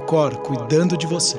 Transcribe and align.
o 0.00 0.06
Cor 0.06 0.34
cuidando 0.38 0.96
de 0.96 1.06
você. 1.06 1.36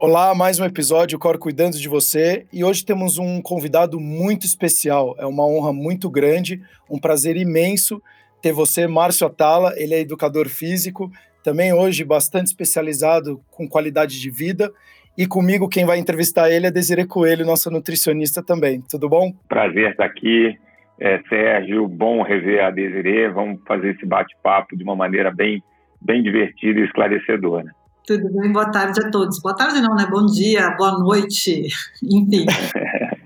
Olá, 0.00 0.34
mais 0.34 0.58
um 0.58 0.64
episódio, 0.64 1.16
o 1.16 1.20
Cor 1.20 1.38
cuidando 1.38 1.78
de 1.78 1.88
você. 1.88 2.46
E 2.52 2.64
hoje 2.64 2.84
temos 2.84 3.16
um 3.16 3.40
convidado 3.40 4.00
muito 4.00 4.44
especial. 4.44 5.14
É 5.18 5.24
uma 5.24 5.46
honra 5.46 5.72
muito 5.72 6.10
grande, 6.10 6.60
um 6.90 6.98
prazer 6.98 7.36
imenso 7.36 8.02
ter 8.42 8.52
você, 8.52 8.88
Márcio 8.88 9.26
Atala. 9.26 9.72
Ele 9.76 9.94
é 9.94 10.00
educador 10.00 10.48
físico, 10.48 11.12
também 11.44 11.72
hoje 11.72 12.02
bastante 12.04 12.48
especializado 12.48 13.40
com 13.52 13.68
qualidade 13.68 14.20
de 14.20 14.30
vida. 14.30 14.72
E 15.16 15.24
comigo, 15.24 15.68
quem 15.68 15.84
vai 15.84 15.98
entrevistar 15.98 16.50
ele 16.50 16.66
é 16.66 16.72
Desiree 16.72 17.06
Coelho, 17.06 17.46
nossa 17.46 17.70
nutricionista 17.70 18.42
também. 18.42 18.82
Tudo 18.90 19.08
bom? 19.08 19.32
Prazer 19.48 19.92
estar 19.92 20.06
aqui. 20.06 20.58
É, 20.98 21.20
Sérgio, 21.28 21.86
bom 21.86 22.20
rever 22.22 22.64
a 22.64 22.70
Desiree. 22.70 23.28
Vamos 23.28 23.60
fazer 23.64 23.94
esse 23.94 24.04
bate-papo 24.04 24.76
de 24.76 24.82
uma 24.82 24.96
maneira 24.96 25.30
bem, 25.30 25.62
bem 26.04 26.22
divertida 26.22 26.80
e 26.80 26.84
esclarecedora. 26.84 27.66
Tudo 28.06 28.30
bem? 28.32 28.52
Boa 28.52 28.70
tarde 28.70 29.00
a 29.04 29.10
todos. 29.10 29.40
Boa 29.40 29.56
tarde 29.56 29.80
não, 29.80 29.96
né? 29.96 30.06
Bom 30.10 30.26
dia, 30.26 30.70
boa 30.76 30.98
noite, 30.98 31.68
enfim. 32.04 32.46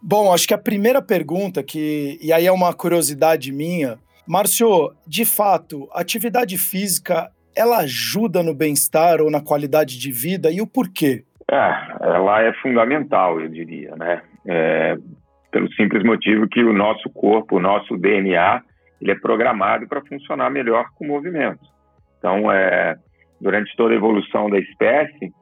Bom, 0.00 0.32
acho 0.32 0.46
que 0.46 0.54
a 0.54 0.58
primeira 0.58 1.02
pergunta, 1.02 1.62
que 1.62 2.18
e 2.22 2.32
aí 2.32 2.46
é 2.46 2.52
uma 2.52 2.72
curiosidade 2.72 3.52
minha, 3.52 3.98
Márcio, 4.26 4.92
de 5.06 5.24
fato, 5.24 5.88
atividade 5.92 6.56
física 6.56 7.30
ela 7.56 7.78
ajuda 7.78 8.40
no 8.40 8.54
bem-estar 8.54 9.20
ou 9.20 9.30
na 9.30 9.40
qualidade 9.40 9.98
de 9.98 10.12
vida 10.12 10.48
e 10.50 10.60
o 10.60 10.66
porquê? 10.66 11.24
É, 11.50 11.72
ela 12.00 12.42
é 12.42 12.52
fundamental, 12.62 13.40
eu 13.40 13.48
diria, 13.48 13.96
né? 13.96 14.22
É, 14.46 14.96
pelo 15.50 15.70
simples 15.72 16.04
motivo 16.04 16.46
que 16.48 16.62
o 16.62 16.72
nosso 16.72 17.10
corpo, 17.10 17.56
o 17.56 17.60
nosso 17.60 17.96
DNA, 17.96 18.62
ele 19.00 19.10
é 19.10 19.14
programado 19.14 19.88
para 19.88 20.04
funcionar 20.04 20.50
melhor 20.50 20.86
com 20.94 21.04
o 21.04 21.08
movimento. 21.08 21.60
Então, 22.18 22.50
é, 22.50 22.96
durante 23.40 23.74
toda 23.76 23.94
a 23.94 23.96
evolução 23.96 24.50
da 24.50 24.58
espécie, 24.58 25.32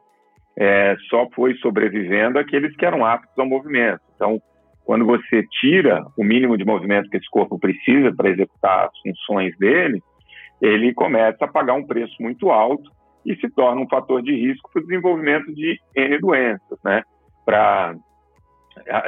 é, 0.59 0.97
só 1.11 1.29
foi 1.35 1.55
sobrevivendo 1.57 2.39
aqueles 2.39 2.75
que 2.77 2.85
eram 2.85 3.05
aptos 3.05 3.39
ao 3.39 3.47
movimento. 3.47 4.01
Então, 4.15 4.41
quando 4.85 5.05
você 5.05 5.45
tira 5.61 6.05
o 6.17 6.25
mínimo 6.25 6.57
de 6.57 6.65
movimento 6.65 7.11
que 7.11 7.17
esse 7.17 7.29
corpo 7.31 7.59
precisa 7.59 8.15
para 8.15 8.31
executar 8.31 8.87
as 8.87 8.99
funções 9.01 9.57
dele, 9.59 10.01
ele 10.61 10.95
começa 10.95 11.45
a 11.45 11.49
pagar 11.49 11.75
um 11.75 11.87
preço 11.87 12.15
muito 12.21 12.51
alto 12.51 12.91
e 13.25 13.35
se 13.37 13.51
torna 13.51 13.81
um 13.81 13.89
fator 13.89 14.23
de 14.23 14.33
risco 14.33 14.71
para 14.73 14.81
o 14.81 14.87
desenvolvimento 14.87 15.53
de 15.53 15.79
N 15.95 16.19
doenças, 16.19 16.79
né? 16.85 17.03
Para 17.45 17.97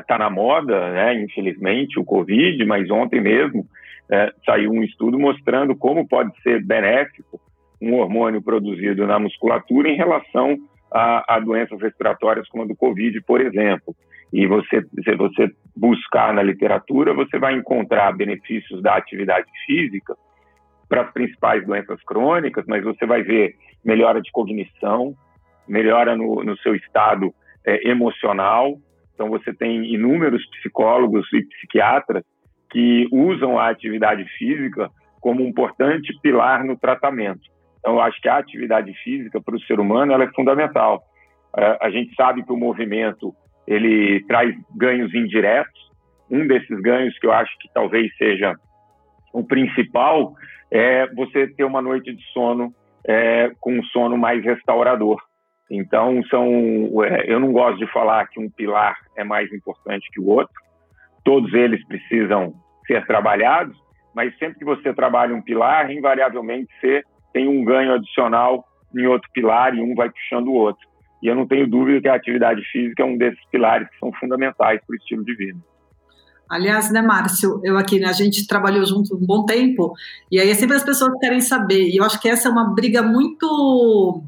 tá 0.06 0.18
na 0.18 0.30
moda, 0.30 0.90
né? 0.90 1.22
Infelizmente 1.22 1.98
o 1.98 2.04
Covid, 2.04 2.64
mas 2.64 2.90
ontem 2.90 3.20
mesmo 3.20 3.64
é, 4.10 4.32
saiu 4.44 4.72
um 4.72 4.82
estudo 4.82 5.18
mostrando 5.18 5.76
como 5.76 6.08
pode 6.08 6.32
ser 6.42 6.64
benéfico 6.64 7.40
um 7.80 7.94
hormônio 7.94 8.42
produzido 8.42 9.06
na 9.06 9.18
musculatura 9.18 9.88
em 9.88 9.96
relação 9.96 10.56
a, 10.92 11.36
a, 11.36 11.40
doenças 11.40 11.80
respiratórias 11.80 12.48
como 12.48 12.64
a 12.64 12.66
do 12.66 12.76
Covid, 12.76 13.20
por 13.22 13.40
exemplo. 13.40 13.94
E 14.32 14.46
você, 14.46 14.82
se 14.82 15.16
você 15.16 15.50
buscar 15.76 16.34
na 16.34 16.42
literatura, 16.42 17.14
você 17.14 17.38
vai 17.38 17.54
encontrar 17.54 18.16
benefícios 18.16 18.82
da 18.82 18.96
atividade 18.96 19.46
física 19.64 20.14
para 20.88 21.02
as 21.02 21.12
principais 21.12 21.64
doenças 21.66 22.02
crônicas, 22.04 22.64
mas 22.66 22.82
você 22.82 23.06
vai 23.06 23.22
ver 23.22 23.54
melhora 23.84 24.20
de 24.20 24.30
cognição, 24.30 25.14
melhora 25.66 26.16
no, 26.16 26.42
no 26.42 26.56
seu 26.58 26.74
estado 26.74 27.32
é, 27.64 27.88
emocional. 27.88 28.76
Então, 29.14 29.28
você 29.28 29.52
tem 29.52 29.92
inúmeros 29.92 30.44
psicólogos 30.50 31.26
e 31.32 31.42
psiquiatras 31.42 32.24
que 32.70 33.06
usam 33.10 33.58
a 33.58 33.68
atividade 33.68 34.24
física 34.36 34.90
como 35.20 35.42
um 35.42 35.48
importante 35.48 36.16
pilar 36.22 36.64
no 36.64 36.76
tratamento. 36.76 37.40
Então, 37.78 37.94
eu 37.94 38.00
acho 38.00 38.20
que 38.20 38.28
a 38.28 38.38
atividade 38.38 38.92
física 39.02 39.40
para 39.40 39.56
o 39.56 39.60
ser 39.60 39.80
humano 39.80 40.12
ela 40.12 40.24
é 40.24 40.32
fundamental. 40.32 41.02
É, 41.56 41.78
a 41.80 41.90
gente 41.90 42.14
sabe 42.14 42.44
que 42.44 42.52
o 42.52 42.56
movimento 42.56 43.34
ele 43.66 44.24
traz 44.26 44.54
ganhos 44.74 45.14
indiretos. 45.14 45.88
Um 46.30 46.46
desses 46.46 46.80
ganhos 46.80 47.18
que 47.18 47.26
eu 47.26 47.32
acho 47.32 47.50
que 47.58 47.68
talvez 47.72 48.14
seja 48.16 48.54
o 49.32 49.44
principal 49.44 50.34
é 50.70 51.06
você 51.14 51.46
ter 51.46 51.64
uma 51.64 51.80
noite 51.80 52.14
de 52.14 52.22
sono 52.32 52.72
é, 53.06 53.50
com 53.60 53.72
um 53.72 53.82
sono 53.84 54.16
mais 54.16 54.44
restaurador. 54.44 55.20
Então, 55.70 56.22
são, 56.24 56.46
é, 57.04 57.30
eu 57.30 57.38
não 57.38 57.52
gosto 57.52 57.78
de 57.78 57.86
falar 57.92 58.26
que 58.28 58.40
um 58.40 58.50
pilar 58.50 58.96
é 59.16 59.24
mais 59.24 59.52
importante 59.52 60.08
que 60.12 60.20
o 60.20 60.28
outro. 60.28 60.54
Todos 61.24 61.52
eles 61.52 61.86
precisam 61.86 62.54
ser 62.86 63.06
trabalhados, 63.06 63.76
mas 64.14 64.36
sempre 64.38 64.58
que 64.58 64.64
você 64.64 64.94
trabalha 64.94 65.34
um 65.34 65.42
pilar, 65.42 65.90
invariavelmente 65.90 66.72
você 66.80 67.02
tem 67.32 67.48
um 67.48 67.64
ganho 67.64 67.94
adicional 67.94 68.64
em 68.94 69.06
outro 69.06 69.28
pilar 69.32 69.74
e 69.74 69.80
um 69.80 69.94
vai 69.94 70.10
puxando 70.10 70.48
o 70.48 70.54
outro. 70.54 70.86
E 71.22 71.26
eu 71.26 71.34
não 71.34 71.46
tenho 71.46 71.68
dúvida 71.68 72.00
que 72.00 72.08
a 72.08 72.14
atividade 72.14 72.62
física 72.70 73.02
é 73.02 73.06
um 73.06 73.18
desses 73.18 73.44
pilares 73.50 73.88
que 73.88 73.98
são 73.98 74.12
fundamentais 74.12 74.80
para 74.86 74.94
o 74.94 74.96
estilo 74.96 75.24
de 75.24 75.34
vida. 75.34 75.58
Aliás, 76.48 76.90
né, 76.90 77.02
Márcio, 77.02 77.60
eu 77.62 77.76
aqui, 77.76 78.00
né, 78.00 78.08
a 78.08 78.12
gente 78.12 78.46
trabalhou 78.46 78.84
junto 78.86 79.14
um 79.14 79.26
bom 79.26 79.44
tempo, 79.44 79.92
e 80.32 80.40
aí 80.40 80.54
sempre 80.54 80.76
as 80.76 80.82
pessoas 80.82 81.12
querem 81.20 81.42
saber, 81.42 81.88
e 81.88 81.98
eu 81.98 82.04
acho 82.04 82.18
que 82.18 82.28
essa 82.28 82.48
é 82.48 82.50
uma 82.50 82.72
briga 82.72 83.02
muito 83.02 84.22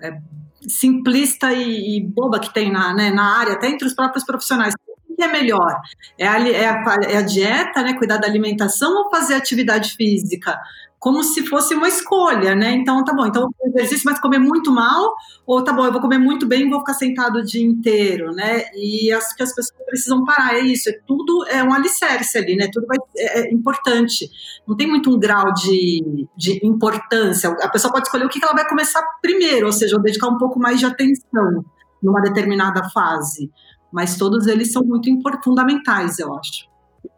é, 0.00 0.18
simplista 0.62 1.52
e, 1.52 1.98
e, 1.98 2.00
boba 2.02 2.40
que 2.40 2.52
tem 2.54 2.72
na, 2.72 2.94
né, 2.94 3.10
na 3.10 3.38
área, 3.38 3.52
até 3.52 3.68
entre 3.68 3.86
os 3.86 3.92
próprios 3.92 4.24
profissionais. 4.24 4.72
O 5.08 5.14
que 5.14 5.22
é 5.22 5.28
melhor? 5.28 5.80
É 6.18 6.26
a, 6.26 6.48
é 6.48 6.66
a, 6.66 6.84
é 7.06 7.16
a 7.18 7.22
dieta, 7.22 7.82
né, 7.82 7.92
cuidar 7.94 8.16
da 8.16 8.26
alimentação 8.26 9.04
ou 9.04 9.10
fazer 9.10 9.34
atividade 9.34 9.94
física? 9.94 10.58
Como 10.98 11.22
se 11.22 11.46
fosse 11.46 11.74
uma 11.74 11.88
escolha, 11.88 12.54
né? 12.54 12.72
Então, 12.72 13.04
tá 13.04 13.12
bom, 13.12 13.26
então 13.26 13.48
exercício, 13.64 14.04
mas 14.06 14.18
comer 14.18 14.38
muito 14.38 14.72
mal, 14.72 15.14
ou 15.46 15.62
tá 15.62 15.72
bom, 15.72 15.84
eu 15.84 15.92
vou 15.92 16.00
comer 16.00 16.18
muito 16.18 16.46
bem 16.46 16.62
e 16.62 16.70
vou 16.70 16.80
ficar 16.80 16.94
sentado 16.94 17.36
o 17.36 17.44
dia 17.44 17.64
inteiro, 17.64 18.32
né? 18.32 18.64
E 18.74 19.12
acho 19.12 19.36
que 19.36 19.42
as 19.42 19.54
pessoas 19.54 19.84
precisam 19.86 20.24
parar, 20.24 20.54
é 20.54 20.60
isso, 20.60 20.88
é 20.88 20.98
tudo 21.06 21.46
é 21.48 21.62
um 21.62 21.72
alicerce 21.72 22.38
ali, 22.38 22.56
né? 22.56 22.68
Tudo 22.72 22.86
vai, 22.86 22.96
é, 23.16 23.40
é 23.40 23.52
importante. 23.52 24.28
Não 24.66 24.76
tem 24.76 24.86
muito 24.88 25.14
um 25.14 25.18
grau 25.18 25.52
de, 25.52 26.26
de 26.36 26.60
importância. 26.66 27.50
A 27.62 27.68
pessoa 27.68 27.92
pode 27.92 28.06
escolher 28.06 28.24
o 28.24 28.28
que 28.28 28.42
ela 28.42 28.54
vai 28.54 28.68
começar 28.68 29.02
primeiro, 29.20 29.66
ou 29.66 29.72
seja, 29.72 29.98
dedicar 29.98 30.28
um 30.28 30.38
pouco 30.38 30.58
mais 30.58 30.80
de 30.80 30.86
atenção 30.86 31.64
numa 32.02 32.20
determinada 32.22 32.88
fase. 32.90 33.50
Mas 33.92 34.16
todos 34.16 34.46
eles 34.46 34.72
são 34.72 34.82
muito 34.82 35.08
fundamentais, 35.44 36.18
eu 36.18 36.34
acho. 36.34 36.75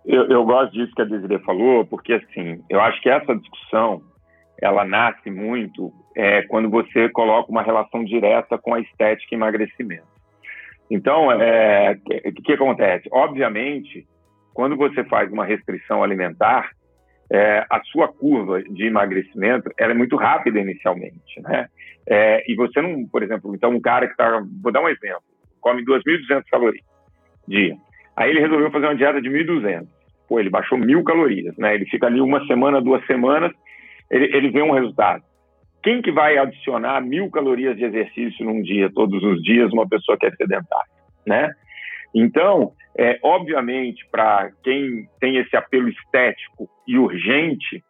Eu, 0.09 0.27
eu 0.29 0.43
gosto 0.43 0.73
disso 0.73 0.95
que 0.95 1.03
a 1.03 1.05
Desiree 1.05 1.39
falou, 1.41 1.85
porque 1.85 2.15
assim, 2.15 2.65
eu 2.71 2.81
acho 2.81 2.99
que 3.03 3.11
essa 3.11 3.37
discussão 3.37 4.03
ela 4.61 4.83
nasce 4.83 5.31
muito 5.31 5.93
é, 6.17 6.43
quando 6.43 6.71
você 6.71 7.11
coloca 7.11 7.51
uma 7.51 7.63
relação 7.63 8.03
direta 8.03 8.57
com 8.57 8.73
a 8.73 8.81
estética 8.81 9.35
e 9.35 9.37
emagrecimento. 9.37 10.09
Então, 10.91 11.27
o 11.27 11.33
é, 11.33 11.95
que, 12.07 12.43
que, 12.43 12.53
acontece? 12.55 13.07
Obviamente, 13.13 14.07
quando 14.55 14.77
você 14.77 15.05
faz 15.05 15.31
uma 15.31 15.45
restrição 15.45 16.03
alimentar, 16.03 16.71
é, 17.31 17.67
a 17.71 17.79
sua 17.85 18.09
curva 18.09 18.63
de 18.63 18.87
emagrecimento 18.87 19.71
é 19.79 19.93
muito 19.93 20.17
rápida 20.17 20.59
inicialmente, 20.59 21.39
né? 21.43 21.69
É, 22.09 22.51
e 22.51 22.57
você 22.57 22.81
não, 22.81 23.07
por 23.07 23.23
exemplo, 23.23 23.55
então 23.55 23.71
um 23.71 23.81
cara 23.81 24.07
que 24.07 24.13
está, 24.13 24.43
vou 24.63 24.73
dar 24.73 24.81
um 24.81 24.89
exemplo, 24.89 25.23
come 25.61 25.85
2.200 25.85 26.45
calorias 26.51 26.87
dia. 27.47 27.77
Aí 28.17 28.31
ele 28.31 28.41
resolveu 28.41 28.71
fazer 28.71 28.87
uma 28.87 28.97
dieta 28.97 29.21
de 29.21 29.29
1.200 29.29 29.98
pô, 30.29 30.39
ele 30.39 30.51
baixou 30.51 30.77
mil 30.77 31.03
calorias, 31.03 31.57
né? 31.57 31.75
Ele 31.75 31.87
fica 31.87 32.07
ali 32.07 32.21
uma 32.21 32.45
semana, 32.47 32.81
duas 32.81 33.05
semanas, 33.07 33.53
ele, 34.11 34.37
ele 34.37 34.51
vê 34.51 34.63
um 34.63 34.73
resultado. 34.73 35.23
Quem 35.83 36.03
que 36.03 36.11
vai 36.11 36.37
adicionar 36.37 37.01
mil 37.01 37.31
calorias 37.31 37.77
de 37.77 37.85
exercício 37.85 38.45
num 38.45 38.61
dia, 38.63 38.91
todos 38.93 39.23
os 39.23 39.43
dias, 39.43 39.73
uma 39.73 39.89
pessoa 39.89 40.19
que 40.19 40.27
é 40.27 40.31
sedentária, 40.33 40.91
né? 41.27 41.51
Então, 42.15 42.73
é, 42.97 43.19
obviamente, 43.23 44.05
para 44.11 44.51
quem 44.63 45.09
tem 45.21 45.37
esse 45.37 45.57
apelo 45.57 45.89
estético 45.89 46.69
e 46.87 46.99
urgente, 46.99 47.85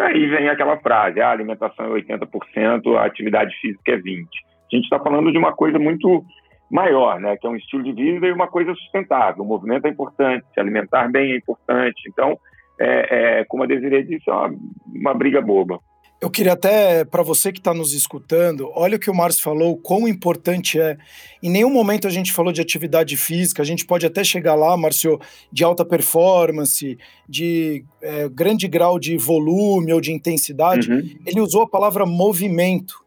aí 0.00 0.26
vem 0.26 0.48
aquela 0.48 0.78
frase, 0.78 1.20
ah, 1.20 1.28
a 1.28 1.32
alimentação 1.32 1.86
é 1.86 2.00
80%, 2.00 2.96
a 2.96 3.04
atividade 3.04 3.54
física 3.60 3.92
é 3.92 3.98
20%. 3.98 4.24
A 4.72 4.76
gente 4.76 4.84
está 4.84 4.98
falando 4.98 5.30
de 5.30 5.38
uma 5.38 5.52
coisa 5.52 5.78
muito 5.78 6.24
maior, 6.70 7.20
né, 7.20 7.36
que 7.36 7.46
é 7.46 7.50
um 7.50 7.56
estilo 7.56 7.82
de 7.82 7.92
vida 7.92 8.26
e 8.26 8.32
uma 8.32 8.48
coisa 8.48 8.74
sustentável. 8.74 9.44
O 9.44 9.46
movimento 9.46 9.86
é 9.86 9.90
importante, 9.90 10.44
se 10.52 10.60
alimentar 10.60 11.08
bem 11.10 11.32
é 11.32 11.36
importante. 11.36 12.02
Então, 12.08 12.38
é, 12.80 13.40
é 13.40 13.44
como 13.44 13.62
a 13.62 13.66
Desiree 13.66 14.04
disse, 14.04 14.28
é 14.28 14.32
uma, 14.32 14.54
uma 14.94 15.14
briga 15.14 15.40
boba. 15.40 15.78
Eu 16.24 16.30
queria 16.30 16.54
até, 16.54 17.04
para 17.04 17.22
você 17.22 17.52
que 17.52 17.58
está 17.58 17.74
nos 17.74 17.92
escutando, 17.92 18.70
olha 18.74 18.96
o 18.96 18.98
que 18.98 19.10
o 19.10 19.14
Márcio 19.14 19.42
falou, 19.42 19.76
quão 19.76 20.08
importante 20.08 20.80
é. 20.80 20.96
Em 21.42 21.50
nenhum 21.50 21.70
momento 21.70 22.06
a 22.06 22.10
gente 22.10 22.32
falou 22.32 22.50
de 22.50 22.62
atividade 22.62 23.14
física, 23.14 23.60
a 23.60 23.64
gente 23.64 23.84
pode 23.84 24.06
até 24.06 24.24
chegar 24.24 24.54
lá, 24.54 24.74
Márcio, 24.74 25.20
de 25.52 25.62
alta 25.62 25.84
performance, 25.84 26.96
de 27.28 27.84
é, 28.00 28.26
grande 28.30 28.66
grau 28.66 28.98
de 28.98 29.18
volume 29.18 29.92
ou 29.92 30.00
de 30.00 30.12
intensidade. 30.12 30.90
Uhum. 30.90 31.02
Ele 31.26 31.40
usou 31.42 31.60
a 31.60 31.68
palavra 31.68 32.06
movimento. 32.06 33.03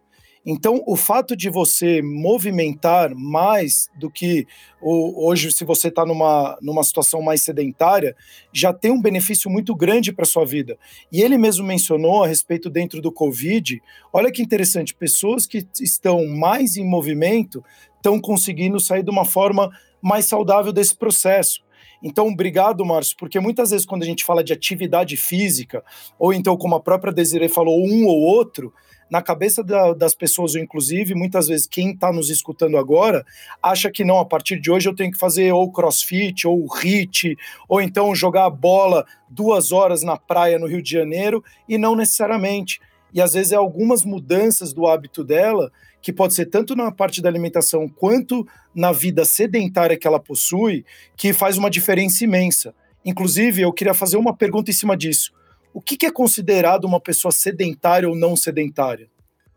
Então, 0.50 0.82
o 0.88 0.96
fato 0.96 1.36
de 1.36 1.50
você 1.50 2.02
movimentar 2.02 3.14
mais 3.14 3.90
do 4.00 4.10
que 4.10 4.48
o, 4.82 5.28
hoje, 5.28 5.52
se 5.52 5.66
você 5.66 5.90
está 5.90 6.06
numa, 6.06 6.58
numa 6.62 6.86
situação 6.86 7.22
mais 7.22 7.42
sedentária, 7.42 8.16
já 8.54 8.72
tem 8.72 8.90
um 8.90 9.02
benefício 9.02 9.52
muito 9.52 9.76
grande 9.76 10.14
para 10.14 10.24
sua 10.24 10.46
vida. 10.46 10.80
E 11.12 11.22
ele 11.22 11.38
mesmo 11.38 11.68
mencionou 11.68 12.24
a 12.24 12.28
respeito 12.28 12.70
dentro 12.70 13.02
do 13.02 13.12
Covid. 13.12 13.84
Olha 14.14 14.32
que 14.32 14.42
interessante, 14.42 14.96
pessoas 14.96 15.46
que 15.46 15.68
estão 15.82 16.26
mais 16.26 16.78
em 16.78 16.90
movimento 16.90 17.62
estão 17.98 18.18
conseguindo 18.18 18.80
sair 18.80 19.04
de 19.04 19.12
uma 19.12 19.26
forma 19.26 19.70
mais 20.02 20.28
saudável 20.28 20.72
desse 20.72 20.96
processo. 20.96 21.62
Então, 22.02 22.28
obrigado, 22.28 22.86
Márcio, 22.86 23.18
porque 23.20 23.38
muitas 23.38 23.72
vezes 23.72 23.86
quando 23.86 24.04
a 24.04 24.06
gente 24.06 24.24
fala 24.24 24.42
de 24.42 24.54
atividade 24.54 25.18
física, 25.18 25.84
ou 26.18 26.34
então, 26.34 26.56
como 26.56 26.76
a 26.76 26.80
própria 26.80 27.12
Desiree 27.12 27.50
falou, 27.50 27.84
um 27.86 28.06
ou 28.06 28.22
outro, 28.22 28.72
na 29.10 29.22
cabeça 29.22 29.64
da, 29.64 29.94
das 29.94 30.14
pessoas, 30.14 30.56
inclusive, 30.56 31.16
muitas 31.16 31.48
vezes 31.48 31.68
quem 31.68 31.92
está 31.92 32.12
nos 32.12 32.30
escutando 32.30 32.78
agora 32.78 33.26
acha 33.62 33.90
que 33.90 34.04
não, 34.04 34.20
a 34.20 34.26
partir 34.26 34.60
de 34.60 34.70
hoje 34.70 34.90
eu 34.90 34.96
tenho 34.96 35.12
que 35.12 35.18
fazer 35.18 35.52
ou 35.52 35.72
crossfit, 35.72 36.48
ou 36.48 36.68
hit, 36.68 37.38
ou 37.68 37.82
então 37.82 38.14
jogar 38.14 38.50
bola 38.50 39.06
duas 39.30 39.72
horas 39.72 40.04
na 40.04 40.18
praia 40.18 40.60
no 40.60 40.68
Rio 40.68 40.82
de 40.82 40.92
Janeiro, 40.92 41.44
e 41.68 41.78
não 41.78 41.96
necessariamente. 41.96 42.80
E 43.14 43.22
às 43.22 43.34
vezes 43.34 43.52
é 43.52 43.56
algumas 43.56 44.04
mudanças 44.04 44.74
do 44.74 44.86
hábito 44.86 45.24
dela 45.24 45.72
que 46.02 46.14
pode 46.14 46.34
ser 46.36 46.46
tanto 46.46 46.76
na 46.76 46.92
parte 46.92 47.22
da 47.22 47.30
alimentação 47.30 47.88
quanto 47.88 48.48
na 48.74 48.92
vida 48.92 49.26
sedentária 49.26 49.98
que 49.98 50.08
ela 50.08 50.20
possui, 50.20 50.86
que 51.16 51.34
faz 51.34 51.58
uma 51.58 51.70
diferença 51.70 52.24
imensa. 52.24 52.74
Inclusive, 53.04 53.62
eu 53.62 53.74
queria 53.74 53.94
fazer 53.94 54.18
uma 54.18 54.36
pergunta 54.36 54.70
em 54.70 54.74
cima 54.74 54.96
disso. 54.96 55.32
O 55.78 55.80
que, 55.80 56.08
é 56.08 56.12
considerado 56.12 56.86
uma 56.86 57.00
pessoa 57.00 57.32
sedentária 57.32 58.10
ou 58.10 58.16
não 58.16 58.36
sedentária? 58.36 59.06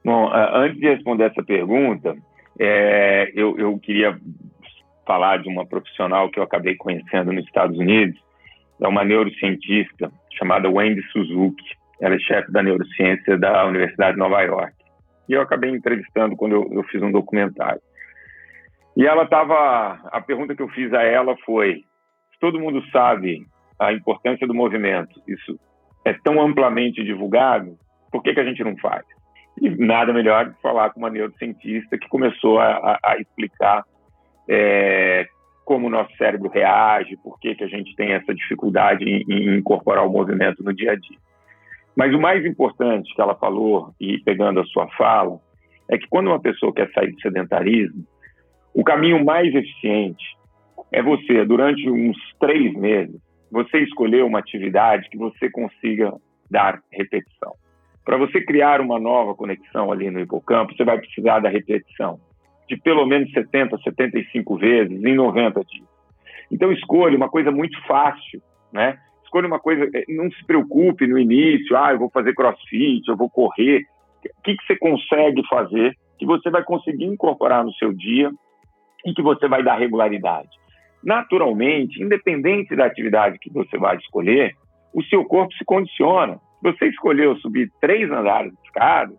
Bom, 0.05 0.31
antes 0.31 0.78
de 0.78 0.87
responder 0.87 1.31
essa 1.31 1.43
pergunta, 1.43 2.14
é, 2.58 3.32
eu, 3.34 3.58
eu 3.58 3.78
queria 3.78 4.20
falar 5.06 5.38
de 5.38 5.49
uma 5.49 5.64
profissional 5.64 6.31
que 6.31 6.38
eu 6.38 6.43
acabei 6.43 6.76
conhecendo 6.76 7.32
nos 7.32 7.46
Estados 7.46 7.78
Unidos, 7.78 8.20
é 8.82 8.87
uma 8.87 9.02
neurocientista 9.02 10.12
chamada 10.37 10.69
Wendy 10.69 11.00
Suzuki. 11.11 11.64
Ela 11.99 12.17
é 12.17 12.19
chefe 12.19 12.52
da 12.52 12.62
neurociência 12.62 13.38
da 13.38 13.64
Universidade 13.64 14.12
de 14.12 14.19
Nova 14.19 14.43
York 14.43 14.75
e 15.26 15.32
eu 15.32 15.40
acabei 15.40 15.70
entrevistando 15.70 16.37
quando 16.37 16.52
eu, 16.52 16.69
eu 16.70 16.82
fiz 16.84 17.02
um 17.02 17.11
documentário. 17.11 17.81
E 18.94 19.06
ela 19.06 19.22
estava. 19.22 19.99
A 20.12 20.20
pergunta 20.20 20.55
que 20.55 20.61
eu 20.61 20.69
fiz 20.69 20.93
a 20.93 21.02
ela 21.02 21.34
foi: 21.46 21.82
todo 22.38 22.61
mundo 22.61 22.82
sabe 22.90 23.46
a 23.78 23.90
importância 23.90 24.46
do 24.46 24.55
movimento, 24.55 25.19
isso 25.26 25.58
é 26.05 26.12
tão 26.12 26.41
amplamente 26.41 27.05
divulgado, 27.05 27.76
por 28.11 28.23
que, 28.23 28.35
que 28.35 28.41
a 28.41 28.44
gente 28.44 28.64
não 28.64 28.76
faz? 28.76 29.05
E 29.61 29.69
nada 29.70 30.12
melhor 30.12 30.47
do 30.47 30.55
que 30.55 30.62
falar 30.62 30.91
com 30.91 31.00
uma 31.00 31.11
neurocientista 31.11 31.99
que 31.99 32.08
começou 32.08 32.58
a, 32.58 32.99
a, 33.02 33.17
explicar 33.19 33.85
é, 34.49 35.26
como 35.64 35.87
o 35.87 35.91
nosso 35.91 36.14
cérebro 36.17 36.49
reage, 36.49 37.17
por 37.23 37.38
que, 37.38 37.55
que 37.55 37.64
a 37.64 37.69
gente 37.69 37.94
tem 37.94 38.12
essa 38.12 38.35
dificuldade 38.35 39.05
em, 39.05 39.25
em 39.29 39.58
incorporar 39.58 40.06
o 40.06 40.11
movimento 40.11 40.62
no 40.64 40.73
dia 40.73 40.93
a 40.93 40.97
dia. 40.97 41.19
Mas 41.94 42.14
o 42.14 42.20
mais 42.20 42.44
importante 42.46 43.14
que 43.14 43.20
ela 43.20 43.35
falou, 43.35 43.93
e 44.00 44.19
pegando 44.20 44.61
a 44.61 44.64
sua 44.64 44.88
fala, 44.96 45.38
é 45.88 45.99
que 45.99 46.08
quando 46.08 46.29
uma 46.29 46.41
pessoa 46.41 46.73
quer 46.73 46.91
sair 46.93 47.12
do 47.12 47.20
sedentarismo, 47.20 48.05
o 48.73 48.82
caminho 48.85 49.25
mais 49.25 49.55
eficiente 49.55 50.25
é 50.93 51.03
você, 51.03 51.44
durante 51.44 51.88
uns 51.91 52.17
três 52.41 52.73
meses, 52.75 53.20
você 53.50 53.79
escolher 53.81 54.25
uma 54.25 54.38
atividade 54.38 55.08
que 55.08 55.19
você 55.19 55.50
consiga 55.50 56.12
dar 56.50 56.81
repetição. 56.91 57.55
Para 58.05 58.17
você 58.17 58.41
criar 58.41 58.81
uma 58.81 58.99
nova 58.99 59.35
conexão 59.35 59.93
ali 59.93 60.11
no 60.11 60.20
hipocampo, 60.20 60.75
você 60.75 60.85
vai 60.85 60.99
precisar 60.99 61.41
da 61.41 61.49
repetição 61.49 62.19
de 62.69 62.76
pelo 62.76 63.05
menos 63.05 63.31
70, 63.32 63.79
75 63.79 64.56
vezes 64.56 65.05
em 65.05 65.14
90 65.14 65.64
dias. 65.64 65.88
Então 66.50 66.70
escolha 66.73 67.17
uma 67.17 67.29
coisa 67.29 67.50
muito 67.50 67.76
fácil, 67.87 68.41
né? 68.73 68.99
escolha 69.25 69.47
uma 69.47 69.61
coisa, 69.61 69.88
é, 69.94 70.05
não 70.08 70.31
se 70.31 70.44
preocupe 70.44 71.06
no 71.06 71.19
início, 71.19 71.76
ah, 71.76 71.93
eu 71.93 71.99
vou 71.99 72.11
fazer 72.11 72.35
crossfit, 72.35 73.08
eu 73.08 73.17
vou 73.17 73.31
correr. 73.31 73.82
O 74.38 74.43
que, 74.43 74.56
que 74.56 74.67
você 74.67 74.76
consegue 74.76 75.43
fazer 75.49 75.96
que 76.19 76.26
você 76.26 76.50
vai 76.50 76.62
conseguir 76.62 77.05
incorporar 77.05 77.64
no 77.64 77.73
seu 77.75 77.93
dia 77.93 78.31
e 79.06 79.14
que 79.14 79.23
você 79.23 79.49
vai 79.49 79.62
dar 79.62 79.76
regularidade? 79.76 80.49
Naturalmente, 81.02 82.02
independente 82.02 82.76
da 82.76 82.87
atividade 82.87 83.38
que 83.38 83.50
você 83.50 83.79
vai 83.79 83.97
escolher, 83.97 84.55
o 84.93 85.02
seu 85.05 85.25
corpo 85.25 85.52
se 85.55 85.64
condiciona. 85.64 86.35
Se 86.35 86.73
você 86.73 86.87
escolheu 86.87 87.37
subir 87.37 87.70
três 87.81 88.11
andares 88.11 88.52
de 88.52 88.58
escada, 88.67 89.14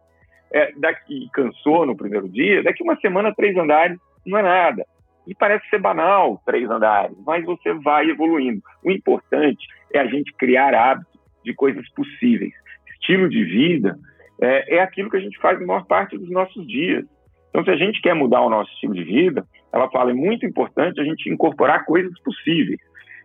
é, 0.53 0.71
daqui 0.77 1.29
cansou 1.33 1.85
no 1.85 1.95
primeiro 1.95 2.27
dia, 2.29 2.61
daqui 2.61 2.83
uma 2.83 2.97
semana 2.97 3.33
três 3.33 3.55
andares 3.57 3.97
não 4.25 4.37
é 4.37 4.43
nada. 4.43 4.85
E 5.25 5.35
parece 5.35 5.67
ser 5.69 5.79
banal, 5.79 6.41
três 6.45 6.69
andares, 6.69 7.15
mas 7.25 7.45
você 7.45 7.73
vai 7.73 8.09
evoluindo. 8.09 8.61
O 8.83 8.91
importante 8.91 9.65
é 9.93 9.99
a 9.99 10.05
gente 10.05 10.33
criar 10.33 10.73
hábitos 10.73 11.19
de 11.43 11.53
coisas 11.53 11.87
possíveis. 11.93 12.53
Estilo 12.93 13.29
de 13.29 13.43
vida 13.43 13.97
é, 14.41 14.77
é 14.77 14.81
aquilo 14.81 15.09
que 15.09 15.17
a 15.17 15.21
gente 15.21 15.39
faz 15.39 15.59
na 15.59 15.65
maior 15.65 15.85
parte 15.85 16.17
dos 16.17 16.29
nossos 16.29 16.67
dias. 16.67 17.05
Então, 17.51 17.63
se 17.63 17.69
a 17.69 17.75
gente 17.75 18.01
quer 18.01 18.15
mudar 18.15 18.41
o 18.41 18.49
nosso 18.49 18.71
estilo 18.71 18.95
de 18.95 19.03
vida, 19.03 19.45
ela 19.71 19.89
fala 19.91 20.11
é 20.11 20.13
muito 20.13 20.45
importante 20.45 20.99
a 20.99 21.03
gente 21.03 21.29
incorporar 21.29 21.85
coisas 21.85 22.17
possíveis. 22.21 22.79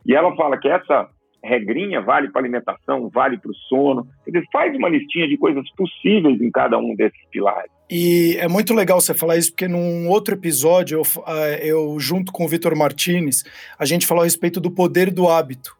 E 0.04 0.14
ela 0.14 0.34
fala 0.36 0.58
que 0.58 0.68
essa 0.68 1.08
regrinha 1.42 2.00
vale 2.00 2.28
para 2.30 2.42
alimentação, 2.42 3.08
vale 3.08 3.38
para 3.38 3.50
o 3.50 3.54
sono. 3.54 4.06
Quer 4.24 4.32
dizer, 4.32 4.46
faz 4.52 4.76
uma 4.76 4.88
listinha 4.88 5.28
de 5.28 5.36
coisas 5.36 5.64
possíveis 5.76 6.40
em 6.40 6.50
cada 6.50 6.76
um 6.76 6.94
desses 6.94 7.20
pilares. 7.30 7.70
E 7.88 8.36
é 8.40 8.48
muito 8.48 8.74
legal 8.74 9.00
você 9.00 9.14
falar 9.14 9.36
isso, 9.36 9.52
porque 9.52 9.68
num 9.68 10.08
outro 10.08 10.34
episódio, 10.34 10.98
eu, 10.98 11.22
ah, 11.24 11.58
eu 11.62 12.00
junto 12.00 12.32
com 12.32 12.44
o 12.44 12.48
Vitor 12.48 12.76
Martinez, 12.76 13.44
a 13.78 13.84
gente 13.84 14.06
falou 14.06 14.22
a 14.22 14.24
respeito 14.24 14.60
do 14.60 14.70
poder 14.70 15.10
do 15.10 15.28
hábito. 15.28 15.76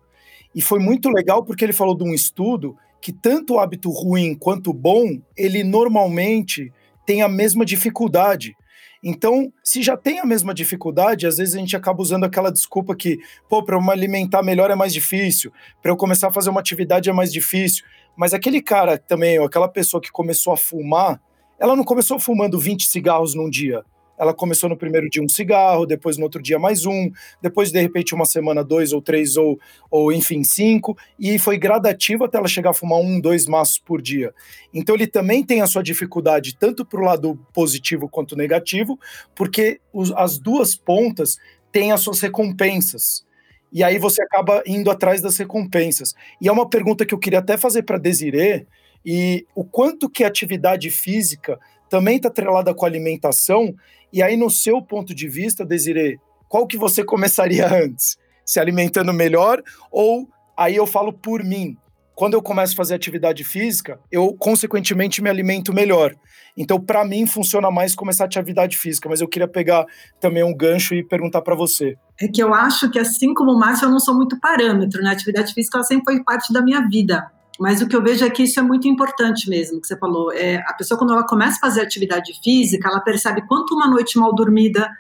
E 0.54 0.62
foi 0.62 0.78
muito 0.78 1.10
legal 1.10 1.44
porque 1.44 1.64
ele 1.64 1.72
falou 1.72 1.96
de 1.96 2.04
um 2.04 2.14
estudo 2.14 2.76
que 3.00 3.12
tanto 3.12 3.54
o 3.54 3.58
hábito 3.58 3.90
ruim 3.90 4.34
quanto 4.34 4.72
bom, 4.72 5.20
ele 5.37 5.62
normalmente 5.62 6.72
tem 7.06 7.23
a 7.23 7.29
mesma 7.29 7.64
dificuldade. 7.64 8.55
Então, 9.03 9.53
se 9.62 9.82
já 9.82 9.97
tem 9.97 10.19
a 10.19 10.25
mesma 10.25 10.53
dificuldade, 10.53 11.26
às 11.26 11.37
vezes 11.37 11.55
a 11.55 11.58
gente 11.58 11.76
acaba 11.76 12.03
usando 12.03 12.25
aquela 12.25 12.50
desculpa 12.50 12.97
que, 12.97 13.19
pô, 13.49 13.62
para 13.62 13.76
eu 13.76 13.81
me 13.81 13.91
alimentar 13.91 14.43
melhor 14.43 14.70
é 14.70 14.75
mais 14.75 14.93
difícil, 14.93 15.53
para 15.81 15.93
eu 15.93 15.97
começar 15.97 16.29
a 16.29 16.32
fazer 16.32 16.50
uma 16.50 16.61
atividade 16.61 17.08
é 17.08 17.12
mais 17.12 17.32
difícil. 17.32 17.85
Mas 18.17 18.35
aquele 18.35 18.61
cara 18.61 18.99
também, 18.99 19.38
ou 19.38 19.47
aquela 19.47 19.69
pessoa 19.69 20.00
que 20.00 20.11
começou 20.11 20.53
a 20.53 20.56
fumar, 20.56 21.20
ela 21.58 21.76
não 21.76 21.85
começou 21.85 22.19
fumando 22.19 22.58
20 22.58 22.87
cigarros 22.87 23.35
num 23.35 23.49
dia. 23.49 23.85
Ela 24.19 24.35
começou 24.35 24.69
no 24.69 24.77
primeiro 24.77 25.09
dia 25.09 25.23
um 25.23 25.29
cigarro, 25.29 25.87
depois 25.87 26.17
no 26.17 26.25
outro 26.25 26.43
dia 26.43 26.59
mais 26.59 26.87
um, 26.87 27.11
depois 27.43 27.71
de 27.71 27.81
repente 27.81 28.15
uma 28.15 28.25
semana 28.25 28.65
dois 28.65 28.93
ou 28.93 29.03
três 29.03 29.37
ou, 29.37 29.59
ou 29.91 30.13
enfim 30.13 30.43
cinco, 30.43 30.97
e 31.19 31.39
foi 31.39 31.59
gradativo 31.59 32.25
até 32.25 32.39
ela 32.39 32.49
chegar 32.49 32.71
a 32.71 32.75
fumar 32.75 33.01
um, 33.01 33.20
dois 33.20 33.46
maços 33.46 33.79
por 33.79 34.01
dia. 34.01 34.32
Então 34.73 34.94
ele 34.94 35.06
também 35.06 35.44
tem 35.44 35.61
a 35.61 35.67
sua 35.67 35.82
dificuldade 35.82 36.56
tanto 36.58 36.85
para 36.85 37.01
o 37.01 37.05
lado 37.05 37.39
positivo 37.53 38.08
quanto 38.08 38.37
negativo, 38.37 38.99
porque 39.35 39.81
os, 39.93 40.13
as 40.13 40.39
duas 40.39 40.75
pontas 40.75 41.39
têm 41.70 41.93
as 41.93 42.01
suas 42.01 42.20
recompensas. 42.20 43.25
E 43.73 43.82
aí 43.82 43.99
você 43.99 44.23
acaba 44.23 44.63
indo 44.67 44.91
atrás 44.91 45.20
das 45.20 45.37
recompensas. 45.37 46.15
E 46.41 46.49
é 46.49 46.53
uma 46.53 46.69
pergunta 46.69 47.05
que 47.05 47.13
eu 47.13 47.19
queria 47.19 47.41
até 47.41 47.58
fazer 47.58 47.82
para 47.82 47.99
Desirê, 47.99 48.67
e 49.05 49.46
o 49.55 49.65
quanto 49.65 50.11
que 50.11 50.25
a 50.25 50.29
atividade 50.29 50.91
física 50.91 51.61
também 51.88 52.16
está 52.16 52.28
atrelada 52.28 52.74
com 52.74 52.84
alimentação, 52.84 53.74
e 54.12 54.22
aí 54.22 54.36
no 54.36 54.50
seu 54.50 54.81
ponto 54.82 55.14
de 55.14 55.28
vista, 55.28 55.64
Desirê, 55.64 56.19
qual 56.48 56.66
que 56.66 56.76
você 56.76 57.05
começaria 57.05 57.66
antes? 57.72 58.16
Se 58.44 58.60
alimentando 58.60 59.12
melhor 59.12 59.62
ou 59.90 60.28
aí 60.56 60.76
eu 60.76 60.86
falo 60.86 61.12
por 61.12 61.43
mim, 61.43 61.76
quando 62.14 62.32
eu 62.32 62.40
começo 62.40 62.72
a 62.72 62.76
fazer 62.76 62.94
atividade 62.94 63.44
física, 63.44 64.00
eu 64.10 64.34
consequentemente 64.38 65.22
me 65.22 65.28
alimento 65.28 65.72
melhor. 65.74 66.16
Então, 66.56 66.81
para 66.81 67.05
mim, 67.05 67.26
funciona 67.26 67.70
mais 67.70 67.94
começar 67.94 68.24
a 68.24 68.26
atividade 68.26 68.78
física, 68.78 69.06
mas 69.06 69.20
eu 69.20 69.28
queria 69.28 69.46
pegar 69.46 69.84
também 70.19 70.43
um 70.43 70.56
gancho 70.56 70.94
e 70.94 71.05
perguntar 71.05 71.43
para 71.43 71.55
você. 71.55 71.98
É 72.19 72.26
que 72.26 72.43
eu 72.43 72.55
acho 72.55 72.90
que, 72.90 72.98
assim 72.98 73.34
como 73.34 73.52
o 73.52 73.58
Márcio, 73.58 73.84
eu 73.84 73.90
não 73.90 74.00
sou 74.00 74.14
muito 74.14 74.40
parâmetro, 74.40 75.02
né? 75.02 75.10
A 75.10 75.12
atividade 75.12 75.52
física 75.52 75.82
sempre 75.82 76.05
foi 76.05 76.24
parte 76.24 76.50
da 76.55 76.62
minha 76.62 76.88
vida. 76.88 77.31
Mas 77.58 77.81
o 77.81 77.89
que 77.89 77.96
eu 77.96 78.03
vejo 78.03 78.25
é 78.25 78.31
que 78.31 78.43
isso 78.43 78.60
é 78.60 78.63
muito 78.63 78.86
importante 78.86 79.48
mesmo, 79.48 79.81
que 79.81 79.86
você 79.86 79.96
falou. 79.98 80.32
É, 80.32 80.56
a 80.67 80.75
pessoa, 80.75 80.98
quando 80.98 81.13
ela 81.13 81.27
começa 81.27 81.56
a 81.56 81.60
fazer 81.60 81.81
atividade 81.81 82.32
física, 82.43 82.89
ela 82.89 83.01
percebe 83.01 83.46
quanto 83.46 83.75
uma 83.75 83.89
noite 83.89 84.19
mal 84.19 84.34
dormida 84.34 84.91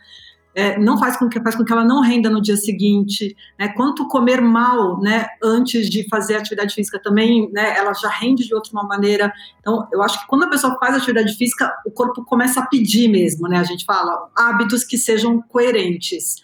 é, 0.56 0.78
não 0.78 0.96
faz 0.96 1.18
com 1.18 1.28
que 1.28 1.38
faz 1.38 1.54
com 1.54 1.62
que 1.62 1.70
ela 1.70 1.84
não 1.84 2.00
renda 2.00 2.30
no 2.30 2.40
dia 2.40 2.56
seguinte, 2.56 3.36
né? 3.58 3.68
Quanto 3.68 4.08
comer 4.08 4.40
mal, 4.40 4.98
né, 4.98 5.26
antes 5.42 5.90
de 5.90 6.08
fazer 6.08 6.36
atividade 6.36 6.74
física 6.74 6.98
também, 6.98 7.52
né, 7.52 7.76
ela 7.76 7.92
já 7.92 8.08
rende 8.08 8.46
de 8.46 8.54
outra 8.54 8.72
maneira. 8.82 9.30
Então, 9.60 9.86
eu 9.92 10.02
acho 10.02 10.18
que 10.18 10.26
quando 10.26 10.44
a 10.44 10.48
pessoa 10.48 10.78
faz 10.80 10.96
atividade 10.96 11.34
física, 11.36 11.70
o 11.84 11.90
corpo 11.90 12.24
começa 12.24 12.60
a 12.60 12.66
pedir 12.66 13.06
mesmo, 13.06 13.46
né? 13.46 13.58
A 13.58 13.64
gente 13.64 13.84
fala 13.84 14.30
hábitos 14.34 14.82
que 14.82 14.96
sejam 14.96 15.42
coerentes. 15.42 16.36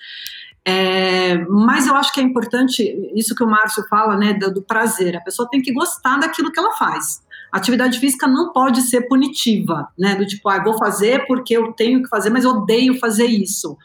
É, 0.65 1.39
mas 1.49 1.87
eu 1.87 1.95
acho 1.97 2.13
que 2.13 2.21
é 2.21 2.23
importante 2.23 2.83
isso 3.17 3.35
que 3.35 3.43
o 3.43 3.49
Márcio 3.49 3.85
fala, 3.89 4.17
né, 4.17 4.33
do, 4.35 4.53
do, 4.53 4.63
prazer. 4.63 5.17
A 5.17 5.21
pessoa 5.21 5.49
tem 5.51 5.61
que 5.61 5.73
gostar 5.73 6.19
daquilo 6.19 6.53
que 6.53 6.59
ela 6.59 6.73
faz. 6.77 7.21
Atividade 7.51 7.99
física 7.99 8.29
não 8.29 8.53
pode 8.53 8.83
ser 8.83 9.03
punitiva, 9.09 9.89
né, 9.99 10.15
do 10.15 10.25
tipo, 10.25 10.49
ah, 10.49 10.63
vou 10.63 10.79
fazer 10.79 11.27
porque 11.27 11.57
eu 11.57 11.73
tenho 11.73 12.03
que 12.03 12.09
fazer, 12.09 12.31
mas 12.31 12.45
odeio 12.45 12.99
fazer 12.99 13.27
isso. 13.27 13.77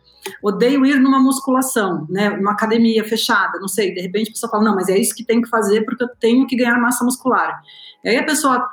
Odeio 0.43 0.86
ir 0.86 1.00
numa 1.00 1.19
musculação, 1.19 2.05
né, 2.10 2.29
numa 2.29 2.51
academia 2.51 3.03
fechada, 3.03 3.60
não 3.60 3.67
sei. 3.67 3.93
De 3.93 4.01
repente 4.01 4.29
a 4.29 4.34
pessoa 4.34 4.50
fala, 4.50 4.63
não, 4.63 4.75
mas 4.75 4.88
é 4.88 4.98
isso 4.98 5.15
que 5.15 5.25
tem 5.25 5.41
que 5.41 5.50
fazer 5.50 5.84
porque 5.84 6.03
eu 6.03 6.10
tenho 6.19 6.46
que 6.46 6.55
ganhar 6.55 6.79
massa 6.79 7.03
muscular. 7.03 7.60
E 8.03 8.10
aí 8.10 8.17
a 8.17 8.25
pessoa 8.25 8.67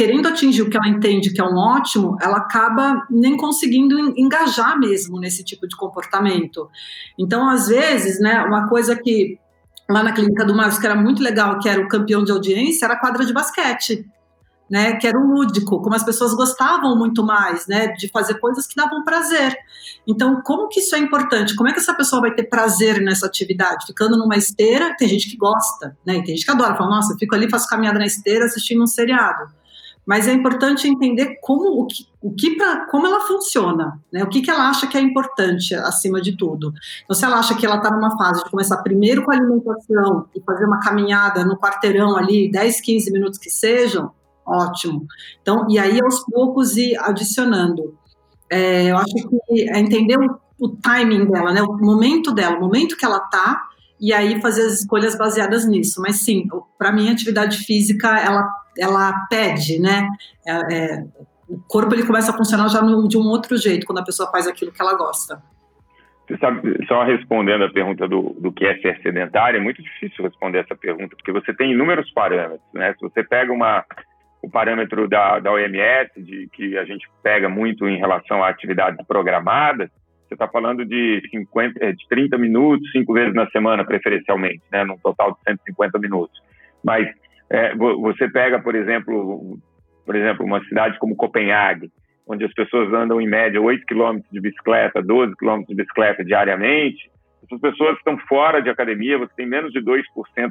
querendo 0.00 0.28
atingir 0.28 0.62
o 0.62 0.70
que 0.70 0.78
ela 0.78 0.88
entende 0.88 1.28
que 1.30 1.42
é 1.42 1.44
um 1.44 1.58
ótimo, 1.58 2.16
ela 2.22 2.38
acaba 2.38 3.06
nem 3.10 3.36
conseguindo 3.36 3.98
engajar 4.18 4.78
mesmo 4.78 5.20
nesse 5.20 5.44
tipo 5.44 5.68
de 5.68 5.76
comportamento. 5.76 6.70
Então, 7.18 7.46
às 7.46 7.68
vezes, 7.68 8.18
né, 8.18 8.42
uma 8.44 8.66
coisa 8.66 8.96
que 8.96 9.38
lá 9.86 10.02
na 10.02 10.12
clínica 10.12 10.42
do 10.42 10.54
Marcos 10.54 10.78
que 10.78 10.86
era 10.86 10.94
muito 10.94 11.22
legal, 11.22 11.58
que 11.58 11.68
era 11.68 11.82
o 11.82 11.86
campeão 11.86 12.24
de 12.24 12.32
audiência, 12.32 12.86
era 12.86 12.94
a 12.94 12.98
quadra 12.98 13.26
de 13.26 13.34
basquete. 13.34 14.08
Né, 14.70 14.92
que 14.98 15.06
era 15.06 15.18
o 15.18 15.34
lúdico, 15.34 15.82
como 15.82 15.96
as 15.96 16.04
pessoas 16.04 16.32
gostavam 16.32 16.96
muito 16.96 17.26
mais, 17.26 17.66
né, 17.66 17.88
de 17.88 18.08
fazer 18.08 18.38
coisas 18.38 18.68
que 18.68 18.76
davam 18.76 19.02
prazer. 19.02 19.52
Então, 20.06 20.40
como 20.42 20.68
que 20.68 20.78
isso 20.78 20.94
é 20.94 20.98
importante? 21.00 21.56
Como 21.56 21.68
é 21.68 21.72
que 21.72 21.80
essa 21.80 21.92
pessoa 21.92 22.22
vai 22.22 22.32
ter 22.32 22.44
prazer 22.44 23.00
nessa 23.00 23.26
atividade? 23.26 23.84
Ficando 23.84 24.16
numa 24.16 24.36
esteira, 24.36 24.94
tem 24.96 25.08
gente 25.08 25.28
que 25.28 25.36
gosta, 25.36 25.98
né, 26.06 26.22
tem 26.24 26.36
gente 26.36 26.44
que 26.44 26.50
adora, 26.52 26.76
fala, 26.76 26.88
nossa, 26.88 27.12
eu 27.12 27.18
fico 27.18 27.34
ali, 27.34 27.50
faço 27.50 27.68
caminhada 27.68 27.98
na 27.98 28.06
esteira 28.06 28.44
assistindo 28.44 28.80
um 28.80 28.86
seriado 28.86 29.59
mas 30.06 30.26
é 30.26 30.32
importante 30.32 30.88
entender 30.88 31.38
como 31.40 31.82
o 31.82 31.86
que, 31.86 32.06
o 32.20 32.34
que 32.34 32.56
pra, 32.56 32.86
como 32.86 33.06
ela 33.06 33.20
funciona, 33.26 34.00
né? 34.12 34.24
O 34.24 34.28
que, 34.28 34.40
que 34.40 34.50
ela 34.50 34.68
acha 34.68 34.86
que 34.86 34.96
é 34.96 35.00
importante 35.00 35.74
acima 35.74 36.20
de 36.20 36.36
tudo. 36.36 36.72
Então, 37.04 37.14
se 37.14 37.24
ela 37.24 37.38
acha 37.38 37.54
que 37.54 37.64
ela 37.64 37.76
está 37.76 37.90
numa 37.90 38.16
fase 38.16 38.42
de 38.42 38.50
começar 38.50 38.78
primeiro 38.78 39.24
com 39.24 39.30
a 39.30 39.34
alimentação 39.34 40.26
e 40.34 40.40
fazer 40.40 40.64
uma 40.64 40.80
caminhada 40.80 41.44
no 41.44 41.56
quarteirão 41.56 42.16
ali, 42.16 42.50
10, 42.50 42.80
15 42.80 43.12
minutos 43.12 43.38
que 43.38 43.50
sejam, 43.50 44.10
ótimo. 44.44 45.06
Então, 45.42 45.66
e 45.68 45.78
aí 45.78 46.00
aos 46.02 46.24
poucos 46.24 46.76
ir 46.76 46.98
adicionando. 46.98 47.94
É, 48.50 48.90
eu 48.90 48.96
acho 48.96 49.14
que 49.14 49.70
é 49.70 49.78
entender 49.78 50.18
o, 50.18 50.40
o 50.58 50.68
timing 50.70 51.26
dela, 51.26 51.52
né? 51.52 51.62
O 51.62 51.76
momento 51.76 52.32
dela, 52.32 52.56
o 52.56 52.60
momento 52.60 52.96
que 52.96 53.04
ela 53.04 53.18
está 53.18 53.70
e 54.00 54.12
aí 54.14 54.40
fazer 54.40 54.62
as 54.62 54.80
escolhas 54.80 55.16
baseadas 55.16 55.66
nisso. 55.66 56.00
Mas 56.00 56.16
sim, 56.16 56.48
para 56.78 56.90
mim 56.90 57.10
atividade 57.10 57.58
física 57.58 58.18
ela, 58.18 58.48
ela 58.78 59.26
pede, 59.28 59.78
né? 59.80 60.08
É, 60.46 60.74
é, 60.74 61.04
o 61.48 61.58
corpo 61.68 61.94
ele 61.94 62.06
começa 62.06 62.30
a 62.30 62.36
funcionar 62.36 62.68
já 62.68 62.80
no, 62.80 63.08
de 63.08 63.18
um 63.18 63.26
outro 63.26 63.56
jeito 63.56 63.86
quando 63.86 63.98
a 63.98 64.04
pessoa 64.04 64.30
faz 64.30 64.46
aquilo 64.46 64.72
que 64.72 64.80
ela 64.80 64.94
gosta. 64.94 65.42
Você 66.26 66.38
sabe, 66.38 66.86
só 66.86 67.02
respondendo 67.02 67.64
a 67.64 67.72
pergunta 67.72 68.06
do, 68.06 68.36
do 68.38 68.52
que 68.52 68.64
é 68.64 68.78
ser 68.78 69.00
sedentário, 69.02 69.58
é 69.58 69.62
muito 69.62 69.82
difícil 69.82 70.24
responder 70.24 70.58
essa 70.58 70.76
pergunta, 70.76 71.16
porque 71.16 71.32
você 71.32 71.52
tem 71.52 71.72
inúmeros 71.72 72.08
parâmetros, 72.12 72.60
né? 72.72 72.94
Se 72.94 73.00
você 73.00 73.24
pega 73.24 73.52
uma, 73.52 73.84
o 74.40 74.48
parâmetro 74.48 75.08
da, 75.08 75.40
da 75.40 75.50
OMS, 75.50 76.10
de, 76.22 76.48
que 76.52 76.78
a 76.78 76.84
gente 76.84 77.08
pega 77.20 77.48
muito 77.48 77.88
em 77.88 77.98
relação 77.98 78.44
a 78.44 78.48
atividades 78.48 79.04
programadas, 79.08 79.90
você 80.28 80.34
está 80.34 80.46
falando 80.46 80.84
de, 80.84 81.20
50, 81.28 81.84
é, 81.84 81.90
de 81.90 82.06
30 82.08 82.38
minutos, 82.38 82.88
cinco 82.92 83.12
vezes 83.12 83.34
na 83.34 83.50
semana, 83.50 83.84
preferencialmente, 83.84 84.62
né, 84.70 84.84
num 84.84 84.96
total 84.98 85.32
de 85.32 85.38
150 85.48 85.98
minutos. 85.98 86.40
Mas 86.84 87.08
é, 87.50 87.74
você 87.74 88.28
pega, 88.28 88.60
por 88.60 88.74
exemplo, 88.74 89.58
por 90.06 90.14
exemplo, 90.14 90.44
uma 90.44 90.62
cidade 90.64 90.98
como 90.98 91.16
Copenhague, 91.16 91.90
onde 92.26 92.44
as 92.44 92.52
pessoas 92.54 92.92
andam 92.92 93.20
em 93.20 93.28
média 93.28 93.60
8 93.60 93.84
quilômetros 93.86 94.30
de 94.30 94.40
bicicleta, 94.40 95.02
12 95.02 95.36
quilômetros 95.36 95.68
de 95.68 95.74
bicicleta 95.74 96.24
diariamente, 96.24 97.10
essas 97.44 97.60
pessoas 97.60 97.96
estão 97.98 98.16
fora 98.28 98.60
de 98.60 98.70
academia, 98.70 99.18
você 99.18 99.32
tem 99.36 99.46
menos 99.46 99.72
de 99.72 99.80
2% 99.80 100.04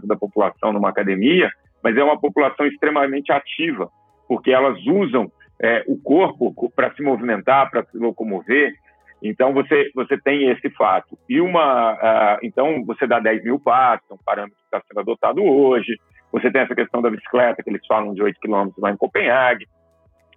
da 0.05 0.15
população 0.15 0.73
numa 0.73 0.89
academia, 0.89 1.49
mas 1.81 1.95
é 1.95 2.03
uma 2.03 2.19
população 2.19 2.65
extremamente 2.65 3.31
ativa, 3.31 3.89
porque 4.27 4.51
elas 4.51 4.77
usam 4.85 5.31
é, 5.61 5.83
o 5.87 5.97
corpo 5.97 6.53
para 6.75 6.93
se 6.93 7.01
movimentar, 7.01 7.69
para 7.69 7.83
se 7.85 7.97
locomover, 7.97 8.73
então, 9.21 9.53
você, 9.53 9.91
você 9.93 10.17
tem 10.17 10.49
esse 10.49 10.69
fato. 10.71 11.17
E 11.27 11.41
uma. 11.41 11.93
Uh, 11.93 12.39
então, 12.41 12.83
você 12.85 13.05
dá 13.05 13.19
10 13.19 13.43
mil 13.43 13.59
passos, 13.59 14.09
um 14.11 14.17
parâmetro 14.25 14.57
que 14.57 14.63
está 14.63 14.81
sendo 14.87 15.01
adotado 15.01 15.43
hoje. 15.43 15.99
Você 16.31 16.51
tem 16.51 16.61
essa 16.61 16.75
questão 16.75 17.01
da 17.01 17.09
bicicleta, 17.09 17.63
que 17.63 17.69
eles 17.69 17.85
falam 17.87 18.13
de 18.13 18.21
8 18.21 18.39
quilômetros 18.39 18.81
lá 18.81 18.91
em 18.91 18.97
Copenhague. 18.97 19.67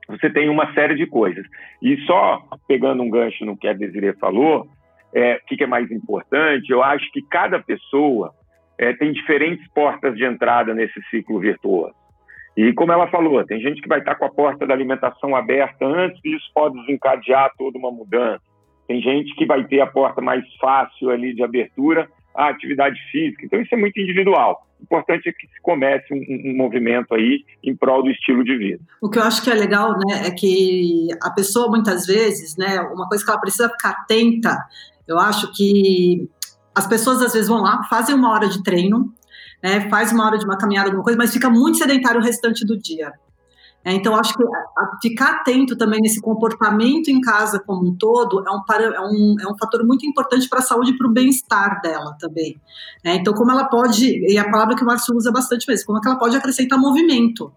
Você 0.09 0.31
tem 0.31 0.49
uma 0.49 0.73
série 0.75 0.95
de 0.95 1.07
coisas. 1.07 1.47
E 1.83 1.97
só 2.07 2.43
pegando 2.67 3.03
um 3.03 3.11
gancho 3.11 3.45
no 3.45 3.57
que 3.57 3.69
a 3.69 3.73
Desiree 3.73 4.15
falou, 4.15 4.67
é, 5.15 5.37
o 5.37 5.47
que, 5.47 5.57
que 5.57 5.65
é 5.65 5.67
mais 5.67 5.91
importante? 5.91 6.71
Eu 6.71 6.83
acho 6.83 7.11
que 7.13 7.23
cada 7.23 7.61
pessoa 7.61 8.33
é, 8.79 8.93
tem 8.95 9.13
diferentes 9.13 9.67
portas 9.73 10.17
de 10.17 10.25
entrada 10.25 10.75
nesse 10.75 11.01
ciclo 11.11 11.39
virtuoso. 11.39 11.95
E 12.57 12.73
como 12.75 12.93
ela 12.93 13.07
falou, 13.09 13.45
tem 13.45 13.61
gente 13.61 13.81
que 13.81 13.89
vai 13.89 14.01
estar 14.01 14.15
com 14.15 14.27
a 14.27 14.31
porta 14.31 14.67
da 14.67 14.75
alimentação 14.75 15.35
aberta 15.35 15.87
antes 15.87 16.21
e 16.25 16.37
isso 16.37 16.51
pode 16.55 16.79
desencadear 16.81 17.51
toda 17.57 17.79
uma 17.79 17.91
mudança. 17.91 18.43
Tem 18.87 19.01
gente 19.01 19.35
que 19.37 19.47
vai 19.47 19.65
ter 19.65 19.81
a 19.81 19.87
porta 19.87 20.21
mais 20.21 20.45
fácil 20.57 21.11
ali 21.11 21.35
de 21.35 21.43
abertura 21.43 22.09
à 22.35 22.49
atividade 22.49 22.99
física. 23.11 23.45
Então, 23.45 23.61
isso 23.61 23.75
é 23.75 23.79
muito 23.79 23.99
individual. 24.01 24.67
O 24.81 24.85
importante 24.85 25.29
é 25.29 25.33
que 25.33 25.47
se 25.47 25.61
comece 25.63 26.07
um, 26.13 26.51
um, 26.51 26.57
movimento 26.57 27.15
aí 27.15 27.45
em 27.63 27.77
prol 27.77 28.03
do 28.03 28.11
estilo 28.11 28.43
de 28.45 28.57
vida. 28.57 28.83
O 29.01 29.09
que 29.09 29.19
eu 29.19 29.23
acho 29.23 29.43
que 29.43 29.51
é 29.51 29.55
legal, 29.55 29.93
né, 29.93 30.27
é 30.27 30.31
que 30.31 31.09
a 31.23 31.31
pessoa 31.31 31.69
muitas 31.69 32.07
vezes, 32.07 32.57
né, 32.57 32.81
uma 32.81 33.09
coisa 33.09 33.25
que 33.25 33.31
ela 33.31 33.41
precisa 33.41 33.69
ficar 33.69 33.91
atenta, 33.91 34.57
eu 35.07 35.19
acho 35.19 35.53
que 35.53 36.29
as 36.75 36.87
pessoas 36.87 37.23
às 37.23 37.33
vezes 37.33 37.49
vão 37.49 37.61
lá, 37.61 37.83
fazem 37.85 38.15
uma 38.15 38.33
hora 38.33 38.49
de 38.49 38.63
treino, 38.63 39.13
né, 39.63 39.89
faz 39.89 40.11
uma 40.11 40.27
hora 40.27 40.39
de 40.39 40.45
uma 40.45 40.59
caminhada, 40.59 40.89
alguma 40.89 41.05
coisa, 41.05 41.19
mas 41.19 41.33
fica 41.33 41.49
muito 41.49 41.79
sedentário 41.79 42.21
o 42.21 42.25
restante 42.25 42.67
do 42.67 42.77
dia. 42.77 43.13
É, 43.85 43.93
então, 43.93 44.15
acho 44.15 44.35
que 44.35 44.45
ficar 45.03 45.41
atento 45.41 45.77
também 45.77 46.01
nesse 46.01 46.21
comportamento 46.21 47.09
em 47.09 47.21
casa 47.21 47.59
como 47.59 47.89
um 47.89 47.97
todo 47.97 48.45
é 48.47 48.51
um, 48.51 48.63
é 48.95 49.01
um, 49.01 49.37
é 49.41 49.53
um 49.53 49.59
fator 49.59 49.85
muito 49.85 50.07
importante 50.07 50.49
para 50.49 50.61
a 50.61 50.63
saúde 50.63 50.93
e 50.93 50.97
para 50.97 51.09
o 51.09 51.13
bem-estar 51.13 51.81
dela 51.81 52.17
também. 52.19 52.61
É, 53.05 53.17
então, 53.17 53.35
como 53.35 53.51
ela 53.51 53.65
pode, 53.65 54.07
e 54.07 54.39
a 54.39 54.49
palavra 54.49 54.77
que 54.77 54.85
o 54.85 54.87
Márcio 54.87 55.17
usa 55.17 55.33
bastante 55.33 55.67
mesmo, 55.69 55.87
como 55.87 55.99
é 55.99 56.01
que 56.01 56.09
ela 56.09 56.19
pode 56.19 56.37
acrescentar 56.37 56.79
movimento 56.79 57.53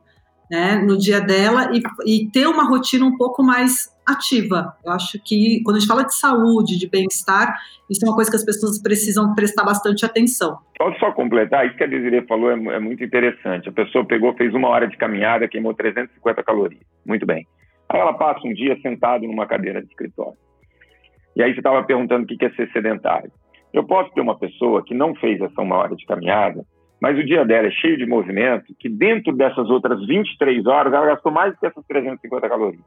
né, 0.50 0.76
no 0.76 0.98
dia 0.98 1.22
dela 1.22 1.72
e, 1.74 1.82
e 2.06 2.30
ter 2.32 2.48
uma 2.48 2.68
rotina 2.68 3.06
um 3.06 3.16
pouco 3.16 3.44
mais 3.44 3.90
ativa. 4.08 4.76
Eu 4.86 4.92
acho 4.92 5.20
que 5.24 5.62
quando 5.64 5.78
a 5.78 5.80
gente 5.80 5.88
fala 5.88 6.04
de 6.04 6.16
saúde, 6.16 6.78
de 6.78 6.90
bem-estar, 6.90 7.56
isso 7.90 8.06
é 8.06 8.10
uma 8.10 8.16
coisa 8.16 8.30
que 8.30 8.38
as 8.38 8.46
pessoas 8.46 8.82
precisam 8.82 9.34
prestar 9.34 9.64
bastante 9.64 10.06
atenção. 10.06 10.58
Posso 10.78 11.00
só 11.00 11.12
completar? 11.12 11.66
Isso 11.66 11.78
que 11.78 11.84
a 11.84 11.88
Desiree 11.88 12.26
falou 12.28 12.52
é, 12.52 12.54
é 12.54 12.80
muito 12.80 13.04
interessante. 13.04 13.70
A 13.70 13.72
pessoa 13.72 14.06
pegou, 14.06 14.34
fez 14.36 14.54
uma 14.54 14.70
hora 14.70 14.88
de 14.88 14.98
caminhada, 14.98 15.48
queimou 15.48 15.74
350 15.74 16.44
calorias. 16.44 16.82
Muito 17.06 17.26
bem. 17.26 17.48
Aí 17.90 18.00
ela 18.00 18.14
passa 18.14 18.48
um 18.48 18.54
dia 18.54 18.78
sentado 18.82 19.26
numa 19.26 19.46
cadeira 19.46 19.82
de 19.82 19.88
escritório. 19.88 20.38
E 21.36 21.44
aí 21.44 21.54
você 21.54 21.60
estava 21.60 21.84
perguntando 21.84 22.24
o 22.24 22.28
que 22.28 22.46
é 22.46 22.50
ser 22.52 22.72
sedentário. 22.72 23.32
Eu 23.74 23.84
posso 23.84 24.12
ter 24.14 24.22
uma 24.22 24.38
pessoa 24.38 24.84
que 24.84 24.94
não 24.94 25.14
fez 25.16 25.42
essa 25.42 25.62
uma 25.62 25.76
hora 25.76 25.96
de 25.96 26.06
caminhada, 26.06 26.64
mas 27.02 27.18
o 27.18 27.26
dia 27.26 27.46
dela 27.46 27.68
é 27.68 27.72
cheio 27.72 27.98
de 27.98 28.06
movimento, 28.06 28.74
que 28.80 28.88
dentro 28.88 29.36
dessas 29.36 29.70
outras 29.70 30.06
23 30.08 30.66
horas 30.66 30.94
ela 30.94 31.08
gastou 31.08 31.32
mais 31.32 31.54
do 31.54 31.60
que 31.60 31.68
essas 31.68 31.86
350 31.86 32.48
calorias, 32.48 32.82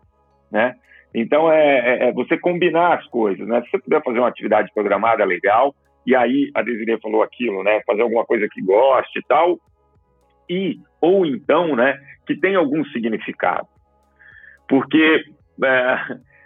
né? 0.50 0.74
Então, 1.14 1.50
é, 1.50 1.78
é, 1.78 2.08
é, 2.08 2.12
você 2.12 2.36
combinar 2.36 2.98
as 2.98 3.06
coisas, 3.08 3.46
né? 3.46 3.62
Se 3.62 3.70
você 3.70 3.78
puder 3.78 4.02
fazer 4.02 4.18
uma 4.18 4.28
atividade 4.28 4.70
programada, 4.74 5.24
legal. 5.24 5.74
E 6.06 6.14
aí, 6.14 6.50
a 6.54 6.62
Desiree 6.62 7.00
falou 7.00 7.22
aquilo, 7.22 7.62
né? 7.62 7.80
Fazer 7.86 8.02
alguma 8.02 8.24
coisa 8.24 8.46
que 8.50 8.62
goste 8.62 9.18
e 9.18 9.22
tal. 9.22 9.58
E, 10.48 10.78
ou 11.00 11.24
então, 11.24 11.74
né? 11.74 11.98
Que 12.26 12.36
tenha 12.38 12.58
algum 12.58 12.84
significado. 12.86 13.66
Porque, 14.68 15.24
é, 15.64 15.98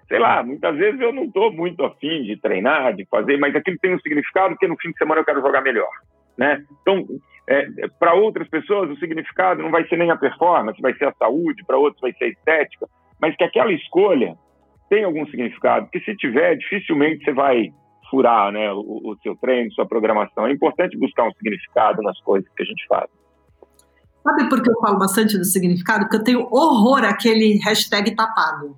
sei 0.08 0.18
lá, 0.18 0.42
muitas 0.42 0.76
vezes 0.76 1.00
eu 1.00 1.12
não 1.12 1.24
estou 1.24 1.52
muito 1.52 1.84
afim 1.84 2.22
de 2.22 2.36
treinar, 2.36 2.94
de 2.94 3.04
fazer, 3.06 3.36
mas 3.36 3.54
aquilo 3.54 3.78
tem 3.78 3.94
um 3.94 4.00
significado 4.00 4.54
porque 4.54 4.68
no 4.68 4.78
fim 4.78 4.90
de 4.92 4.98
semana 4.98 5.20
eu 5.20 5.24
quero 5.24 5.40
jogar 5.40 5.60
melhor, 5.60 5.90
né? 6.38 6.64
Então, 6.80 7.04
é, 7.48 7.66
para 7.98 8.14
outras 8.14 8.48
pessoas, 8.48 8.90
o 8.90 8.96
significado 8.96 9.62
não 9.62 9.70
vai 9.70 9.86
ser 9.88 9.96
nem 9.96 10.10
a 10.10 10.16
performance, 10.16 10.80
vai 10.80 10.94
ser 10.94 11.06
a 11.06 11.14
saúde, 11.14 11.64
para 11.66 11.76
outros 11.76 12.00
vai 12.00 12.12
ser 12.12 12.24
a 12.26 12.28
estética, 12.28 12.86
mas 13.20 13.36
que 13.36 13.42
aquela 13.42 13.72
escolha 13.72 14.36
tem 14.92 15.04
algum 15.04 15.24
significado, 15.24 15.86
porque 15.86 16.00
se 16.00 16.14
tiver, 16.16 16.54
dificilmente 16.56 17.24
você 17.24 17.32
vai 17.32 17.72
furar 18.10 18.52
né, 18.52 18.70
o, 18.72 19.12
o 19.12 19.16
seu 19.22 19.34
treino, 19.36 19.72
sua 19.72 19.86
programação. 19.86 20.46
É 20.46 20.52
importante 20.52 20.98
buscar 20.98 21.26
um 21.26 21.32
significado 21.32 22.02
nas 22.02 22.20
coisas 22.20 22.46
que 22.54 22.62
a 22.62 22.66
gente 22.66 22.86
faz. 22.86 23.08
Sabe 24.22 24.50
por 24.50 24.62
que 24.62 24.70
eu 24.70 24.78
falo 24.82 24.98
bastante 24.98 25.38
do 25.38 25.46
significado? 25.46 26.00
Porque 26.00 26.16
eu 26.16 26.24
tenho 26.24 26.46
horror 26.50 27.06
àquele 27.06 27.58
hashtag 27.64 28.14
tapado. 28.14 28.76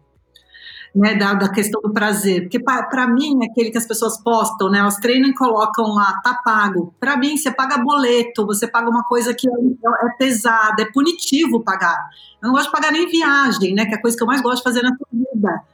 Né, 0.94 1.16
da, 1.16 1.34
da, 1.34 1.48
questão 1.48 1.82
do 1.82 1.92
prazer. 1.92 2.42
Porque 2.42 2.60
para 2.60 3.08
mim, 3.08 3.40
aquele 3.44 3.72
que 3.72 3.78
as 3.78 3.84
pessoas 3.84 4.16
postam, 4.22 4.70
né, 4.70 4.78
elas 4.78 4.98
treinam 4.98 5.28
e 5.28 5.34
colocam 5.34 5.86
lá, 5.86 6.20
tá 6.22 6.40
pago. 6.44 6.94
Para 7.00 7.16
mim, 7.16 7.36
você 7.36 7.50
paga 7.50 7.78
boleto, 7.78 8.46
você 8.46 8.68
paga 8.68 8.88
uma 8.88 9.02
coisa 9.02 9.34
que 9.34 9.48
é, 9.48 9.50
é, 9.50 10.10
pesada, 10.16 10.82
é 10.82 10.92
punitivo 10.92 11.64
pagar. 11.64 11.98
Eu 12.40 12.46
não 12.46 12.52
gosto 12.52 12.66
de 12.66 12.70
pagar 12.70 12.92
nem 12.92 13.08
viagem, 13.08 13.74
né, 13.74 13.86
que 13.86 13.92
é 13.92 13.96
a 13.96 14.00
coisa 14.00 14.16
que 14.16 14.22
eu 14.22 14.26
mais 14.28 14.40
gosto 14.40 14.58
de 14.58 14.62
fazer 14.62 14.82
na 14.82 14.96
vida. 15.12 15.64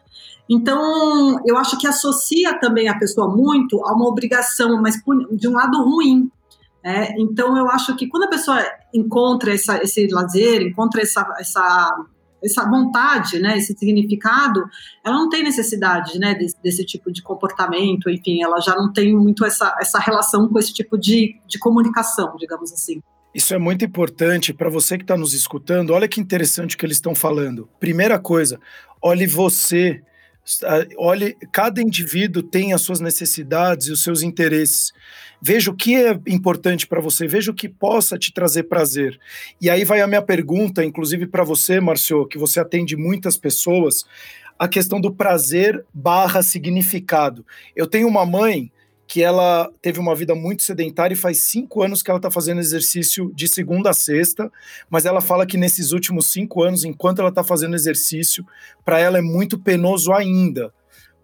Então, 0.50 1.40
eu 1.47 1.57
acho 1.57 1.78
que 1.78 1.87
associa 1.87 2.59
também 2.59 2.88
a 2.88 2.99
pessoa 2.99 3.28
muito 3.28 3.80
a 3.87 3.95
uma 3.95 4.09
obrigação, 4.09 4.83
mas 4.83 5.00
de 5.30 5.49
um 5.49 5.52
lado 5.52 5.80
ruim. 5.85 6.28
É, 6.83 7.14
então, 7.21 7.57
eu 7.57 7.71
acho 7.71 7.95
que 7.95 8.09
quando 8.09 8.25
a 8.25 8.28
pessoa 8.28 8.61
encontra 8.92 9.54
essa, 9.54 9.80
esse 9.80 10.09
lazer, 10.09 10.62
encontra 10.62 11.02
essa, 11.02 11.25
essa, 11.38 12.04
essa 12.42 12.69
vontade, 12.69 13.38
né, 13.38 13.59
esse 13.59 13.76
significado, 13.78 14.64
ela 15.04 15.14
não 15.14 15.28
tem 15.28 15.45
necessidade 15.45 16.19
né, 16.19 16.35
desse, 16.35 16.61
desse, 16.61 16.85
tipo 16.85 17.12
de 17.12 17.23
comportamento, 17.23 18.11
enfim, 18.11 18.42
ela 18.42 18.59
já 18.61 18.75
não 18.75 18.92
tem 18.92 19.14
muito 19.14 19.45
essa, 19.45 19.76
essa 19.80 20.00
relação 20.00 20.49
com 20.49 20.59
esse 20.59 20.75
tipo 20.75 20.99
de, 20.99 21.37
de 21.47 21.61
comunicação, 21.61 22.35
digamos 22.37 22.73
assim. 22.73 23.00
Isso 23.33 23.54
é 23.54 23.59
muito 23.59 23.85
importante 23.85 24.52
para 24.52 24.69
você 24.69 24.99
que 24.99 25.04
está 25.04 25.16
nos 25.16 25.33
escutando. 25.33 25.90
Olha 25.90 26.09
que 26.09 26.21
interessante 26.21 26.75
o 26.75 26.78
que 26.78 26.85
eles 26.85 26.97
estão 26.97 27.14
falando. 27.14 27.69
Primeira 27.78 28.19
coisa, 28.19 28.59
olhe 29.00 29.28
você. 29.28 30.02
Olhe, 30.97 31.37
cada 31.52 31.80
indivíduo 31.80 32.42
tem 32.42 32.73
as 32.73 32.80
suas 32.82 33.00
necessidades 33.00 33.87
e 33.87 33.92
os 33.92 34.02
seus 34.02 34.23
interesses. 34.23 34.92
Veja 35.40 35.70
o 35.70 35.76
que 35.76 35.94
é 35.94 36.18
importante 36.26 36.87
para 36.87 37.00
você, 37.00 37.26
veja 37.26 37.50
o 37.50 37.54
que 37.54 37.68
possa 37.68 38.18
te 38.18 38.32
trazer 38.32 38.64
prazer. 38.64 39.18
E 39.61 39.70
aí 39.70 39.85
vai 39.85 40.00
a 40.00 40.06
minha 40.06 40.23
pergunta, 40.23 40.85
inclusive 40.85 41.26
para 41.26 41.44
você, 41.44 41.80
Marcio, 41.80 42.26
que 42.26 42.37
você 42.37 42.61
atende 42.61 42.97
muitas 42.97 43.37
pessoas, 43.38 44.04
a 44.59 44.68
questão 44.68 45.00
do 45.00 45.14
prazer 45.14 45.85
barra 45.94 46.42
significado. 46.42 47.47
Eu 47.75 47.87
tenho 47.87 48.06
uma 48.06 48.26
mãe 48.26 48.70
que 49.10 49.24
ela 49.24 49.68
teve 49.82 49.98
uma 49.98 50.14
vida 50.14 50.36
muito 50.36 50.62
sedentária 50.62 51.14
e 51.14 51.18
faz 51.18 51.40
cinco 51.50 51.82
anos 51.82 52.00
que 52.00 52.08
ela 52.08 52.18
está 52.18 52.30
fazendo 52.30 52.60
exercício 52.60 53.32
de 53.34 53.48
segunda 53.48 53.90
a 53.90 53.92
sexta, 53.92 54.48
mas 54.88 55.04
ela 55.04 55.20
fala 55.20 55.44
que 55.44 55.58
nesses 55.58 55.90
últimos 55.90 56.28
cinco 56.28 56.62
anos, 56.62 56.84
enquanto 56.84 57.18
ela 57.18 57.30
está 57.30 57.42
fazendo 57.42 57.74
exercício, 57.74 58.46
para 58.84 59.00
ela 59.00 59.18
é 59.18 59.20
muito 59.20 59.58
penoso 59.58 60.12
ainda 60.12 60.72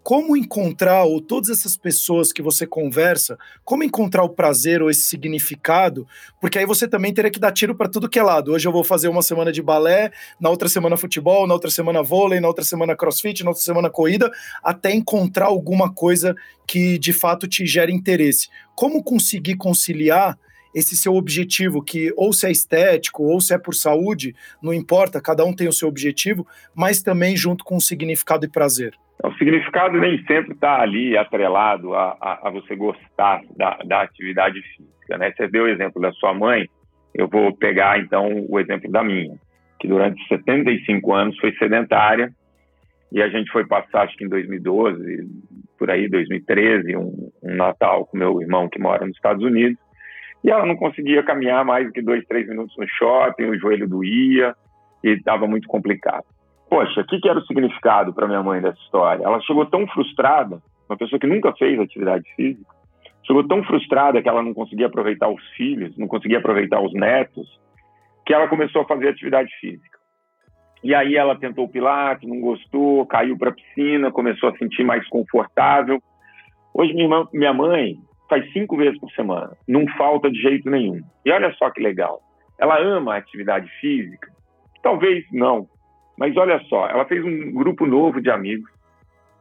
como 0.06 0.36
encontrar, 0.36 1.02
ou 1.02 1.20
todas 1.20 1.50
essas 1.50 1.76
pessoas 1.76 2.32
que 2.32 2.40
você 2.40 2.64
conversa, 2.64 3.36
como 3.64 3.82
encontrar 3.82 4.22
o 4.22 4.28
prazer 4.28 4.80
ou 4.80 4.88
esse 4.88 5.02
significado, 5.02 6.06
porque 6.40 6.60
aí 6.60 6.64
você 6.64 6.86
também 6.86 7.12
teria 7.12 7.28
que 7.28 7.40
dar 7.40 7.50
tiro 7.50 7.74
para 7.74 7.88
tudo 7.88 8.08
que 8.08 8.16
é 8.16 8.22
lado. 8.22 8.52
Hoje 8.52 8.68
eu 8.68 8.70
vou 8.70 8.84
fazer 8.84 9.08
uma 9.08 9.20
semana 9.20 9.50
de 9.50 9.60
balé, 9.60 10.12
na 10.40 10.48
outra 10.48 10.68
semana 10.68 10.96
futebol, 10.96 11.44
na 11.48 11.54
outra 11.54 11.72
semana 11.72 12.04
vôlei, 12.04 12.38
na 12.38 12.46
outra 12.46 12.64
semana 12.64 12.94
crossfit, 12.94 13.42
na 13.42 13.50
outra 13.50 13.64
semana 13.64 13.90
corrida, 13.90 14.30
até 14.62 14.94
encontrar 14.94 15.46
alguma 15.46 15.92
coisa 15.92 16.36
que 16.68 17.00
de 17.00 17.12
fato 17.12 17.48
te 17.48 17.66
gere 17.66 17.92
interesse. 17.92 18.48
Como 18.76 19.02
conseguir 19.02 19.56
conciliar 19.56 20.38
esse 20.72 20.96
seu 20.96 21.16
objetivo, 21.16 21.82
que 21.82 22.14
ou 22.16 22.32
se 22.32 22.46
é 22.46 22.52
estético 22.52 23.24
ou 23.24 23.40
se 23.40 23.52
é 23.52 23.58
por 23.58 23.74
saúde, 23.74 24.36
não 24.62 24.72
importa, 24.72 25.20
cada 25.20 25.44
um 25.44 25.52
tem 25.52 25.66
o 25.66 25.72
seu 25.72 25.88
objetivo, 25.88 26.46
mas 26.72 27.02
também 27.02 27.36
junto 27.36 27.64
com 27.64 27.80
significado 27.80 28.46
e 28.46 28.48
prazer. 28.48 28.96
O 29.24 29.32
significado 29.34 29.98
nem 29.98 30.22
sempre 30.24 30.52
está 30.52 30.80
ali 30.80 31.16
atrelado 31.16 31.94
a, 31.94 32.16
a, 32.20 32.48
a 32.48 32.50
você 32.50 32.76
gostar 32.76 33.40
da, 33.56 33.78
da, 33.84 34.02
atividade 34.02 34.60
física. 34.60 35.18
Né? 35.18 35.32
Você 35.32 35.48
deu 35.48 35.64
o 35.64 35.68
exemplo 35.68 36.00
da 36.00 36.12
sua 36.12 36.34
mãe, 36.34 36.68
eu 37.14 37.26
vou 37.26 37.54
pegar 37.56 37.98
então 37.98 38.44
o 38.48 38.60
exemplo 38.60 38.90
da 38.90 39.02
minha, 39.02 39.34
que 39.80 39.88
durante 39.88 40.22
75 40.28 41.14
anos 41.14 41.38
foi 41.38 41.52
sedentária 41.54 42.30
e 43.10 43.22
a 43.22 43.28
gente 43.28 43.50
foi 43.50 43.66
passar, 43.66 44.02
acho 44.02 44.16
que 44.16 44.24
em 44.24 44.28
2012, 44.28 45.26
por 45.78 45.90
aí, 45.90 46.08
2013, 46.08 46.96
um, 46.96 47.30
um 47.42 47.54
Natal 47.54 48.04
com 48.06 48.18
meu 48.18 48.40
irmão 48.42 48.68
que 48.68 48.78
mora 48.78 49.06
nos 49.06 49.16
Estados 49.16 49.42
Unidos 49.42 49.78
e 50.44 50.50
ela 50.50 50.66
não 50.66 50.76
conseguia 50.76 51.22
caminhar 51.22 51.64
mais 51.64 51.86
do 51.86 51.92
que 51.92 52.02
dois, 52.02 52.24
três 52.26 52.46
minutos 52.46 52.76
no 52.76 52.86
shopping, 52.86 53.44
o 53.44 53.58
joelho 53.58 53.88
doía 53.88 54.54
e 55.02 55.10
estava 55.10 55.46
muito 55.46 55.66
complicado 55.66 56.24
poxa, 56.68 57.00
o 57.00 57.06
que, 57.06 57.20
que 57.20 57.28
era 57.28 57.38
o 57.38 57.46
significado 57.46 58.12
para 58.12 58.26
minha 58.26 58.42
mãe 58.42 58.60
dessa 58.60 58.78
história? 58.80 59.24
Ela 59.24 59.40
chegou 59.40 59.66
tão 59.66 59.86
frustrada, 59.88 60.60
uma 60.88 60.96
pessoa 60.96 61.18
que 61.18 61.26
nunca 61.26 61.52
fez 61.54 61.78
atividade 61.78 62.24
física, 62.34 62.70
chegou 63.26 63.46
tão 63.46 63.62
frustrada 63.64 64.22
que 64.22 64.28
ela 64.28 64.42
não 64.42 64.54
conseguia 64.54 64.86
aproveitar 64.86 65.28
os 65.28 65.42
filhos, 65.50 65.96
não 65.96 66.06
conseguia 66.06 66.38
aproveitar 66.38 66.80
os 66.80 66.92
netos, 66.92 67.60
que 68.24 68.34
ela 68.34 68.48
começou 68.48 68.82
a 68.82 68.86
fazer 68.86 69.08
atividade 69.08 69.50
física. 69.60 69.96
E 70.82 70.94
aí 70.94 71.16
ela 71.16 71.36
tentou 71.36 71.68
pilates, 71.68 72.28
não 72.28 72.40
gostou, 72.40 73.06
caiu 73.06 73.36
para 73.36 73.50
a 73.50 73.54
piscina, 73.54 74.12
começou 74.12 74.48
a 74.48 74.56
sentir 74.56 74.84
mais 74.84 75.06
confortável. 75.08 76.00
Hoje 76.74 76.92
minha, 76.92 77.06
irmã, 77.06 77.26
minha 77.32 77.52
mãe 77.52 77.96
faz 78.28 78.52
cinco 78.52 78.76
vezes 78.76 78.98
por 79.00 79.10
semana, 79.12 79.56
não 79.66 79.86
falta 79.96 80.30
de 80.30 80.40
jeito 80.40 80.70
nenhum. 80.70 81.00
E 81.24 81.32
olha 81.32 81.52
só 81.54 81.70
que 81.70 81.82
legal, 81.82 82.20
ela 82.58 82.78
ama 82.80 83.14
a 83.14 83.18
atividade 83.18 83.68
física? 83.80 84.28
Talvez 84.82 85.24
não, 85.32 85.66
mas 86.16 86.36
olha 86.36 86.58
só, 86.68 86.88
ela 86.88 87.04
fez 87.04 87.24
um 87.24 87.52
grupo 87.52 87.86
novo 87.86 88.20
de 88.20 88.30
amigos, 88.30 88.70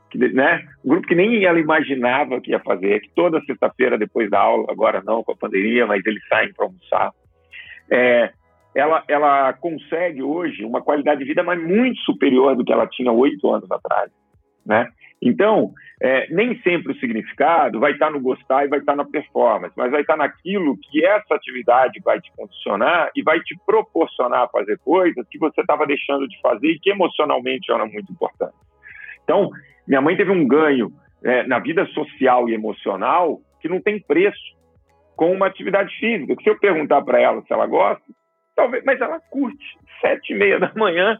que, 0.10 0.18
né? 0.18 0.66
Um 0.84 0.90
grupo 0.90 1.08
que 1.08 1.16
nem 1.16 1.46
ela 1.46 1.60
imaginava 1.60 2.40
que 2.42 2.52
ia 2.52 2.60
fazer, 2.60 3.02
que 3.02 3.10
toda 3.16 3.42
sexta-feira 3.42 3.98
depois 3.98 4.30
da 4.30 4.40
aula, 4.40 4.66
agora 4.70 5.02
não 5.04 5.24
com 5.24 5.32
a 5.32 5.38
pandemia, 5.38 5.86
mas 5.86 6.06
eles 6.06 6.26
saem 6.28 6.54
para 6.54 6.66
almoçar. 6.66 7.12
É, 7.90 8.32
ela, 8.74 9.04
ela 9.08 9.54
consegue 9.54 10.22
hoje 10.22 10.66
uma 10.66 10.82
qualidade 10.82 11.20
de 11.20 11.26
vida 11.26 11.44
mas 11.44 11.62
muito 11.62 12.00
superior 12.02 12.56
do 12.56 12.66
que 12.66 12.74
ela 12.74 12.88
tinha 12.88 13.12
oito 13.12 13.50
anos 13.50 13.72
atrás, 13.72 14.12
né? 14.66 14.90
Então, 15.22 15.72
é, 16.02 16.28
nem 16.30 16.60
sempre 16.62 16.92
o 16.92 17.00
significado 17.00 17.80
vai 17.80 17.94
estar 17.94 18.12
no 18.12 18.20
gostar 18.20 18.66
e 18.66 18.68
vai 18.68 18.80
estar 18.80 18.96
na 18.96 19.06
performance, 19.06 19.74
mas 19.78 19.92
vai 19.92 20.02
estar 20.02 20.18
naquilo 20.18 20.78
que 20.78 21.06
essa 21.06 21.36
atividade 21.36 22.02
vai 22.04 22.20
te 22.20 22.32
condicionar 22.36 23.10
e 23.16 23.24
vai 23.24 23.40
te 23.40 23.58
proporcionar 23.66 24.50
fazer 24.52 24.78
coisas 24.80 25.26
que 25.30 25.40
você 25.40 25.62
estava 25.62 25.88
deixando 25.88 26.28
de 26.28 26.40
fazer 26.42 26.68
e 26.68 26.80
que 26.80 26.90
emocionalmente 26.90 27.72
eram 27.72 27.88
muito 27.88 28.12
importantes. 28.12 28.60
Então, 29.24 29.50
minha 29.88 30.02
mãe 30.02 30.18
teve 30.18 30.32
um 30.32 30.48
ganho 30.48 30.92
é, 31.24 31.44
na 31.44 31.60
vida 31.60 31.86
social 31.88 32.50
e 32.50 32.54
emocional 32.54 33.40
que 33.62 33.70
não 33.70 33.82
tem 33.82 34.00
preço 34.00 34.56
com 35.16 35.32
uma 35.32 35.48
atividade 35.48 35.96
física. 35.98 36.36
Se 36.44 36.50
eu 36.50 36.60
perguntar 36.60 37.02
para 37.02 37.20
ela 37.20 37.42
se 37.42 37.54
ela 37.54 37.66
gosta, 37.66 38.04
talvez, 38.56 38.84
mas 38.84 39.00
ela 39.00 39.20
curte. 39.32 39.66
Sete 40.02 40.34
e 40.34 40.36
meia 40.36 40.60
da 40.60 40.72
manhã, 40.76 41.20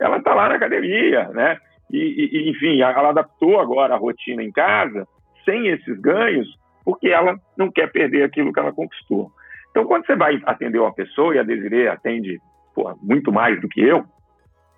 ela 0.00 0.16
está 0.16 0.34
lá 0.34 0.48
na 0.48 0.56
academia, 0.56 1.28
né? 1.28 1.58
E, 1.96 2.30
e, 2.32 2.50
enfim, 2.50 2.80
ela 2.80 3.10
adaptou 3.10 3.60
agora 3.60 3.94
a 3.94 3.98
rotina 3.98 4.42
em 4.42 4.50
casa 4.50 5.06
sem 5.44 5.68
esses 5.68 6.00
ganhos, 6.00 6.48
porque 6.84 7.08
ela 7.08 7.38
não 7.56 7.70
quer 7.70 7.90
perder 7.92 8.24
aquilo 8.24 8.52
que 8.52 8.58
ela 8.58 8.72
conquistou. 8.72 9.30
Então, 9.70 9.84
quando 9.84 10.06
você 10.06 10.16
vai 10.16 10.40
atender 10.44 10.78
uma 10.78 10.94
pessoa, 10.94 11.34
e 11.34 11.38
a 11.38 11.42
Desiree 11.42 11.88
atende 11.88 12.40
porra, 12.74 12.96
muito 13.00 13.30
mais 13.30 13.60
do 13.60 13.68
que 13.68 13.80
eu, 13.80 14.04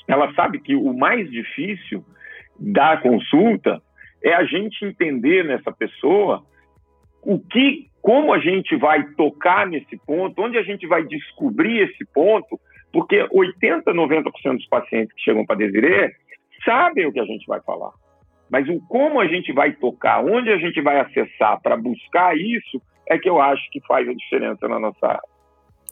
ela 0.07 0.33
sabe 0.35 0.61
que 0.61 0.77
o 0.77 0.93
mais 0.93 1.31
difícil 1.31 2.05
da 2.59 2.99
consulta 2.99 3.81
é 4.23 4.35
a 4.35 4.45
gente 4.45 4.85
entender 4.85 5.45
nessa 5.45 5.73
pessoa 5.73 6.45
o 7.23 7.39
que, 7.39 7.87
como 8.03 8.33
a 8.33 8.39
gente 8.39 8.77
vai 8.77 9.03
tocar 9.15 9.67
nesse 9.67 9.97
ponto, 10.07 10.41
onde 10.43 10.59
a 10.59 10.63
gente 10.63 10.87
vai 10.87 11.03
descobrir 11.05 11.81
esse 11.81 12.05
ponto, 12.13 12.61
porque 12.93 13.27
80, 13.33 13.93
90% 13.93 14.57
dos 14.57 14.69
pacientes 14.69 15.15
que 15.15 15.23
chegam 15.23 15.45
para 15.45 15.57
Desiree 15.57 16.13
sabem 16.67 17.07
o 17.07 17.13
que 17.13 17.21
a 17.21 17.25
gente 17.25 17.47
vai 17.47 17.61
falar. 17.63 17.93
Mas 18.51 18.69
o 18.69 18.81
como 18.89 19.21
a 19.21 19.27
gente 19.27 19.53
vai 19.53 19.73
tocar, 19.73 20.23
onde 20.23 20.51
a 20.51 20.59
gente 20.59 20.81
vai 20.83 21.01
acessar 21.01 21.61
para 21.63 21.77
buscar 21.77 22.37
isso, 22.37 22.81
é 23.09 23.19
que 23.19 23.29
eu 23.29 23.41
acho 23.41 23.63
que 23.71 23.81
faz 23.87 24.09
a 24.09 24.13
diferença 24.13 24.69
na 24.69 24.79
nossa 24.79 25.07
área. 25.07 25.37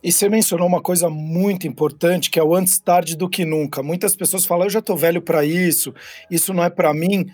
E 0.02 0.12
você 0.12 0.28
mencionou 0.28 0.68
uma 0.68 0.82
coisa 0.82 1.08
muito 1.08 1.66
importante, 1.66 2.30
que 2.30 2.38
é 2.38 2.44
o 2.44 2.54
antes 2.54 2.78
tarde 2.78 3.16
do 3.16 3.28
que 3.28 3.44
nunca. 3.44 3.82
Muitas 3.82 4.14
pessoas 4.14 4.44
falam, 4.44 4.66
eu 4.66 4.70
já 4.70 4.80
estou 4.80 4.96
velho 4.96 5.22
para 5.22 5.46
isso, 5.46 5.94
isso 6.30 6.52
não 6.52 6.62
é 6.62 6.68
para 6.68 6.92
mim. 6.92 7.24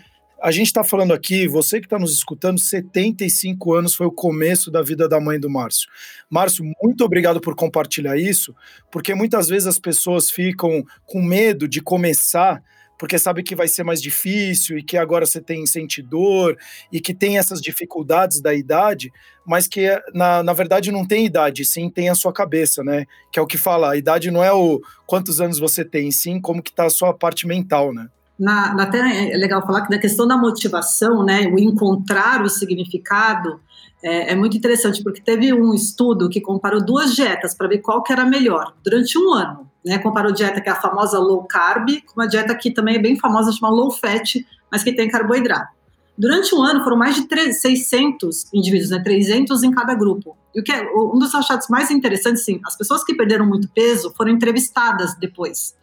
A 0.41 0.53
gente 0.53 0.69
está 0.69 0.85
falando 0.85 1.13
aqui, 1.13 1.49
você 1.49 1.81
que 1.81 1.87
está 1.87 1.99
nos 1.99 2.15
escutando, 2.15 2.61
75 2.61 3.75
anos 3.75 3.95
foi 3.95 4.07
o 4.07 4.13
começo 4.13 4.71
da 4.71 4.83
vida 4.83 5.09
da 5.09 5.21
mãe 5.21 5.39
do 5.39 5.51
Márcio. 5.51 5.91
Márcio, 6.31 6.65
muito 6.81 7.05
obrigado 7.05 7.41
por 7.41 7.57
compartilhar 7.57 8.17
isso, 8.17 8.55
porque 8.91 9.15
muitas 9.15 9.49
vezes 9.49 9.67
as 9.67 9.79
pessoas 9.79 10.31
ficam 10.31 10.85
com 11.05 11.21
medo 11.21 11.67
de 11.67 11.83
começar 11.83 12.63
porque 13.01 13.19
sabe 13.19 13.43
que 13.43 13.57
vai 13.57 13.67
ser 13.67 13.83
mais 13.83 14.03
difícil 14.03 14.77
e 14.77 14.83
que 14.83 14.99
agora 14.99 15.25
você 15.25 15.41
tem 15.41 15.65
sentidor 15.65 16.55
e 16.93 17.01
que 17.01 17.15
tem 17.15 17.39
essas 17.39 17.59
dificuldades 17.59 18.43
da 18.43 18.53
idade, 18.53 19.11
mas 19.47 19.67
que 19.67 19.89
na, 20.13 20.43
na 20.43 20.53
verdade 20.53 20.93
não 20.93 21.09
tem 21.09 21.25
idade, 21.25 21.65
sim 21.65 21.89
tem 21.89 22.11
a 22.11 22.15
sua 22.15 22.31
cabeça, 22.31 22.85
né? 22.85 23.07
Que 23.33 23.39
é 23.39 23.43
o 23.43 23.47
que 23.47 23.57
fala, 23.57 23.93
a 23.93 23.97
idade 23.97 24.31
não 24.31 24.45
é 24.45 24.53
o 24.53 24.83
quantos 25.07 25.41
anos 25.41 25.59
você 25.59 25.83
tem, 25.83 26.11
sim 26.11 26.39
como 26.39 26.63
que 26.63 26.75
tá 26.75 26.85
a 26.85 26.91
sua 26.91 27.15
parte 27.15 27.47
mental, 27.47 27.95
né? 27.95 28.07
Na, 28.41 28.73
até 28.83 29.33
é 29.33 29.37
legal 29.37 29.65
falar 29.67 29.83
que 29.83 29.91
da 29.91 29.99
questão 29.99 30.27
da 30.27 30.37
motivação, 30.37 31.23
né, 31.23 31.43
o 31.47 31.59
encontrar 31.59 32.43
o 32.43 32.49
significado, 32.49 33.61
é, 34.03 34.33
é, 34.33 34.35
muito 34.35 34.57
interessante, 34.57 35.03
porque 35.03 35.21
teve 35.21 35.53
um 35.53 35.75
estudo 35.75 36.31
que 36.31 36.41
comparou 36.41 36.83
duas 36.83 37.15
dietas 37.15 37.55
para 37.55 37.69
ver 37.69 37.79
qual 37.79 38.03
que 38.03 38.13
era 38.13 38.25
melhor 38.25 38.73
durante 38.83 39.19
um 39.19 39.35
ano 39.35 39.71
né? 39.85 39.99
Comparou 39.99 40.33
dieta 40.33 40.61
que 40.61 40.69
é 40.69 40.73
a 40.73 40.81
famosa 40.81 41.19
low 41.19 41.45
carb 41.45 41.89
com 42.07 42.21
uma 42.21 42.29
dieta 42.29 42.55
que 42.55 42.71
também 42.71 42.97
é 42.97 42.99
bem 42.99 43.19
famosa, 43.19 43.53
chamada 43.53 43.75
low 43.75 43.91
fat, 43.91 44.47
mas 44.71 44.83
que 44.83 44.93
tem 44.93 45.09
carboidrato. 45.09 45.81
Durante 46.17 46.55
um 46.55 46.63
ano 46.63 46.85
foram 46.85 46.99
mais 46.99 47.15
de 47.15 47.27
3, 47.27 47.61
600 47.61 48.53
indivíduos, 48.53 48.91
né, 48.91 49.01
300 49.03 49.63
em 49.63 49.71
cada 49.71 49.95
grupo. 49.95 50.37
E 50.55 50.61
o 50.61 50.63
que 50.63 50.71
é, 50.71 50.83
um 50.93 51.19
dos 51.19 51.35
achados 51.35 51.69
mais 51.69 51.91
interessantes, 51.91 52.45
sim, 52.45 52.61
as 52.67 52.77
pessoas 52.77 53.03
que 53.03 53.15
perderam 53.15 53.47
muito 53.47 53.69
peso 53.71 54.13
foram 54.17 54.33
entrevistadas 54.33 55.15
depois, 55.15 55.75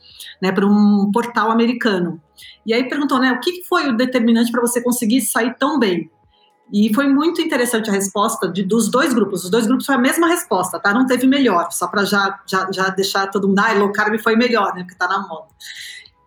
né, 0.42 0.52
por 0.52 0.66
um 0.66 1.12
portal 1.12 1.52
americano. 1.52 2.22
E 2.66 2.74
aí 2.74 2.88
perguntou, 2.88 3.20
né, 3.20 3.32
o 3.32 3.40
que 3.40 3.64
foi 3.64 3.90
o 3.90 3.96
determinante 3.98 4.52
para 4.52 4.62
você 4.62 4.82
conseguir 4.82 5.22
sair 5.22 5.56
tão 5.58 5.80
bem? 5.80 6.10
E 6.72 6.94
foi 6.94 7.08
muito 7.08 7.42
interessante 7.42 7.90
a 7.90 7.94
resposta 7.94 8.52
de, 8.52 8.62
dos 8.62 8.90
dois 8.90 9.14
grupos. 9.14 9.46
Os 9.46 9.50
dois 9.50 9.66
grupos 9.66 9.86
foi 9.86 9.96
a 9.96 10.00
mesma 10.00 10.28
resposta, 10.28 10.78
tá? 10.78 10.94
Não 10.94 11.06
teve 11.06 11.26
melhor, 11.26 11.72
só 11.72 11.88
para 11.88 12.04
já, 12.04 12.42
já, 12.46 12.70
já 12.72 12.90
deixar 12.90 13.28
todo 13.28 13.48
mundo, 13.48 13.60
ah, 13.60 13.74
low 13.74 13.92
carb 13.92 14.20
foi 14.20 14.36
melhor, 14.36 14.76
né? 14.76 14.84
Porque 14.84 14.98
tá 14.98 15.08
na 15.08 15.26
moda. 15.26 15.48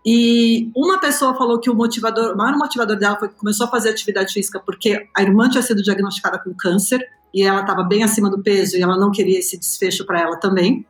E 0.04 0.70
uma 0.74 0.98
pessoa 0.98 1.36
falou 1.36 1.60
que 1.60 1.68
o 1.68 1.74
motivador, 1.74 2.32
o 2.32 2.36
maior 2.36 2.56
motivador 2.56 2.96
dela 2.96 3.18
foi 3.18 3.28
que 3.28 3.34
começou 3.34 3.66
a 3.66 3.70
fazer 3.70 3.90
atividade 3.90 4.32
física 4.32 4.58
porque 4.64 5.06
a 5.14 5.22
irmã 5.22 5.48
tinha 5.48 5.62
sido 5.62 5.82
diagnosticada 5.82 6.38
com 6.38 6.54
câncer 6.54 7.06
e 7.34 7.42
ela 7.42 7.60
estava 7.60 7.82
bem 7.82 8.02
acima 8.02 8.30
do 8.30 8.42
peso 8.42 8.76
e 8.76 8.82
ela 8.82 8.96
não 8.96 9.10
queria 9.10 9.38
esse 9.38 9.58
desfecho 9.58 10.06
para 10.06 10.20
ela 10.20 10.36
também. 10.38 10.86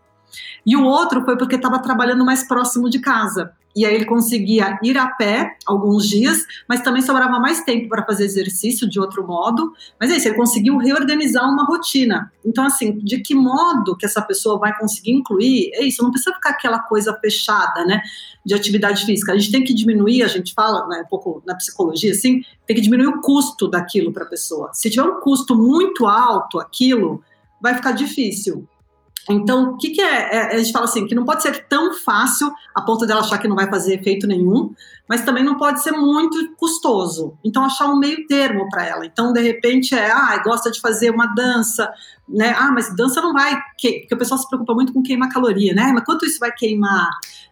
E 0.67 0.77
o 0.77 0.85
outro 0.85 1.25
foi 1.25 1.37
porque 1.37 1.57
estava 1.57 1.79
trabalhando 1.79 2.25
mais 2.25 2.47
próximo 2.47 2.89
de 2.89 2.99
casa 2.99 3.53
e 3.75 3.87
aí 3.87 3.95
ele 3.95 4.05
conseguia 4.05 4.79
ir 4.83 4.99
a 4.99 5.07
pé 5.07 5.57
alguns 5.65 6.09
dias, 6.09 6.45
mas 6.69 6.83
também 6.83 7.03
sobrava 7.03 7.39
mais 7.39 7.63
tempo 7.63 7.89
para 7.89 8.05
fazer 8.05 8.25
exercício 8.25 8.89
de 8.89 8.99
outro 8.99 9.25
modo. 9.25 9.73
Mas 9.99 10.11
é 10.11 10.17
isso, 10.17 10.29
ele 10.29 10.37
conseguiu 10.37 10.77
reorganizar 10.77 11.49
uma 11.49 11.65
rotina. 11.65 12.33
Então, 12.45 12.65
assim, 12.65 12.99
de 12.99 13.21
que 13.21 13.35
modo 13.35 13.97
que 13.97 14.05
essa 14.05 14.21
pessoa 14.21 14.59
vai 14.59 14.77
conseguir 14.77 15.13
incluir? 15.13 15.71
É 15.75 15.85
isso, 15.85 16.03
não 16.03 16.11
precisa 16.11 16.35
ficar 16.35 16.51
aquela 16.51 16.81
coisa 16.81 17.17
fechada, 17.21 17.85
né, 17.85 18.03
de 18.45 18.55
atividade 18.55 19.05
física. 19.05 19.33
A 19.33 19.39
gente 19.39 19.53
tem 19.53 19.63
que 19.63 19.73
diminuir, 19.73 20.25
a 20.25 20.29
gente 20.29 20.53
fala, 20.53 20.87
né, 20.89 21.03
um 21.05 21.09
pouco 21.09 21.41
na 21.47 21.55
psicologia, 21.55 22.11
assim, 22.11 22.43
tem 22.67 22.75
que 22.75 22.83
diminuir 22.83 23.07
o 23.07 23.21
custo 23.21 23.69
daquilo 23.69 24.13
para 24.13 24.25
a 24.25 24.29
pessoa. 24.29 24.71
Se 24.73 24.91
tiver 24.91 25.05
um 25.05 25.21
custo 25.21 25.55
muito 25.55 26.07
alto 26.07 26.59
aquilo, 26.59 27.23
vai 27.63 27.75
ficar 27.77 27.93
difícil. 27.93 28.67
Então, 29.33 29.73
o 29.73 29.77
que, 29.77 29.91
que 29.91 30.01
é, 30.01 30.37
é, 30.37 30.55
A 30.55 30.59
gente 30.59 30.73
fala 30.73 30.85
assim, 30.85 31.07
que 31.07 31.15
não 31.15 31.25
pode 31.25 31.43
ser 31.43 31.67
tão 31.67 31.95
fácil 31.95 32.53
a 32.75 32.83
ponto 32.83 33.07
dela 33.07 33.21
achar 33.21 33.39
que 33.39 33.49
não 33.49 33.57
vai 33.57 33.69
fazer 33.69 33.95
efeito 33.95 34.27
nenhum, 34.27 34.75
mas 35.09 35.25
também 35.25 35.45
não 35.45 35.57
pode 35.57 35.83
ser 35.83 35.93
muito 35.93 36.55
custoso. 36.57 37.37
Então, 37.45 37.65
achar 37.65 37.87
um 37.87 37.99
meio 37.99 38.27
termo 38.27 38.69
para 38.69 38.87
ela. 38.87 39.07
Então, 39.07 39.33
de 39.33 39.41
repente, 39.41 39.95
é, 39.95 40.11
ah, 40.11 40.41
gosta 40.45 40.71
de 40.71 40.81
fazer 40.81 41.11
uma 41.11 41.27
dança, 41.35 41.93
né? 42.29 42.55
Ah, 42.57 42.71
mas 42.71 42.95
dança 42.95 43.21
não 43.21 43.33
vai, 43.33 43.61
porque 43.71 44.07
o 44.13 44.17
pessoal 44.17 44.39
se 44.39 44.49
preocupa 44.49 44.75
muito 44.75 44.93
com 44.93 45.03
queimar 45.03 45.29
caloria, 45.29 45.75
né? 45.75 45.91
Mas 45.93 46.05
quanto 46.05 46.25
isso 46.25 46.39
vai 46.39 46.53
queimar? 46.53 47.09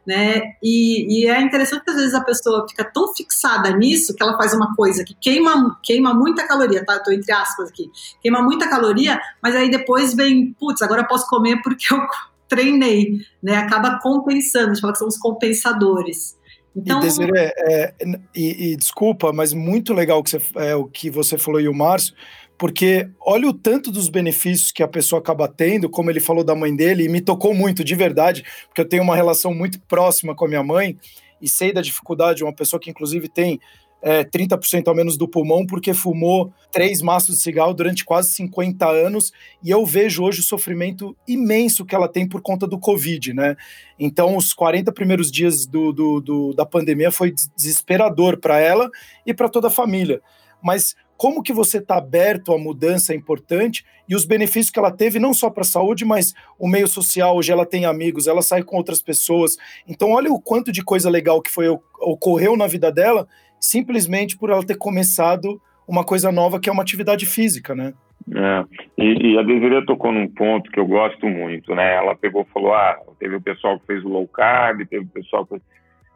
Né? 0.08 0.54
E, 0.62 1.24
e, 1.24 1.26
é 1.28 1.38
interessante 1.38 1.84
que 1.84 1.90
às 1.90 1.96
vezes 1.96 2.14
a 2.14 2.24
pessoa 2.24 2.66
fica 2.66 2.82
tão 2.82 3.14
fixada 3.14 3.76
nisso 3.76 4.14
que 4.14 4.22
ela 4.22 4.38
faz 4.38 4.54
uma 4.54 4.74
coisa 4.74 5.04
que 5.04 5.14
queima, 5.14 5.78
queima 5.82 6.14
muita 6.14 6.48
caloria, 6.48 6.82
tá? 6.82 6.96
Estou 6.96 7.12
entre 7.12 7.30
aspas 7.30 7.68
aqui, 7.68 7.90
queima 8.22 8.40
muita 8.40 8.70
caloria, 8.70 9.20
mas 9.42 9.54
aí 9.54 9.70
depois 9.70 10.14
vem, 10.14 10.54
putz, 10.58 10.80
agora 10.80 11.02
eu 11.02 11.06
posso 11.06 11.28
comer 11.28 11.60
porque 11.62 11.92
eu 11.92 12.00
treinei, 12.48 13.18
né? 13.42 13.58
Acaba 13.58 13.98
compensando, 14.00 14.70
a 14.70 14.72
gente 14.72 14.80
fala 14.80 14.94
que 14.94 14.98
são 14.98 15.08
os 15.08 15.18
compensadores. 15.18 16.38
Então... 16.74 17.00
E, 17.00 17.02
Desiree, 17.02 17.52
é, 17.58 17.94
e, 18.34 18.72
e, 18.72 18.76
desculpa, 18.76 19.30
mas 19.30 19.52
muito 19.52 19.92
legal 19.92 20.22
que 20.22 20.30
você, 20.30 20.40
é, 20.56 20.74
o 20.74 20.86
que 20.86 21.10
você 21.10 21.36
falou 21.36 21.60
e 21.60 21.68
o 21.68 21.74
Márcio, 21.74 22.14
porque 22.58 23.08
olha 23.20 23.48
o 23.48 23.54
tanto 23.54 23.92
dos 23.92 24.08
benefícios 24.08 24.72
que 24.72 24.82
a 24.82 24.88
pessoa 24.88 25.20
acaba 25.20 25.46
tendo, 25.46 25.88
como 25.88 26.10
ele 26.10 26.20
falou 26.20 26.42
da 26.42 26.56
mãe 26.56 26.74
dele, 26.74 27.04
e 27.04 27.08
me 27.08 27.20
tocou 27.20 27.54
muito, 27.54 27.84
de 27.84 27.94
verdade, 27.94 28.44
porque 28.66 28.80
eu 28.80 28.88
tenho 28.88 29.04
uma 29.04 29.14
relação 29.14 29.54
muito 29.54 29.80
próxima 29.82 30.34
com 30.34 30.44
a 30.44 30.48
minha 30.48 30.62
mãe 30.62 30.98
e 31.40 31.48
sei 31.48 31.72
da 31.72 31.80
dificuldade, 31.80 32.42
uma 32.42 32.52
pessoa 32.52 32.80
que 32.80 32.90
inclusive 32.90 33.28
tem 33.28 33.60
é, 34.02 34.24
30% 34.24 34.88
a 34.90 34.94
menos 34.94 35.16
do 35.16 35.28
pulmão 35.28 35.66
porque 35.66 35.92
fumou 35.92 36.52
três 36.70 37.02
maços 37.02 37.36
de 37.36 37.42
cigarro 37.42 37.74
durante 37.74 38.04
quase 38.04 38.30
50 38.30 38.88
anos 38.88 39.32
e 39.62 39.70
eu 39.70 39.84
vejo 39.84 40.22
hoje 40.22 40.40
o 40.40 40.44
sofrimento 40.44 41.16
imenso 41.26 41.84
que 41.84 41.94
ela 41.94 42.08
tem 42.08 42.28
por 42.28 42.40
conta 42.40 42.66
do 42.66 42.78
Covid, 42.78 43.32
né? 43.34 43.56
Então, 43.98 44.36
os 44.36 44.52
40 44.52 44.92
primeiros 44.92 45.30
dias 45.30 45.66
do, 45.66 45.92
do, 45.92 46.20
do 46.20 46.52
da 46.54 46.66
pandemia 46.66 47.10
foi 47.10 47.32
desesperador 47.56 48.38
para 48.38 48.58
ela 48.58 48.90
e 49.26 49.34
para 49.34 49.48
toda 49.48 49.68
a 49.68 49.70
família. 49.70 50.20
Mas 50.62 50.94
como 51.18 51.42
que 51.42 51.52
você 51.52 51.78
está 51.78 51.98
aberto 51.98 52.52
à 52.52 52.58
mudança 52.58 53.12
importante 53.12 53.84
e 54.08 54.14
os 54.14 54.24
benefícios 54.24 54.70
que 54.70 54.78
ela 54.78 54.92
teve, 54.92 55.18
não 55.18 55.34
só 55.34 55.50
para 55.50 55.62
a 55.62 55.66
saúde, 55.66 56.04
mas 56.04 56.32
o 56.56 56.68
meio 56.68 56.86
social, 56.86 57.36
hoje 57.36 57.50
ela 57.50 57.66
tem 57.66 57.84
amigos, 57.84 58.28
ela 58.28 58.40
sai 58.40 58.62
com 58.62 58.76
outras 58.76 59.02
pessoas. 59.02 59.56
Então, 59.86 60.12
olha 60.12 60.30
o 60.30 60.40
quanto 60.40 60.70
de 60.70 60.82
coisa 60.82 61.10
legal 61.10 61.42
que 61.42 61.50
foi 61.50 61.68
ocorreu 62.00 62.56
na 62.56 62.68
vida 62.68 62.92
dela, 62.92 63.26
simplesmente 63.58 64.38
por 64.38 64.48
ela 64.48 64.64
ter 64.64 64.78
começado 64.78 65.60
uma 65.88 66.04
coisa 66.04 66.30
nova 66.30 66.60
que 66.60 66.70
é 66.70 66.72
uma 66.72 66.82
atividade 66.82 67.26
física, 67.26 67.74
né? 67.74 67.92
É, 68.32 68.64
e, 68.96 69.32
e, 69.32 69.38
a 69.38 69.42
Desiree 69.42 69.86
tocou 69.86 70.12
num 70.12 70.28
ponto 70.28 70.70
que 70.70 70.78
eu 70.78 70.86
gosto 70.86 71.26
muito, 71.26 71.74
né? 71.74 71.96
Ela 71.96 72.14
pegou 72.14 72.42
e 72.48 72.52
falou: 72.52 72.74
ah, 72.74 72.96
teve 73.18 73.34
o 73.34 73.40
pessoal 73.40 73.80
que 73.80 73.86
fez 73.86 74.04
o 74.04 74.08
low 74.08 74.28
carb, 74.28 74.86
teve 74.86 75.04
o 75.04 75.08
pessoal 75.08 75.44
que. 75.44 75.60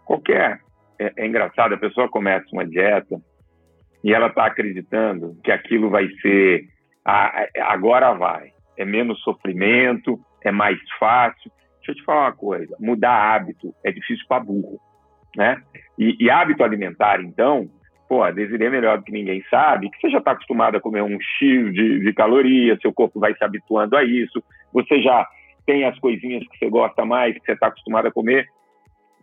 Qualquer. 0.04 0.60
É, 0.98 1.12
é 1.16 1.26
engraçado, 1.26 1.74
a 1.74 1.78
pessoa 1.78 2.08
começa 2.08 2.46
uma 2.52 2.66
dieta 2.66 3.20
e 4.04 4.12
ela 4.12 4.26
está 4.26 4.46
acreditando 4.46 5.36
que 5.42 5.52
aquilo 5.52 5.90
vai 5.90 6.08
ser 6.20 6.66
agora 7.62 8.12
vai, 8.12 8.52
é 8.76 8.84
menos 8.84 9.20
sofrimento, 9.22 10.20
é 10.44 10.50
mais 10.50 10.78
fácil. 10.98 11.50
Deixa 11.78 11.92
eu 11.92 11.94
te 11.96 12.04
falar 12.04 12.26
uma 12.26 12.32
coisa: 12.32 12.76
mudar 12.78 13.34
hábito 13.34 13.74
é 13.84 13.90
difícil 13.90 14.24
para 14.28 14.42
burro, 14.42 14.80
né? 15.36 15.60
E, 15.98 16.16
e, 16.20 16.30
hábito 16.30 16.62
alimentar, 16.62 17.20
então, 17.20 17.68
pô, 18.08 18.22
a 18.22 18.30
é 18.30 18.32
melhor 18.70 18.98
do 18.98 19.04
que 19.04 19.12
ninguém 19.12 19.42
sabe 19.50 19.90
que 19.90 20.00
você 20.00 20.10
já 20.10 20.18
está 20.18 20.32
acostumado 20.32 20.76
a 20.76 20.80
comer 20.80 21.02
um 21.02 21.18
X 21.20 21.72
de, 21.72 22.00
de 22.00 22.12
calorias, 22.12 22.80
seu 22.80 22.92
corpo 22.92 23.20
vai 23.20 23.34
se 23.34 23.44
habituando 23.44 23.96
a 23.96 24.04
isso, 24.04 24.42
você 24.72 25.02
já 25.02 25.26
tem 25.66 25.84
as 25.84 25.98
coisinhas 25.98 26.46
que 26.48 26.58
você 26.58 26.68
gosta 26.68 27.04
mais, 27.04 27.34
que 27.34 27.44
você 27.44 27.52
está 27.52 27.68
acostumado 27.68 28.08
a 28.08 28.12
comer 28.12 28.46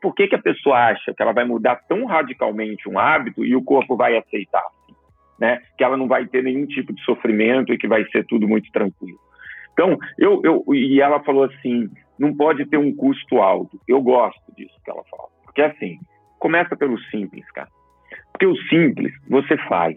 por 0.01 0.13
que, 0.13 0.27
que 0.27 0.35
a 0.35 0.41
pessoa 0.41 0.77
acha 0.77 1.13
que 1.13 1.21
ela 1.21 1.33
vai 1.33 1.45
mudar 1.45 1.75
tão 1.87 2.05
radicalmente 2.05 2.87
um 2.87 2.97
hábito 2.97 3.45
e 3.45 3.55
o 3.55 3.63
corpo 3.63 3.95
vai 3.95 4.17
aceitar? 4.17 4.65
Né? 5.39 5.61
Que 5.77 5.83
ela 5.83 5.95
não 5.95 6.07
vai 6.07 6.25
ter 6.25 6.43
nenhum 6.43 6.65
tipo 6.65 6.93
de 6.93 7.01
sofrimento 7.03 7.73
e 7.73 7.77
que 7.77 7.87
vai 7.87 8.03
ser 8.05 8.25
tudo 8.25 8.47
muito 8.47 8.71
tranquilo. 8.71 9.19
Então, 9.73 9.97
eu, 10.17 10.41
eu, 10.43 10.73
e 10.73 10.99
ela 10.99 11.21
falou 11.21 11.45
assim: 11.45 11.89
não 12.19 12.35
pode 12.35 12.65
ter 12.65 12.77
um 12.77 12.93
custo 12.93 13.37
alto. 13.37 13.79
Eu 13.87 14.01
gosto 14.01 14.41
disso 14.57 14.75
que 14.83 14.91
ela 14.91 15.03
fala. 15.09 15.29
Porque 15.45 15.61
assim, 15.61 15.97
começa 16.37 16.75
pelo 16.75 16.99
simples, 17.03 17.49
cara. 17.51 17.69
Porque 18.31 18.45
o 18.45 18.57
simples 18.67 19.13
você 19.29 19.57
faz. 19.69 19.95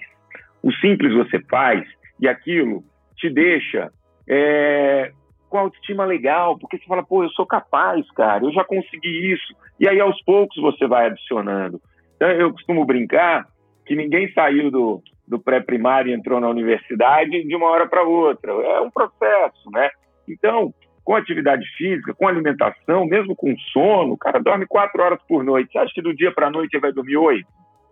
O 0.62 0.73
simples 0.75 1.12
você 1.12 1.41
faz 1.51 1.85
e 2.21 2.29
aquilo 2.29 2.85
te 3.17 3.29
deixa 3.29 3.91
é, 4.29 5.12
com 5.53 5.59
autoestima 5.59 6.07
legal, 6.07 6.59
porque 6.59 6.79
você 6.79 6.85
fala, 6.87 7.03
pô, 7.03 7.23
eu 7.23 7.29
sou 7.33 7.45
capaz, 7.45 8.11
cara, 8.12 8.43
eu 8.43 8.53
já 8.53 8.65
consegui 8.65 9.35
isso. 9.35 9.55
E 9.79 9.87
aí, 9.87 10.01
aos 10.01 10.19
poucos, 10.23 10.57
você 10.62 10.87
vai 10.87 11.09
adicionando. 11.09 11.79
Então, 12.17 12.31
eu 12.31 12.51
costumo 12.53 12.87
brincar 12.87 13.47
que 13.85 13.95
ninguém 13.95 14.33
saiu 14.33 14.71
do, 14.71 15.03
do 15.29 15.38
pré-primário 15.38 16.11
e 16.11 16.15
entrou 16.15 16.41
na 16.41 16.49
universidade 16.49 17.45
de 17.45 17.55
uma 17.55 17.67
hora 17.67 17.87
para 17.87 18.03
outra. 18.03 18.51
É 18.51 18.81
um 18.81 18.91
processo, 18.91 19.71
né? 19.71 19.91
Então, 20.27 20.73
com 21.05 21.15
atividade 21.15 21.67
física, 21.77 22.15
com 22.15 22.27
alimentação, 22.27 23.05
mesmo 23.05 23.37
com 23.37 23.55
sono, 23.75 24.15
o 24.15 24.19
cara 24.19 24.41
dorme 24.41 24.65
quatro 24.65 25.03
horas 25.03 25.21
por 25.29 25.45
noite. 25.45 25.71
Você 25.71 25.79
acha 25.79 25.93
que 25.93 26.01
do 26.01 26.15
dia 26.15 26.33
para 26.33 26.47
a 26.47 26.51
noite 26.51 26.73
ele 26.73 26.81
vai 26.81 26.93
dormir 26.93 27.19
oito? 27.19 27.49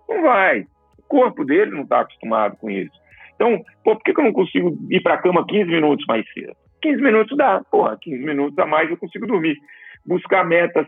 Não 0.09 0.23
vai. 0.23 0.61
O 0.99 1.03
corpo 1.07 1.45
dele 1.45 1.73
não 1.73 1.83
está 1.83 2.01
acostumado 2.01 2.57
com 2.57 2.71
isso. 2.71 2.99
Então, 3.35 3.63
pô, 3.85 3.97
por 3.97 4.03
que, 4.03 4.15
que 4.15 4.21
eu 4.21 4.25
não 4.25 4.33
consigo 4.33 4.79
ir 4.89 5.03
para 5.03 5.15
a 5.15 5.19
cama 5.19 5.47
15 5.47 5.71
minutos 5.71 6.07
mais 6.07 6.25
cedo? 6.33 6.57
15 6.83 7.03
minutos 7.03 7.37
dá, 7.37 7.63
porra, 7.71 7.97
15 8.01 8.19
minutos 8.25 8.59
a 8.59 8.67
mais 8.67 8.91
eu 8.91 8.97
consigo 8.97 9.27
dormir. 9.27 9.57
Buscar 10.05 10.45
metas 10.45 10.87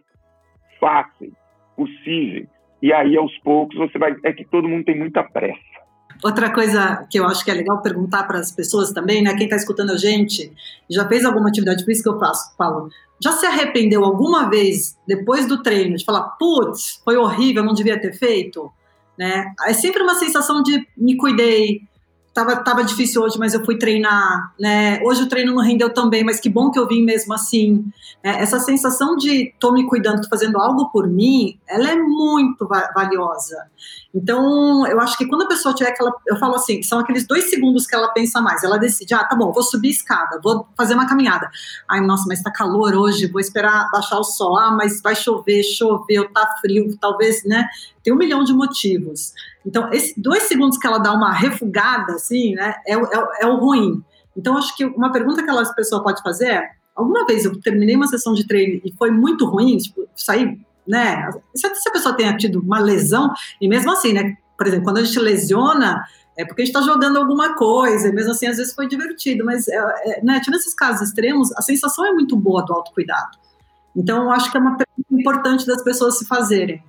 fáceis, 0.81 1.33
possíveis. 1.77 2.49
E 2.83 2.93
aí, 2.93 3.17
aos 3.17 3.37
poucos, 3.39 3.77
você 3.79 3.99
vai. 3.99 4.17
É 4.25 4.33
que 4.33 4.45
todo 4.45 4.69
mundo 4.69 4.85
tem 4.85 4.99
muita 4.99 5.23
pressa. 5.23 5.61
Outra 6.23 6.53
coisa 6.53 7.07
que 7.11 7.19
eu 7.19 7.27
acho 7.27 7.45
que 7.45 7.51
é 7.51 7.55
legal 7.55 7.83
perguntar 7.83 8.25
para 8.25 8.39
as 8.39 8.53
pessoas 8.53 8.93
também, 8.93 9.23
né? 9.23 9.35
Quem 9.35 9.45
está 9.45 9.57
escutando 9.57 9.91
a 9.91 9.97
gente, 9.97 10.53
já 10.89 11.07
fez 11.09 11.25
alguma 11.25 11.49
atividade 11.49 11.85
física? 11.85 12.11
Eu 12.11 12.19
faço, 12.19 12.57
falo. 12.57 12.91
Já 13.23 13.33
se 13.33 13.47
arrependeu 13.47 14.05
alguma 14.05 14.49
vez 14.49 14.99
depois 15.07 15.47
do 15.47 15.63
treino 15.63 15.97
de 15.97 16.05
falar, 16.05 16.23
putz, 16.39 17.01
foi 17.05 17.17
horrível, 17.17 17.65
não 17.65 17.75
devia 17.75 18.01
ter 18.01 18.13
feito? 18.13 18.71
Né? 19.19 19.53
É 19.67 19.73
sempre 19.73 20.03
uma 20.03 20.15
sensação 20.15 20.63
de 20.63 20.87
me 20.97 21.17
cuidei, 21.17 21.83
tava, 22.33 22.57
tava 22.57 22.85
difícil 22.85 23.23
hoje, 23.23 23.39
mas 23.39 23.55
eu 23.55 23.65
fui 23.65 23.79
treinar, 23.79 24.53
né? 24.59 25.01
Hoje 25.03 25.23
o 25.23 25.29
treino 25.29 25.55
não 25.55 25.63
rendeu 25.63 25.93
tão 25.93 26.09
bem, 26.09 26.25
mas 26.25 26.41
que 26.41 26.49
bom 26.49 26.71
que 26.71 26.79
eu 26.79 26.87
vim 26.87 27.03
mesmo 27.03 27.33
assim. 27.35 27.85
É, 28.23 28.43
essa 28.43 28.59
sensação 28.59 29.17
de 29.17 29.55
tô 29.59 29.73
me 29.73 29.87
cuidando, 29.87 30.23
tô 30.23 30.29
fazendo 30.29 30.59
algo 30.59 30.91
por 30.91 31.07
mim, 31.09 31.59
ela 31.69 31.91
é 31.91 31.97
muito 31.97 32.67
va 32.67 32.91
valiosa. 32.95 33.57
Então, 34.15 34.87
eu 34.87 35.01
acho 35.01 35.17
que 35.17 35.27
quando 35.27 35.43
a 35.43 35.49
pessoa 35.49 35.75
tiver 35.75 35.91
aquela, 35.91 36.13
eu 36.27 36.37
falo 36.37 36.55
assim, 36.55 36.83
são 36.83 36.99
aqueles 36.99 37.27
dois 37.27 37.49
segundos 37.49 37.87
que 37.87 37.95
ela 37.95 38.09
pensa 38.09 38.41
mais. 38.41 38.63
Ela 38.63 38.79
decide, 38.79 39.15
ah, 39.15 39.25
tá 39.25 39.35
bom, 39.35 39.53
vou 39.53 39.63
subir 39.63 39.89
escada, 39.89 40.39
vou 40.43 40.67
fazer 40.77 40.95
uma 40.95 41.09
caminhada. 41.09 41.51
Ai, 41.89 42.01
nossa, 42.01 42.25
mas 42.29 42.43
tá 42.43 42.51
calor 42.51 42.95
hoje, 42.95 43.31
vou 43.31 43.41
esperar 43.41 43.91
baixar 43.91 44.19
o 44.19 44.25
sol. 44.25 44.57
Ah, 44.57 44.71
mas 44.71 45.01
vai 45.01 45.15
chover, 45.15 45.63
choveu, 45.63 46.31
tá 46.31 46.47
frio, 46.61 46.95
talvez, 47.01 47.43
né? 47.45 47.67
Tem 48.03 48.13
um 48.13 48.17
milhão 48.17 48.45
de 48.45 48.53
motivos. 48.53 49.33
Então, 49.65 49.91
esses 49.93 50.15
dois 50.17 50.45
segundos 50.45 50.79
que 50.79 50.87
ela 50.87 50.99
dá 50.99 51.13
uma 51.13 51.33
refugada, 51.33 52.15
assim, 52.15 52.55
né, 52.55 52.75
é, 52.87 52.95
é, 52.95 53.29
é 53.43 53.47
o 53.47 53.57
ruim. 53.57 54.03
Então, 54.37 54.57
acho 54.57 54.77
que 54.77 54.85
uma 54.85 55.13
pergunta 55.13 55.43
que 55.43 55.51
a 55.51 55.65
pessoa 55.75 56.03
pode 56.03 56.23
fazer 56.23 56.49
é: 56.49 56.71
alguma 56.95 57.27
vez 57.27 57.45
eu 57.45 57.61
terminei 57.61 57.97
uma 57.97 58.07
sessão 58.07 58.35
de 58.35 58.47
treino 58.47 58.81
e 58.85 58.93
foi 58.97 59.11
muito 59.11 59.45
ruim, 59.47 59.77
tipo, 59.77 60.07
sair, 60.17 60.59
né? 60.87 61.31
Se 61.55 61.67
a 61.67 61.93
pessoa 61.93 62.17
tenha 62.17 62.37
tido 62.37 62.61
uma 62.61 62.79
lesão, 62.79 63.33
e 63.61 63.69
mesmo 63.69 63.93
assim, 63.93 64.13
né? 64.13 64.37
Por 64.57 64.67
exemplo, 64.67 64.85
quando 64.85 64.99
a 64.99 65.05
gente 65.05 65.19
lesiona, 65.19 66.03
é 66.37 66.45
porque 66.45 66.63
a 66.63 66.65
gente 66.65 66.75
está 66.75 66.87
jogando 66.87 67.19
alguma 67.19 67.55
coisa, 67.55 68.09
e 68.09 68.13
mesmo 68.13 68.33
assim, 68.33 68.47
às 68.47 68.57
vezes 68.57 68.75
foi 68.75 68.89
divertido, 68.89 69.45
mas, 69.45 69.69
é, 69.69 69.77
é, 69.77 70.25
né, 70.25 70.41
tirando 70.41 70.61
esses 70.61 70.75
casos 70.75 71.09
extremos, 71.09 71.53
a 71.57 71.63
sensação 71.63 72.07
é 72.07 72.13
muito 72.13 72.37
boa 72.37 72.65
do 72.65 72.73
autocuidado. 72.73 73.39
Então, 73.95 74.31
acho 74.31 74.51
que 74.51 74.57
é 74.57 74.61
uma 74.61 74.77
pergunta 74.77 75.09
importante 75.11 75.67
das 75.67 75.83
pessoas 75.83 76.19
se 76.19 76.27
fazerem. 76.27 76.83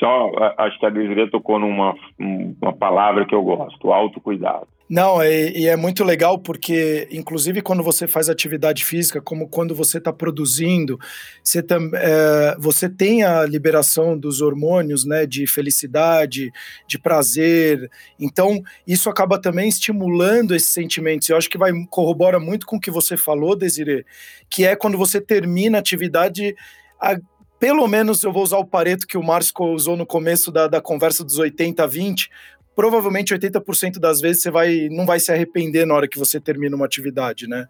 Só, 0.00 0.30
acho 0.56 0.80
que 0.80 0.86
a 0.86 0.90
Desiree 0.90 1.30
tocou 1.30 1.58
numa 1.58 1.94
uma 2.18 2.72
palavra 2.72 3.26
que 3.26 3.34
eu 3.34 3.42
gosto, 3.42 3.92
autocuidado. 3.92 4.66
Não, 4.88 5.22
e, 5.22 5.52
e, 5.56 5.68
é 5.68 5.76
muito 5.76 6.02
legal 6.02 6.36
porque, 6.36 7.06
inclusive, 7.12 7.62
quando 7.62 7.80
você 7.80 8.08
faz 8.08 8.28
atividade 8.28 8.84
física, 8.84 9.20
como 9.20 9.46
quando 9.46 9.72
você 9.72 9.98
está 9.98 10.12
produzindo, 10.12 10.98
você, 11.44 11.62
tam, 11.62 11.90
é, 11.94 12.56
você 12.58 12.88
tem 12.88 13.22
a 13.22 13.44
liberação 13.46 14.18
dos 14.18 14.40
hormônios, 14.40 15.04
né, 15.04 15.26
de 15.26 15.46
felicidade, 15.46 16.50
de 16.88 16.98
prazer. 16.98 17.88
Então, 18.18 18.60
isso 18.84 19.08
acaba 19.08 19.40
também 19.40 19.68
estimulando 19.68 20.56
esses 20.56 20.70
sentimentos. 20.70 21.28
Eu 21.28 21.36
acho 21.36 21.48
que 21.48 21.58
vai 21.58 21.70
corrobora 21.88 22.40
muito 22.40 22.66
com 22.66 22.74
o 22.74 22.80
que 22.80 22.90
você 22.90 23.16
falou, 23.16 23.54
Desiree, 23.54 24.04
que 24.48 24.64
é 24.64 24.74
quando 24.74 24.98
você 24.98 25.20
termina 25.20 25.78
a 25.78 25.80
atividade. 25.80 26.56
A, 27.00 27.16
pelo 27.60 27.86
menos 27.86 28.24
eu 28.24 28.32
vou 28.32 28.42
usar 28.42 28.56
o 28.56 28.64
pareto 28.64 29.06
que 29.06 29.18
o 29.18 29.22
Márcio 29.22 29.54
usou 29.66 29.94
no 29.94 30.06
começo 30.06 30.50
da, 30.50 30.66
da 30.66 30.80
conversa 30.80 31.22
dos 31.22 31.38
80 31.38 31.84
a 31.84 31.86
20, 31.86 32.30
provavelmente 32.74 33.34
80% 33.34 33.98
das 33.98 34.20
vezes 34.20 34.42
você 34.42 34.50
vai, 34.50 34.88
não 34.90 35.04
vai 35.04 35.20
se 35.20 35.30
arrepender 35.30 35.86
na 35.86 35.94
hora 35.94 36.08
que 36.08 36.18
você 36.18 36.40
termina 36.40 36.74
uma 36.74 36.86
atividade, 36.86 37.46
né? 37.46 37.66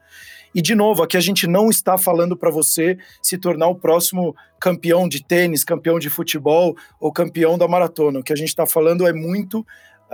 E 0.55 0.63
de 0.63 0.77
novo, 0.77 1.03
aqui 1.03 1.17
a 1.17 1.21
gente 1.21 1.49
não 1.49 1.69
está 1.69 1.99
falando 1.99 2.37
para 2.37 2.51
você 2.51 2.97
se 3.21 3.37
tornar 3.37 3.67
o 3.67 3.75
próximo 3.75 4.35
campeão 4.61 5.09
de 5.09 5.25
tênis, 5.25 5.65
campeão 5.65 5.99
de 5.99 6.09
futebol 6.09 6.77
ou 7.01 7.13
campeão 7.13 7.59
da 7.59 7.67
maratona. 7.67 8.21
O 8.21 8.23
que 8.23 8.33
a 8.33 8.37
gente 8.37 8.49
está 8.49 8.67
falando 8.67 9.07
é 9.07 9.13
muito 9.13 9.67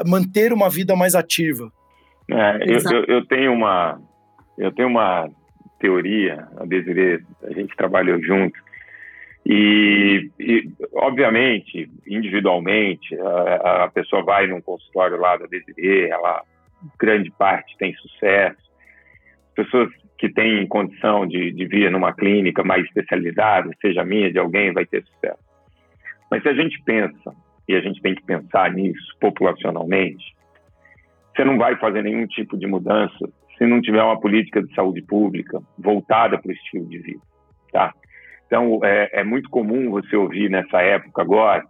manter 0.07 0.53
uma 0.53 0.71
vida 0.71 0.97
mais 0.97 1.15
ativa. 1.15 1.71
É, 2.31 2.57
eu, 2.67 2.79
eu, 2.91 3.05
eu, 3.05 3.27
tenho 3.27 3.53
uma 3.53 4.01
eu 4.59 4.73
tenho 4.73 4.89
uma 4.89 5.29
teoria, 5.79 6.49
a 6.57 6.65
Desiree, 6.65 7.23
a 7.45 7.53
gente 7.53 7.77
trabalhou 7.77 8.21
junto, 8.23 8.59
e, 9.49 10.29
e, 10.41 10.69
obviamente, 10.93 11.89
individualmente, 12.05 13.17
a, 13.21 13.85
a, 13.85 13.89
pessoa 13.89 14.25
vai 14.25 14.49
num 14.49 14.61
consultório 14.61 15.17
lá 15.21 15.37
da 15.37 15.47
Desiree, 15.47 16.11
ela, 16.11 16.43
grande 16.99 17.31
parte, 17.31 17.77
tem 17.79 17.95
sucesso. 17.95 18.59
Pessoas 19.55 19.89
que 20.19 20.29
têm 20.29 20.67
condição 20.67 21.25
de, 21.25 21.53
de 21.53 21.65
vir 21.65 21.93
numa 21.93 22.13
clínica 22.13 22.65
mais 22.65 22.85
especializada, 22.87 23.71
seja 23.81 24.05
minha, 24.05 24.33
de 24.33 24.39
alguém, 24.41 24.73
vai 24.73 24.85
ter 24.85 25.05
sucesso. 25.05 25.39
Mas 26.29 26.43
se 26.43 26.49
a 26.49 26.55
gente 26.55 26.83
pensa, 26.83 27.33
e 27.69 27.77
a 27.77 27.81
gente 27.81 28.03
tem 28.03 28.17
que 28.17 28.25
pensar 28.25 28.73
nisso 28.73 29.17
populacionalmente, 29.21 30.35
você 31.37 31.45
não 31.45 31.57
vai 31.57 31.77
fazer 31.77 32.03
nenhum 32.03 32.27
tipo 32.27 32.59
de 32.59 32.67
mudança 32.67 33.31
se 33.57 33.65
não 33.65 33.81
tiver 33.81 34.03
uma 34.03 34.19
política 34.19 34.61
de 34.61 34.75
saúde 34.75 35.03
pública 35.03 35.63
voltada 35.79 36.37
para 36.37 36.49
o 36.49 36.53
estilo 36.53 36.87
de 36.89 36.99
vida, 36.99 37.23
tá? 37.71 37.95
Então, 38.47 38.81
é, 38.83 39.21
é 39.21 39.25
muito 39.25 39.51
comum 39.51 39.91
você 39.91 40.17
ouvir 40.17 40.49
nessa 40.49 40.81
época 40.81 41.23
agora 41.23 41.65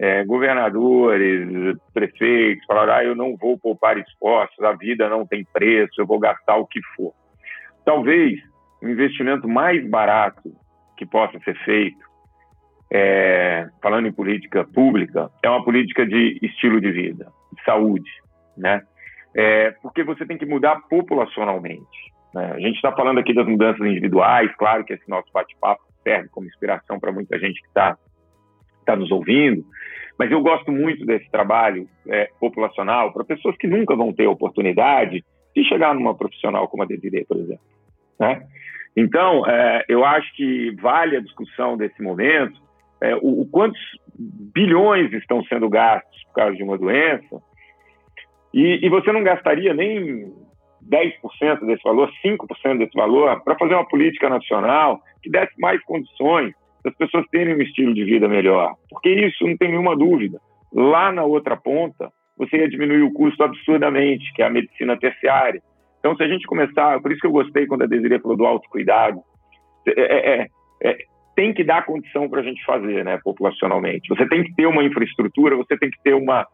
é, 0.00 0.24
governadores, 0.24 1.76
prefeitos 1.92 2.64
falar: 2.64 2.88
ah, 2.88 3.04
eu 3.04 3.14
não 3.14 3.36
vou 3.36 3.58
poupar 3.58 3.98
esforços, 3.98 4.58
a 4.64 4.72
vida 4.72 5.10
não 5.10 5.26
tem 5.26 5.44
preço, 5.52 6.00
eu 6.00 6.06
vou 6.06 6.18
gastar 6.18 6.56
o 6.56 6.66
que 6.66 6.80
for. 6.96 7.12
Talvez 7.84 8.40
o 8.82 8.88
investimento 8.88 9.46
mais 9.46 9.86
barato 9.86 10.50
que 10.96 11.04
possa 11.04 11.38
ser 11.40 11.54
feito, 11.64 11.98
é, 12.90 13.68
falando 13.82 14.08
em 14.08 14.12
política 14.12 14.64
pública, 14.64 15.30
é 15.42 15.50
uma 15.50 15.62
política 15.62 16.06
de 16.06 16.38
estilo 16.42 16.80
de 16.80 16.90
vida, 16.90 17.30
de 17.52 17.62
saúde, 17.62 18.10
né? 18.56 18.82
É, 19.34 19.72
porque 19.82 20.02
você 20.02 20.24
tem 20.24 20.38
que 20.38 20.46
mudar 20.46 20.80
populacionalmente. 20.88 22.10
Né? 22.34 22.52
A 22.54 22.58
gente 22.58 22.76
está 22.76 22.90
falando 22.92 23.20
aqui 23.20 23.34
das 23.34 23.46
mudanças 23.46 23.86
individuais, 23.86 24.50
claro 24.56 24.82
que 24.82 24.94
esse 24.94 25.08
nosso 25.08 25.30
bate-papo 25.32 25.89
serve 26.02 26.28
como 26.28 26.46
inspiração 26.46 26.98
para 26.98 27.12
muita 27.12 27.38
gente 27.38 27.60
que 27.60 27.68
está 27.68 27.96
tá 28.84 28.96
nos 28.96 29.10
ouvindo, 29.10 29.64
mas 30.18 30.30
eu 30.30 30.40
gosto 30.42 30.70
muito 30.70 31.04
desse 31.06 31.30
trabalho 31.30 31.88
é, 32.08 32.30
populacional 32.38 33.12
para 33.12 33.24
pessoas 33.24 33.56
que 33.56 33.66
nunca 33.66 33.94
vão 33.96 34.12
ter 34.12 34.26
oportunidade 34.26 35.24
de 35.54 35.64
chegar 35.64 35.94
numa 35.94 36.14
profissional 36.14 36.68
como 36.68 36.82
a 36.82 36.86
Desiree, 36.86 37.24
por 37.24 37.36
exemplo. 37.36 37.64
Né? 38.18 38.46
Então, 38.96 39.46
é, 39.46 39.84
eu 39.88 40.04
acho 40.04 40.34
que 40.34 40.72
vale 40.80 41.16
a 41.16 41.20
discussão 41.20 41.76
desse 41.76 42.02
momento 42.02 42.60
é, 43.00 43.16
o, 43.16 43.42
o, 43.42 43.46
quantos 43.46 43.80
bilhões 44.54 45.12
estão 45.12 45.42
sendo 45.44 45.68
gastos 45.68 46.22
por 46.24 46.34
causa 46.34 46.56
de 46.56 46.62
uma 46.62 46.76
doença 46.76 47.42
e, 48.52 48.84
e 48.84 48.88
você 48.90 49.10
não 49.10 49.22
gastaria 49.22 49.72
nem 49.72 50.32
10% 50.88 51.66
desse 51.66 51.82
valor, 51.82 52.10
5% 52.24 52.78
desse 52.78 52.96
valor, 52.96 53.40
para 53.42 53.56
fazer 53.56 53.74
uma 53.74 53.86
política 53.86 54.28
nacional 54.28 55.00
que 55.22 55.30
desse 55.30 55.52
mais 55.58 55.82
condições 55.84 56.54
das 56.84 56.94
pessoas 56.96 57.26
terem 57.30 57.54
um 57.54 57.62
estilo 57.62 57.94
de 57.94 58.04
vida 58.04 58.28
melhor. 58.28 58.74
Porque 58.88 59.10
isso, 59.10 59.46
não 59.46 59.56
tem 59.56 59.70
nenhuma 59.70 59.96
dúvida. 59.96 60.40
Lá 60.72 61.12
na 61.12 61.24
outra 61.24 61.56
ponta, 61.56 62.10
você 62.36 62.56
ia 62.56 62.68
diminuir 62.68 63.02
o 63.02 63.12
custo 63.12 63.42
absurdamente, 63.42 64.32
que 64.34 64.42
é 64.42 64.46
a 64.46 64.50
medicina 64.50 64.96
terciária. 64.98 65.60
Então, 65.98 66.16
se 66.16 66.22
a 66.22 66.28
gente 66.28 66.46
começar, 66.46 67.00
por 67.00 67.12
isso 67.12 67.20
que 67.20 67.26
eu 67.26 67.32
gostei 67.32 67.66
quando 67.66 67.82
a 67.82 67.86
Desiree 67.86 68.20
falou 68.20 68.36
do 68.36 68.46
autocuidado, 68.46 69.20
é, 69.86 70.00
é, 70.00 70.40
é, 70.40 70.48
é 70.82 70.96
tem 71.36 71.52
que 71.54 71.64
dar 71.64 71.86
condição 71.86 72.28
para 72.28 72.40
a 72.40 72.42
gente 72.42 72.64
fazer, 72.64 73.04
né, 73.04 73.18
populacionalmente. 73.22 74.08
Você 74.08 74.26
tem 74.28 74.42
que 74.42 74.54
ter 74.54 74.66
uma 74.66 74.82
infraestrutura, 74.82 75.56
você 75.56 75.76
tem 75.78 75.90
que 75.90 76.02
ter 76.02 76.14
uma, 76.14 76.46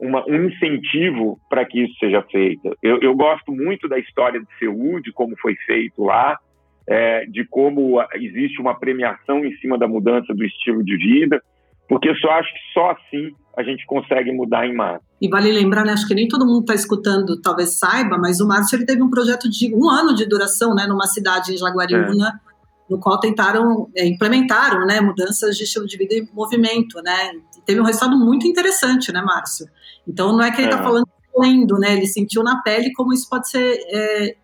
uma, 0.00 0.24
um 0.28 0.46
incentivo 0.46 1.38
para 1.48 1.64
que 1.64 1.84
isso 1.84 1.94
seja 1.98 2.22
feito. 2.22 2.76
Eu, 2.82 3.00
eu, 3.00 3.14
gosto 3.14 3.52
muito 3.52 3.88
da 3.88 3.98
história 3.98 4.40
de 4.40 4.46
Seul, 4.58 5.00
de 5.00 5.12
como 5.12 5.36
foi 5.40 5.54
feito 5.66 6.04
lá, 6.04 6.38
é, 6.86 7.24
de 7.26 7.44
como 7.44 8.02
existe 8.14 8.60
uma 8.60 8.74
premiação 8.74 9.44
em 9.44 9.54
cima 9.56 9.78
da 9.78 9.88
mudança 9.88 10.34
do 10.34 10.44
estilo 10.44 10.84
de 10.84 10.96
vida, 10.96 11.42
porque 11.88 12.08
eu 12.08 12.16
só 12.16 12.30
acho 12.32 12.52
que 12.52 12.60
só 12.72 12.90
assim 12.90 13.30
a 13.56 13.62
gente 13.62 13.86
consegue 13.86 14.32
mudar 14.32 14.66
em 14.66 14.74
massa. 14.74 15.04
E 15.20 15.28
vale 15.28 15.52
lembrar, 15.52 15.84
né, 15.84 15.92
acho 15.92 16.06
que 16.08 16.14
nem 16.14 16.26
todo 16.26 16.44
mundo 16.44 16.60
está 16.60 16.74
escutando, 16.74 17.40
talvez 17.40 17.78
saiba, 17.78 18.18
mas 18.18 18.40
o 18.40 18.48
Márcio 18.48 18.76
ele 18.76 18.84
teve 18.84 19.02
um 19.02 19.10
projeto 19.10 19.48
de 19.48 19.72
um 19.74 19.88
ano 19.88 20.14
de 20.14 20.26
duração, 20.28 20.74
né, 20.74 20.86
numa 20.86 21.06
cidade 21.06 21.54
em 21.54 21.56
Jaguariúna, 21.56 22.28
é. 22.28 22.53
No 22.88 22.98
qual 22.98 23.18
tentaram, 23.18 23.88
é, 23.96 24.06
implementaram, 24.06 24.86
né, 24.86 25.00
mudanças 25.00 25.56
de 25.56 25.64
estilo 25.64 25.86
de 25.86 25.96
vida 25.96 26.14
e 26.14 26.28
movimento, 26.32 27.00
né, 27.02 27.32
teve 27.64 27.80
um 27.80 27.84
resultado 27.84 28.16
muito 28.18 28.46
interessante, 28.46 29.10
né, 29.12 29.22
Márcio? 29.22 29.66
Então 30.06 30.32
não 30.32 30.42
é 30.42 30.50
que 30.50 30.60
ele 30.60 30.68
está 30.68 30.80
é. 30.80 30.82
falando 30.82 31.08
lendo, 31.36 31.78
né? 31.78 31.94
Ele 31.94 32.06
sentiu 32.06 32.42
na 32.42 32.62
pele 32.62 32.92
como 32.92 33.12
isso 33.12 33.28
pode 33.28 33.48
ser 33.48 33.78
é, 33.88 34.36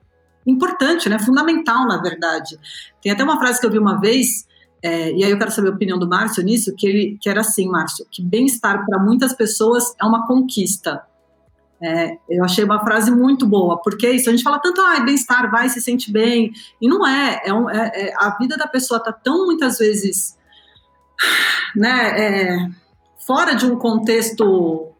importante, 0.47 1.09
né? 1.09 1.19
Fundamental, 1.19 1.87
na 1.87 2.01
verdade. 2.01 2.59
Tem 3.03 3.13
até 3.13 3.23
uma 3.23 3.39
frase 3.39 3.61
que 3.61 3.67
eu 3.67 3.71
vi 3.71 3.79
uma 3.79 4.01
vez, 4.01 4.47
é, 4.83 5.13
e 5.13 5.25
aí 5.25 5.31
eu 5.31 5.39
quero 5.39 5.51
saber 5.51 5.69
a 5.69 5.73
opinião 5.73 5.99
do 5.99 6.09
Márcio 6.09 6.43
nisso, 6.43 6.75
que 6.77 6.87
ele 6.87 7.19
que 7.21 7.29
era 7.29 7.41
assim, 7.41 7.69
Márcio, 7.69 8.07
que 8.11 8.23
bem-estar 8.23 8.85
para 8.85 8.99
muitas 8.99 9.33
pessoas 9.33 9.95
é 10.01 10.05
uma 10.05 10.27
conquista. 10.27 11.03
É, 11.83 12.19
eu 12.29 12.45
achei 12.45 12.63
uma 12.63 12.85
frase 12.85 13.11
muito 13.11 13.47
boa, 13.47 13.81
porque 13.83 14.09
isso 14.11 14.29
a 14.29 14.33
gente 14.33 14.43
fala 14.43 14.59
tanto, 14.59 14.81
ah, 14.83 15.01
bem-estar, 15.01 15.51
vai, 15.51 15.69
se 15.69 15.81
sente 15.81 16.13
bem, 16.13 16.53
e 16.81 16.87
não 16.87 17.07
é, 17.07 17.41
é, 17.47 17.55
um, 17.55 17.71
é, 17.71 17.91
é 17.95 18.15
a 18.19 18.37
vida 18.39 18.57
da 18.57 18.67
pessoa 18.67 18.99
está 18.99 19.13
tão 19.13 19.47
muitas 19.47 19.79
vezes, 19.79 20.39
né, 21.75 22.21
é, 22.21 22.69
fora 23.27 23.55
de 23.55 23.65
um 23.65 23.77
contexto 23.77 24.91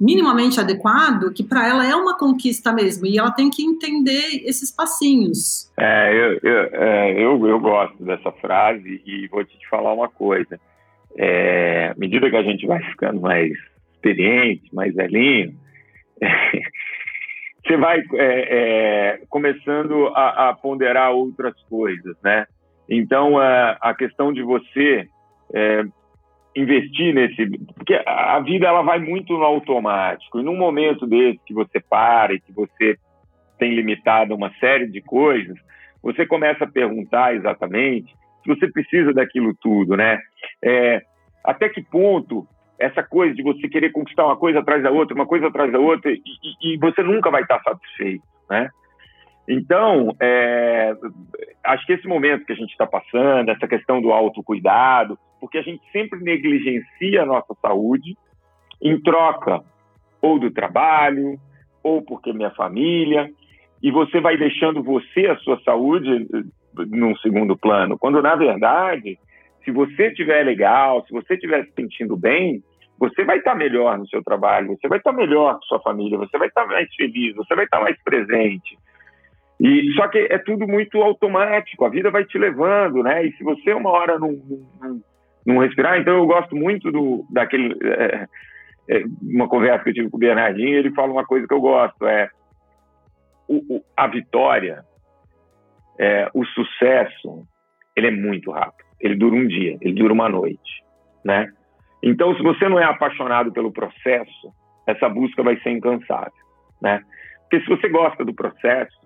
minimamente 0.00 0.60
adequado, 0.60 1.32
que 1.32 1.42
para 1.42 1.66
ela 1.66 1.86
é 1.86 1.94
uma 1.94 2.16
conquista 2.16 2.72
mesmo, 2.72 3.06
e 3.06 3.18
ela 3.18 3.30
tem 3.30 3.50
que 3.50 3.64
entender 3.64 4.42
esses 4.44 4.70
passinhos. 4.70 5.72
É, 5.76 6.12
eu, 6.12 6.40
eu, 6.42 6.58
é, 6.72 7.12
eu, 7.12 7.46
eu, 7.46 7.58
gosto 7.58 8.04
dessa 8.04 8.30
frase 8.32 9.02
e 9.04 9.26
vou 9.28 9.44
te 9.44 9.56
falar 9.68 9.92
uma 9.92 10.08
coisa. 10.08 10.60
É, 11.16 11.92
à 11.96 11.98
medida 11.98 12.30
que 12.30 12.36
a 12.36 12.42
gente 12.42 12.66
vai 12.66 12.80
ficando 12.84 13.20
mais 13.20 13.50
experiente, 13.94 14.72
mais 14.72 14.94
velhinho, 14.94 15.52
é, 15.52 15.57
você 17.66 17.76
vai 17.76 18.00
é, 18.14 18.16
é, 18.18 19.20
começando 19.28 20.08
a, 20.14 20.48
a, 20.48 20.54
ponderar 20.54 21.12
outras 21.12 21.54
coisas, 21.68 22.16
né? 22.22 22.46
Então, 22.88 23.38
a, 23.38 23.76
a 23.80 23.94
questão 23.94 24.32
de 24.32 24.42
você 24.42 25.06
é, 25.54 25.84
investir 26.56 27.14
nesse. 27.14 27.46
Porque 27.74 28.00
a 28.06 28.40
vida 28.40 28.66
ela 28.66 28.82
vai 28.82 28.98
muito 28.98 29.34
no 29.34 29.44
automático. 29.44 30.40
E 30.40 30.42
num 30.42 30.56
momento 30.56 31.06
desse 31.06 31.40
que 31.44 31.54
você 31.54 31.80
para 31.80 32.34
e 32.34 32.40
que 32.40 32.52
você 32.52 32.96
tem 33.58 33.74
limitado 33.74 34.34
uma 34.34 34.52
série 34.58 34.86
de 34.86 35.00
coisas, 35.00 35.56
você 36.02 36.24
começa 36.24 36.64
a 36.64 36.70
perguntar 36.70 37.34
exatamente 37.34 38.14
se 38.42 38.48
você 38.48 38.70
precisa 38.70 39.12
daquilo 39.12 39.54
tudo, 39.60 39.96
né? 39.96 40.18
É, 40.62 41.02
até 41.44 41.68
que 41.68 41.82
ponto 41.82 42.46
essa 42.78 43.02
coisa 43.02 43.34
de 43.34 43.42
você 43.42 43.68
querer 43.68 43.90
conquistar 43.90 44.24
uma 44.24 44.36
coisa 44.36 44.60
atrás 44.60 44.82
da 44.82 44.90
outra, 44.90 45.14
uma 45.14 45.26
coisa 45.26 45.48
atrás 45.48 45.70
da 45.72 45.78
outra, 45.78 46.12
e, 46.12 46.20
e, 46.62 46.78
você 46.78 47.02
nunca 47.02 47.30
vai 47.30 47.42
estar 47.42 47.60
satisfeito, 47.62 48.22
né? 48.48 48.70
Então, 49.48 50.14
é, 50.20 50.94
acho 51.64 51.86
que 51.86 51.94
esse 51.94 52.06
momento 52.06 52.44
que 52.44 52.52
a 52.52 52.56
gente 52.56 52.70
está 52.70 52.86
passando, 52.86 53.50
essa 53.50 53.66
questão 53.66 54.00
do 54.00 54.12
autocuidado, 54.12 55.18
porque 55.40 55.56
a 55.56 55.62
gente 55.62 55.82
sempre 55.90 56.20
negligencia 56.20 57.22
a 57.22 57.26
nossa 57.26 57.54
saúde 57.62 58.16
em 58.80 59.00
troca 59.00 59.62
ou 60.20 60.38
do 60.38 60.50
trabalho, 60.50 61.38
ou 61.82 62.02
porque 62.02 62.32
minha 62.32 62.50
família, 62.50 63.30
e 63.82 63.90
você 63.90 64.20
vai 64.20 64.36
deixando 64.36 64.82
você, 64.82 65.26
a 65.26 65.36
sua 65.38 65.58
saúde, 65.60 66.26
num 66.74 67.16
segundo 67.16 67.56
plano, 67.56 67.98
quando 67.98 68.20
na 68.20 68.36
verdade, 68.36 69.18
se 69.64 69.70
você 69.70 70.08
estiver 70.08 70.44
legal, 70.44 71.04
se 71.06 71.12
você 71.12 71.34
estiver 71.34 71.64
se 71.64 71.72
sentindo 71.72 72.16
bem, 72.16 72.62
você 72.98 73.24
vai 73.24 73.38
estar 73.38 73.54
melhor 73.54 73.96
no 73.96 74.08
seu 74.08 74.22
trabalho, 74.22 74.76
você 74.76 74.88
vai 74.88 74.98
estar 74.98 75.12
melhor 75.12 75.54
com 75.54 75.62
sua 75.62 75.80
família, 75.80 76.18
você 76.18 76.36
vai 76.36 76.48
estar 76.48 76.66
mais 76.66 76.92
feliz, 76.94 77.34
você 77.36 77.54
vai 77.54 77.64
estar 77.64 77.80
mais 77.80 77.96
presente. 78.02 78.76
E 79.60 79.92
só 79.94 80.08
que 80.08 80.18
é 80.18 80.38
tudo 80.38 80.66
muito 80.66 81.00
automático, 81.02 81.84
a 81.84 81.88
vida 81.88 82.10
vai 82.10 82.24
te 82.24 82.38
levando, 82.38 83.02
né? 83.02 83.24
E 83.24 83.32
se 83.32 83.44
você 83.44 83.72
uma 83.72 83.90
hora 83.90 84.18
não, 84.18 84.32
não, 84.80 85.00
não 85.46 85.58
respirar, 85.58 85.98
então 85.98 86.14
eu 86.16 86.26
gosto 86.26 86.54
muito 86.54 86.90
do 86.92 87.24
daquele 87.30 87.76
é, 87.82 88.26
é, 88.88 89.04
uma 89.22 89.48
conversa 89.48 89.84
que 89.84 89.90
eu 89.90 89.94
tive 89.94 90.10
com 90.10 90.16
o 90.16 90.20
Bernardinho, 90.20 90.78
ele 90.78 90.92
fala 90.92 91.12
uma 91.12 91.24
coisa 91.24 91.46
que 91.46 91.54
eu 91.54 91.60
gosto, 91.60 92.06
é 92.06 92.30
o, 93.48 93.76
o, 93.76 93.84
a 93.96 94.06
vitória, 94.06 94.84
é, 95.98 96.30
o 96.32 96.44
sucesso, 96.44 97.46
ele 97.96 98.06
é 98.08 98.10
muito 98.10 98.50
rápido. 98.50 98.86
Ele 99.00 99.16
dura 99.16 99.34
um 99.34 99.46
dia, 99.46 99.76
ele 99.80 99.94
dura 99.94 100.12
uma 100.12 100.28
noite, 100.28 100.84
né? 101.24 101.52
Então, 102.02 102.34
se 102.36 102.42
você 102.42 102.68
não 102.68 102.78
é 102.78 102.84
apaixonado 102.84 103.52
pelo 103.52 103.72
processo, 103.72 104.52
essa 104.86 105.08
busca 105.08 105.42
vai 105.42 105.56
ser 105.60 105.70
incansável, 105.70 106.32
né? 106.80 107.02
Porque 107.42 107.60
se 107.60 107.68
você 107.68 107.88
gosta 107.88 108.24
do 108.24 108.34
processo 108.34 108.96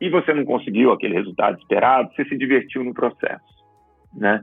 e 0.00 0.08
você 0.08 0.32
não 0.32 0.44
conseguiu 0.44 0.92
aquele 0.92 1.14
resultado 1.14 1.58
esperado, 1.58 2.12
você 2.14 2.24
se 2.24 2.36
divertiu 2.36 2.82
no 2.84 2.94
processo, 2.94 3.64
né? 4.14 4.42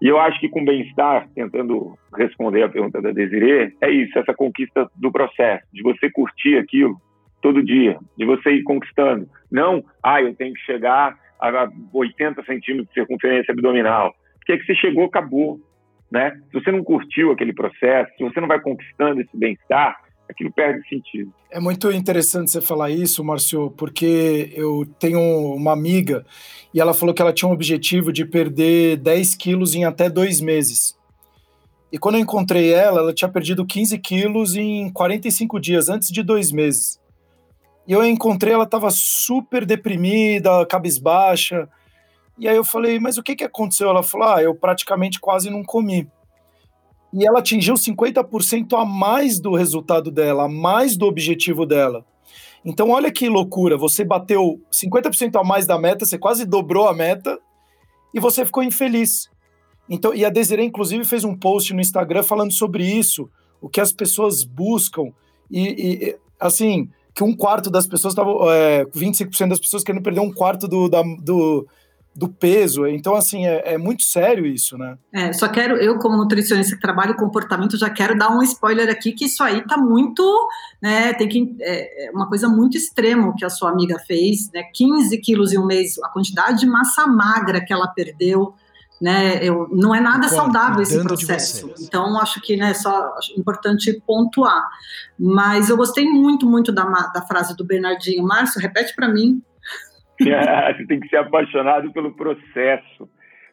E 0.00 0.06
eu 0.06 0.18
acho 0.18 0.38
que 0.38 0.48
com 0.48 0.64
bem-estar, 0.64 1.28
tentando 1.34 1.98
responder 2.16 2.62
a 2.62 2.68
pergunta 2.68 3.02
da 3.02 3.10
Desiree, 3.10 3.74
é 3.80 3.90
isso, 3.90 4.16
essa 4.18 4.32
conquista 4.32 4.88
do 4.94 5.10
processo, 5.10 5.66
de 5.72 5.82
você 5.82 6.08
curtir 6.08 6.56
aquilo 6.56 6.96
todo 7.42 7.64
dia, 7.64 7.98
de 8.16 8.24
você 8.24 8.50
ir 8.50 8.62
conquistando. 8.62 9.28
Não, 9.50 9.82
ah, 10.02 10.22
eu 10.22 10.34
tenho 10.36 10.54
que 10.54 10.60
chegar 10.60 11.16
a 11.40 11.68
80 11.92 12.44
centímetros 12.44 12.88
de 12.88 12.94
circunferência 12.94 13.52
abdominal. 13.52 14.14
Porque 14.38 14.52
é 14.52 14.56
que 14.58 14.66
você 14.66 14.74
chegou, 14.76 15.04
acabou. 15.04 15.58
Né? 16.10 16.40
Se 16.50 16.60
você 16.60 16.72
não 16.72 16.82
curtiu 16.82 17.32
aquele 17.32 17.52
processo, 17.52 18.10
se 18.16 18.24
você 18.24 18.40
não 18.40 18.48
vai 18.48 18.60
conquistando 18.60 19.20
esse 19.20 19.36
bem-estar, 19.36 19.96
aquilo 20.28 20.52
perde 20.52 20.86
sentido. 20.88 21.32
É 21.50 21.58
muito 21.58 21.90
interessante 21.90 22.50
você 22.50 22.60
falar 22.60 22.90
isso, 22.90 23.24
Márcio, 23.24 23.70
porque 23.72 24.52
eu 24.54 24.86
tenho 24.98 25.20
uma 25.54 25.72
amiga 25.72 26.24
e 26.72 26.80
ela 26.80 26.94
falou 26.94 27.14
que 27.14 27.22
ela 27.22 27.32
tinha 27.32 27.48
um 27.48 27.54
objetivo 27.54 28.12
de 28.12 28.24
perder 28.24 28.98
10 28.98 29.34
quilos 29.34 29.74
em 29.74 29.84
até 29.84 30.08
dois 30.10 30.40
meses. 30.40 30.96
E 31.90 31.98
quando 31.98 32.16
eu 32.16 32.20
encontrei 32.20 32.72
ela, 32.72 33.00
ela 33.00 33.14
tinha 33.14 33.30
perdido 33.30 33.64
15 33.64 33.98
quilos 33.98 34.54
em 34.54 34.90
45 34.92 35.58
dias, 35.58 35.88
antes 35.88 36.10
de 36.10 36.22
dois 36.22 36.52
meses. 36.52 37.00
E 37.86 37.92
eu 37.92 38.04
encontrei, 38.04 38.52
ela 38.52 38.64
estava 38.64 38.90
super 38.90 39.64
deprimida, 39.64 40.66
cabisbaixa. 40.66 41.66
E 42.38 42.48
aí 42.48 42.56
eu 42.56 42.64
falei, 42.64 43.00
mas 43.00 43.18
o 43.18 43.22
que, 43.22 43.34
que 43.34 43.44
aconteceu? 43.44 43.88
Ela 43.88 44.02
falou, 44.02 44.28
ah, 44.28 44.42
eu 44.42 44.54
praticamente 44.54 45.18
quase 45.18 45.50
não 45.50 45.64
comi. 45.64 46.08
E 47.12 47.26
ela 47.26 47.40
atingiu 47.40 47.74
50% 47.74 48.78
a 48.78 48.84
mais 48.84 49.40
do 49.40 49.54
resultado 49.54 50.10
dela, 50.10 50.44
a 50.44 50.48
mais 50.48 50.96
do 50.96 51.06
objetivo 51.06 51.66
dela. 51.66 52.04
Então, 52.64 52.90
olha 52.90 53.10
que 53.10 53.28
loucura, 53.28 53.76
você 53.76 54.04
bateu 54.04 54.60
50% 54.70 55.40
a 55.40 55.44
mais 55.44 55.66
da 55.66 55.78
meta, 55.78 56.04
você 56.04 56.18
quase 56.18 56.44
dobrou 56.44 56.86
a 56.86 56.94
meta 56.94 57.38
e 58.12 58.20
você 58.20 58.44
ficou 58.44 58.62
infeliz. 58.62 59.30
Então, 59.88 60.14
e 60.14 60.24
a 60.24 60.28
Desiree, 60.28 60.66
inclusive, 60.66 61.04
fez 61.04 61.24
um 61.24 61.34
post 61.36 61.72
no 61.72 61.80
Instagram 61.80 62.22
falando 62.22 62.52
sobre 62.52 62.84
isso, 62.84 63.28
o 63.60 63.68
que 63.68 63.80
as 63.80 63.90
pessoas 63.90 64.44
buscam. 64.44 65.12
E, 65.50 65.62
e 65.62 66.16
assim, 66.38 66.90
que 67.14 67.24
um 67.24 67.34
quarto 67.34 67.70
das 67.70 67.86
pessoas 67.86 68.12
estavam. 68.12 68.50
É, 68.50 68.84
25% 68.84 69.48
das 69.48 69.58
pessoas 69.58 69.82
querendo 69.82 70.02
perder 70.02 70.20
um 70.20 70.32
quarto 70.32 70.68
do, 70.68 70.88
da, 70.88 71.02
do, 71.20 71.66
do 72.18 72.28
peso. 72.28 72.84
Então, 72.84 73.14
assim, 73.14 73.46
é, 73.46 73.74
é, 73.74 73.78
muito 73.78 74.02
sério 74.02 74.44
isso, 74.44 74.76
né? 74.76 74.98
É, 75.12 75.32
só 75.32 75.46
quero, 75.46 75.76
eu, 75.76 76.00
como 76.00 76.16
nutricionista 76.16 76.74
que 76.74 76.82
trabalho 76.82 77.14
comportamento, 77.14 77.78
já 77.78 77.88
quero 77.88 78.18
dar 78.18 78.36
um 78.36 78.42
spoiler 78.42 78.90
aqui 78.90 79.12
que 79.12 79.26
isso 79.26 79.40
aí 79.40 79.64
tá 79.64 79.76
muito, 79.76 80.24
né? 80.82 81.12
Tem 81.14 81.28
que. 81.28 81.54
É, 81.60 82.06
é 82.06 82.10
uma 82.10 82.28
coisa 82.28 82.48
muito 82.48 82.76
extrema 82.76 83.32
que 83.38 83.44
a 83.44 83.48
sua 83.48 83.70
amiga 83.70 84.00
fez, 84.04 84.50
né? 84.52 84.64
15 84.74 85.16
quilos 85.18 85.52
em 85.52 85.58
um 85.58 85.66
mês, 85.66 85.96
a 86.02 86.08
quantidade 86.08 86.58
de 86.58 86.66
massa 86.66 87.06
magra 87.06 87.64
que 87.64 87.72
ela 87.72 87.86
perdeu 87.86 88.52
né? 89.00 89.38
Eu, 89.44 89.68
não 89.70 89.94
é 89.94 90.00
nada 90.00 90.28
saudável 90.28 90.82
esse 90.82 91.00
processo. 91.04 91.72
Então, 91.80 92.18
acho 92.18 92.40
que 92.40 92.56
né, 92.56 92.74
só 92.74 93.14
importante 93.36 94.02
pontuar. 94.04 94.68
Mas 95.16 95.70
eu 95.70 95.76
gostei 95.76 96.04
muito, 96.04 96.46
muito 96.46 96.72
da, 96.72 96.82
da 96.82 97.22
frase 97.22 97.56
do 97.56 97.64
Bernardinho. 97.64 98.24
Márcio, 98.24 98.60
repete 98.60 98.92
para 98.96 99.08
mim. 99.08 99.40
Você 100.76 100.86
tem 100.86 101.00
que 101.00 101.08
ser 101.08 101.18
apaixonado 101.18 101.92
pelo 101.92 102.14
processo, 102.14 103.08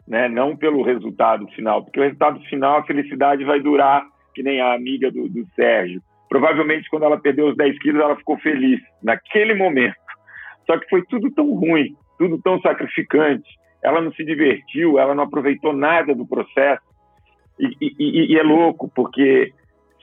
né? 0.08 0.28
não 0.28 0.56
pelo 0.56 0.84
resultado 0.84 1.48
final, 1.50 1.84
porque 1.84 2.00
o 2.00 2.04
resultado 2.04 2.40
final, 2.42 2.80
a 2.80 2.86
felicidade 2.86 3.44
vai 3.44 3.60
durar, 3.60 4.06
que 4.34 4.44
nem 4.44 4.60
a 4.62 4.74
amiga 4.74 5.12
do, 5.12 5.30
do 5.30 5.46
Sérgio. 5.56 6.02
Provavelmente, 6.28 6.90
quando 6.90 7.04
ela 7.04 7.20
perdeu 7.20 7.48
os 7.48 7.56
10 7.56 7.80
quilos, 7.80 8.02
ela 8.02 8.16
ficou 8.16 8.38
feliz, 8.40 8.82
naquele 9.02 9.54
momento. 9.54 9.96
Só 10.66 10.78
que 10.78 10.90
foi 10.90 11.04
tudo 11.06 11.32
tão 11.32 11.54
ruim, 11.54 11.96
tudo 12.18 12.42
tão 12.42 12.60
sacrificante 12.62 13.48
ela 13.86 14.02
não 14.02 14.12
se 14.14 14.26
divertiu, 14.26 14.98
ela 14.98 15.14
não 15.14 15.26
aproveitou 15.26 15.72
nada 15.72 16.16
do 16.16 16.26
processo. 16.26 16.82
E, 17.60 17.70
e, 17.80 18.34
e, 18.34 18.38
é 18.38 18.42
louco, 18.42 18.92
porque 18.94 19.54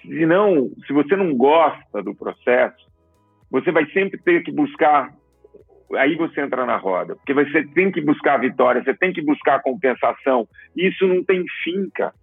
se 0.01 0.25
não, 0.25 0.71
se 0.87 0.93
você 0.93 1.17
não 1.17 1.37
gosta 1.37 2.01
do 2.01 2.15
processo, 2.15 2.87
você 3.51 3.73
vai 3.73 3.85
sempre 3.87 4.21
ter 4.23 4.43
que 4.45 4.53
buscar. 4.53 5.13
Aí 5.97 6.15
você 6.17 6.41
entra 6.41 6.65
na 6.65 6.77
roda, 6.77 7.17
porque 7.17 7.35
você 7.35 7.65
tem 7.69 7.91
que 7.91 8.01
buscar 8.01 8.35
a 8.35 8.39
vitória, 8.39 8.83
você 8.83 8.95
tem 8.95 9.13
que 9.13 9.23
buscar 9.23 9.57
a 9.57 9.63
compensação. 9.63 10.47
Isso 10.77 11.07
não 11.07 11.23
tem 11.23 11.45
fim, 11.63 11.91
cara. 11.95 12.15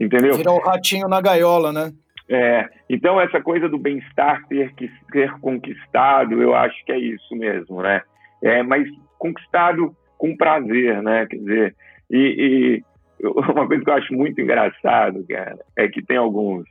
Entendeu? 0.00 0.36
Virar 0.36 0.52
o 0.52 0.60
ratinho 0.60 1.08
na 1.08 1.20
gaiola, 1.20 1.72
né? 1.72 1.92
É, 2.28 2.68
então 2.88 3.20
essa 3.20 3.40
coisa 3.40 3.68
do 3.68 3.76
bem-estar 3.76 4.46
ter 4.46 4.72
que 4.74 4.88
ser 5.10 5.32
conquistado, 5.40 6.40
eu 6.40 6.54
acho 6.54 6.84
que 6.84 6.92
é 6.92 6.98
isso 6.98 7.34
mesmo, 7.34 7.82
né? 7.82 8.02
É, 8.40 8.62
mas 8.62 8.88
conquistado 9.18 9.94
com 10.16 10.36
prazer, 10.36 11.02
né? 11.02 11.26
Quer 11.26 11.36
dizer, 11.36 11.76
e, 12.08 12.82
e 13.20 13.26
uma 13.26 13.66
coisa 13.66 13.82
que 13.82 13.90
eu 13.90 13.94
acho 13.94 14.14
muito 14.14 14.40
engraçado, 14.40 15.24
cara, 15.28 15.58
é 15.76 15.88
que 15.88 16.00
tem 16.02 16.16
alguns 16.16 16.64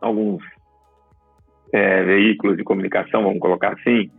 alguns 0.00 0.42
é, 1.72 2.04
veículos 2.04 2.56
de 2.56 2.62
comunicação, 2.62 3.24
vamos 3.24 3.40
colocar 3.40 3.72
assim, 3.72 4.10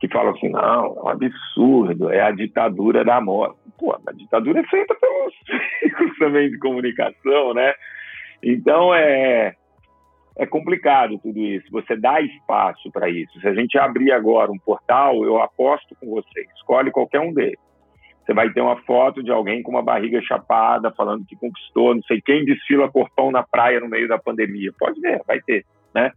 que 0.00 0.08
falam 0.08 0.32
assim, 0.32 0.48
não, 0.48 0.60
é 0.60 1.02
um 1.02 1.08
absurdo, 1.08 2.10
é 2.10 2.20
a 2.20 2.30
ditadura 2.30 3.04
da 3.04 3.20
morte. 3.20 3.58
Pô, 3.78 3.92
a 3.92 4.12
ditadura 4.12 4.60
é 4.60 4.64
feita 4.64 4.94
pelos 4.94 5.34
veículos 5.82 6.18
também 6.18 6.50
de 6.50 6.58
comunicação, 6.58 7.54
né? 7.54 7.74
Então, 8.42 8.94
é, 8.94 9.54
é 10.36 10.46
complicado 10.46 11.18
tudo 11.18 11.38
isso. 11.40 11.66
Você 11.72 11.96
dá 11.96 12.20
espaço 12.20 12.90
para 12.92 13.08
isso. 13.08 13.40
Se 13.40 13.48
a 13.48 13.54
gente 13.54 13.76
abrir 13.76 14.12
agora 14.12 14.52
um 14.52 14.58
portal, 14.58 15.24
eu 15.24 15.40
aposto 15.42 15.96
com 16.00 16.10
você, 16.10 16.46
escolhe 16.56 16.90
qualquer 16.92 17.20
um 17.20 17.32
deles. 17.32 17.58
Você 18.24 18.34
vai 18.34 18.50
ter 18.50 18.60
uma 18.60 18.76
foto 18.82 19.22
de 19.22 19.32
alguém 19.32 19.62
com 19.62 19.70
uma 19.70 19.82
barriga 19.82 20.20
chapada, 20.22 20.92
falando 20.92 21.24
que 21.24 21.34
conquistou, 21.34 21.94
não 21.94 22.02
sei 22.02 22.20
quem 22.20 22.44
desfila 22.44 22.90
corpão 22.90 23.30
na 23.30 23.42
praia 23.42 23.80
no 23.80 23.88
meio 23.88 24.06
da 24.06 24.18
pandemia. 24.18 24.70
Pode 24.78 25.00
ver, 25.00 25.22
vai 25.26 25.40
ter, 25.40 25.64
né? 25.94 26.12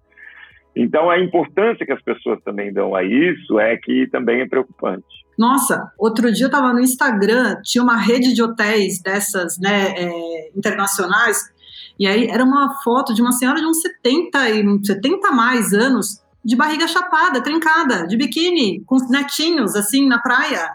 Então, 0.76 1.10
a 1.10 1.20
importância 1.20 1.86
que 1.86 1.92
as 1.92 2.02
pessoas 2.02 2.42
também 2.44 2.72
dão 2.72 2.96
a 2.96 3.04
isso 3.04 3.60
é 3.60 3.76
que 3.78 4.08
também 4.08 4.42
é 4.42 4.48
preocupante. 4.48 5.06
Nossa, 5.38 5.92
outro 5.98 6.32
dia 6.32 6.46
eu 6.46 6.50
estava 6.50 6.72
no 6.74 6.80
Instagram, 6.80 7.58
tinha 7.64 7.84
uma 7.84 7.98
rede 7.98 8.34
de 8.34 8.42
hotéis 8.42 9.02
dessas, 9.02 9.58
né, 9.60 9.94
é, 9.98 10.50
internacionais, 10.56 11.52
e 12.00 12.08
aí 12.08 12.28
era 12.28 12.44
uma 12.44 12.82
foto 12.84 13.14
de 13.14 13.22
uma 13.22 13.32
senhora 13.32 13.60
de 13.60 13.66
uns 13.66 13.82
70 13.82 14.50
e 14.50 14.86
70 14.86 15.32
mais 15.32 15.74
anos, 15.74 16.22
de 16.44 16.56
barriga 16.56 16.88
chapada, 16.88 17.42
trincada, 17.42 18.08
de 18.08 18.18
biquíni, 18.18 18.84
com 18.86 18.98
netinhos, 19.10 19.76
assim, 19.76 20.08
na 20.08 20.20
praia. 20.20 20.68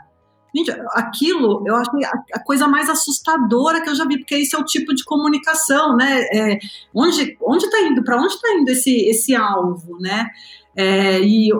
Gente, 0.57 0.71
aquilo 0.92 1.62
eu 1.66 1.77
acho 1.77 1.90
a, 2.33 2.40
coisa 2.40 2.66
mais 2.66 2.88
assustadora 2.88 3.83
que 3.83 3.90
eu 3.90 3.95
já 3.95 4.07
vi, 4.07 4.19
porque 4.19 4.37
esse 4.37 4.57
é 4.57 4.59
o 4.59 4.64
tipo 4.64 4.95
de 4.95 5.05
comunicação, 5.05 5.95
né? 5.95 6.23
É, 6.33 6.59
onde 6.95 7.37
onde 7.42 7.66
está 7.66 7.81
indo? 7.83 8.03
Para 8.03 8.16
onde 8.16 8.33
está 8.33 8.55
indo 8.55 8.71
esse, 8.71 9.07
esse 9.07 9.35
alvo, 9.35 9.99
né? 10.01 10.31
É, 10.75 11.21
e 11.21 11.51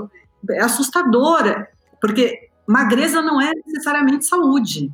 é 0.51 0.62
assustadora, 0.62 1.68
porque 2.01 2.49
magreza 2.66 3.20
não 3.20 3.41
é 3.41 3.51
necessariamente 3.66 4.25
saúde. 4.25 4.91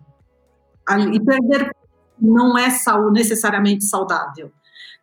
E 1.12 1.20
perder 1.20 1.70
não 2.20 2.58
é 2.58 2.68
necessariamente 3.12 3.84
saudável. 3.84 4.50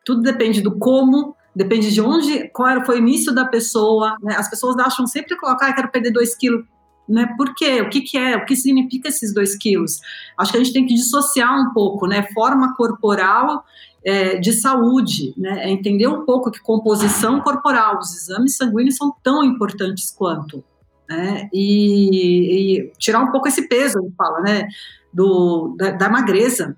Tudo 0.03 0.21
depende 0.21 0.61
do 0.61 0.77
como, 0.77 1.35
depende 1.55 1.91
de 1.91 2.01
onde, 2.01 2.49
qual 2.49 2.85
foi 2.85 2.95
o 2.95 2.99
início 2.99 3.33
da 3.33 3.45
pessoa. 3.45 4.17
Né? 4.21 4.35
As 4.35 4.49
pessoas 4.49 4.77
acham 4.77 5.07
sempre 5.07 5.37
colocar, 5.37 5.69
ah, 5.69 5.73
quero 5.73 5.89
perder 5.89 6.11
2 6.11 6.35
quilos. 6.35 6.65
Né? 7.09 7.33
Por 7.35 7.55
quê? 7.55 7.81
O 7.81 7.89
que, 7.89 8.01
que 8.01 8.17
é? 8.17 8.37
O 8.37 8.45
que 8.45 8.55
significa 8.55 9.09
esses 9.09 9.33
2 9.33 9.57
quilos? 9.57 9.99
Acho 10.37 10.51
que 10.51 10.57
a 10.57 10.63
gente 10.63 10.73
tem 10.73 10.85
que 10.85 10.93
dissociar 10.93 11.59
um 11.59 11.73
pouco, 11.73 12.05
né? 12.05 12.27
Forma 12.33 12.75
corporal 12.75 13.65
é, 14.05 14.37
de 14.37 14.53
saúde, 14.53 15.33
né? 15.35 15.65
É 15.65 15.69
entender 15.69 16.07
um 16.07 16.23
pouco 16.23 16.51
que 16.51 16.61
composição 16.61 17.41
corporal, 17.41 17.97
os 17.97 18.15
exames 18.15 18.55
sanguíneos 18.55 18.95
são 18.95 19.11
tão 19.23 19.43
importantes 19.43 20.11
quanto. 20.11 20.63
Né? 21.09 21.49
E, 21.51 22.77
e 22.83 22.91
tirar 22.99 23.21
um 23.21 23.31
pouco 23.31 23.47
esse 23.47 23.67
peso, 23.67 23.97
a 23.97 24.01
gente 24.03 24.15
fala, 24.15 24.41
né? 24.41 24.67
Do, 25.11 25.75
da, 25.75 25.89
da 25.89 26.07
magreza, 26.07 26.77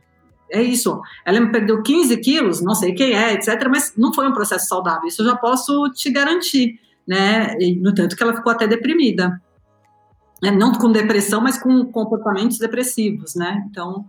é 0.50 0.62
isso. 0.62 1.02
Ela 1.26 1.42
me 1.42 1.52
perdeu 1.52 1.84
15 1.84 2.16
quilos, 2.18 2.62
não 2.62 2.74
sei 2.74 2.94
quem 2.94 3.14
é, 3.14 3.34
etc., 3.34 3.68
mas 3.70 3.94
não 3.98 4.14
foi 4.14 4.28
um 4.30 4.34
processo 4.34 4.68
saudável, 4.68 5.08
isso 5.08 5.22
eu 5.22 5.26
já 5.26 5.36
posso 5.36 5.90
te 5.90 6.10
garantir, 6.10 6.80
né? 7.06 7.58
E, 7.60 7.76
no 7.76 7.94
tanto 7.94 8.16
que 8.16 8.24
ela 8.24 8.34
ficou 8.34 8.54
até 8.54 8.66
deprimida. 8.66 9.42
É, 10.44 10.50
não 10.50 10.74
com 10.74 10.92
depressão, 10.92 11.42
mas 11.42 11.62
com 11.62 11.86
comportamentos 11.86 12.58
depressivos, 12.58 13.36
né? 13.36 13.64
Então, 13.70 14.06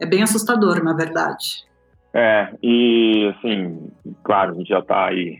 é 0.00 0.06
bem 0.06 0.22
assustador, 0.22 0.82
na 0.82 0.94
verdade. 0.94 1.66
É, 2.14 2.48
e 2.62 3.34
assim, 3.36 3.90
claro, 4.24 4.52
a 4.52 4.54
gente 4.54 4.68
já 4.68 4.78
está 4.78 5.06
aí 5.06 5.38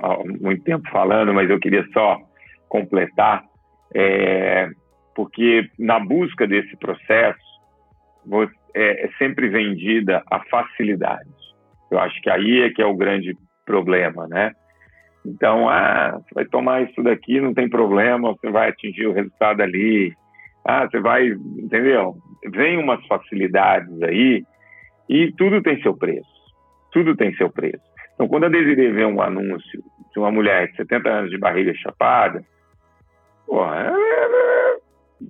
há 0.00 0.18
muito 0.40 0.62
tempo 0.62 0.88
falando, 0.90 1.34
mas 1.34 1.50
eu 1.50 1.58
queria 1.58 1.84
só 1.92 2.18
completar, 2.68 3.44
é, 3.92 4.70
porque 5.14 5.68
na 5.78 5.98
busca 5.98 6.46
desse 6.46 6.76
processo, 6.76 7.40
você, 8.24 8.52
é, 8.74 9.06
é 9.06 9.10
sempre 9.18 9.48
vendida 9.48 10.22
a 10.30 10.38
facilidade. 10.44 11.28
Eu 11.90 11.98
acho 11.98 12.20
que 12.22 12.30
aí 12.30 12.62
é 12.62 12.70
que 12.70 12.80
é 12.80 12.86
o 12.86 12.96
grande 12.96 13.36
problema, 13.64 14.28
né? 14.28 14.52
Então, 15.24 15.68
ah, 15.68 16.18
você 16.18 16.34
vai 16.34 16.44
tomar 16.46 16.82
isso 16.82 17.02
daqui, 17.02 17.40
não 17.40 17.52
tem 17.52 17.68
problema, 17.68 18.32
você 18.32 18.50
vai 18.50 18.70
atingir 18.70 19.06
o 19.06 19.12
resultado 19.12 19.62
ali. 19.62 20.14
Ah, 20.64 20.86
você 20.86 21.00
vai, 21.00 21.28
entendeu? 21.28 22.16
Vem 22.46 22.78
umas 22.78 23.04
facilidades 23.06 24.02
aí 24.02 24.44
e 25.08 25.32
tudo 25.32 25.62
tem 25.62 25.80
seu 25.82 25.94
preço. 25.94 26.28
Tudo 26.92 27.16
tem 27.16 27.34
seu 27.34 27.50
preço. 27.50 27.82
Então, 28.14 28.28
quando 28.28 28.44
a 28.44 28.48
Desiree 28.48 28.92
vê 28.92 29.04
um 29.04 29.20
anúncio 29.20 29.82
de 30.12 30.18
uma 30.18 30.30
mulher 30.30 30.68
de 30.68 30.76
70 30.76 31.08
anos 31.08 31.30
de 31.30 31.38
barriga 31.38 31.72
chapada, 31.74 32.42
porra, 33.46 33.76
ela, 33.76 33.98
ela, 33.98 34.76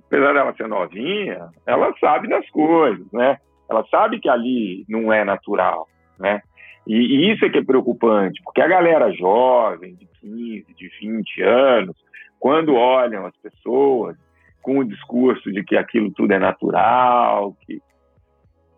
apesar 0.05 0.33
dela 0.33 0.53
ser 0.53 0.67
novinha, 0.67 1.49
ela 1.65 1.93
sabe 1.99 2.27
das 2.27 2.49
coisas, 2.49 3.09
né? 3.11 3.37
Ela 3.69 3.85
sabe 3.89 4.19
que 4.19 4.27
ali 4.27 4.85
não 4.89 5.11
é 5.11 5.23
natural, 5.23 5.87
né? 6.19 6.41
E, 6.87 6.95
e, 6.95 7.31
isso 7.31 7.45
é 7.45 7.49
que 7.49 7.59
é 7.59 7.63
preocupante, 7.63 8.41
porque 8.43 8.61
a 8.61 8.67
galera 8.67 9.11
jovem, 9.11 9.95
de 9.95 10.07
15, 10.19 10.65
de 10.73 10.91
20 10.99 11.41
anos, 11.43 11.95
quando 12.39 12.73
olham 12.73 13.25
as 13.25 13.35
pessoas 13.37 14.17
com 14.61 14.79
o 14.79 14.83
discurso 14.83 15.51
de 15.51 15.63
que 15.63 15.77
aquilo 15.77 16.11
tudo 16.11 16.33
é 16.33 16.39
natural, 16.39 17.55
que 17.65 17.81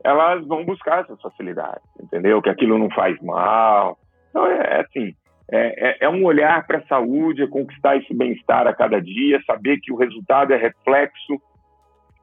elas 0.03 0.45
vão 0.45 0.65
buscar 0.65 1.01
essas 1.01 1.21
facilidades, 1.21 1.83
entendeu? 2.01 2.41
Que 2.41 2.49
aquilo 2.49 2.77
não 2.77 2.89
faz 2.89 3.19
mal. 3.21 3.97
Então, 4.29 4.45
é, 4.45 4.57
é 4.57 4.81
assim, 4.81 5.15
é, 5.49 5.89
é, 5.89 5.97
é 6.01 6.09
um 6.09 6.25
olhar 6.25 6.65
para 6.67 6.79
a 6.79 6.87
saúde, 6.87 7.43
é 7.43 7.47
conquistar 7.47 7.97
esse 7.97 8.13
bem-estar 8.13 8.67
a 8.67 8.73
cada 8.73 9.01
dia, 9.01 9.41
saber 9.45 9.79
que 9.79 9.91
o 9.91 9.95
resultado 9.95 10.53
é 10.53 10.57
reflexo 10.57 11.41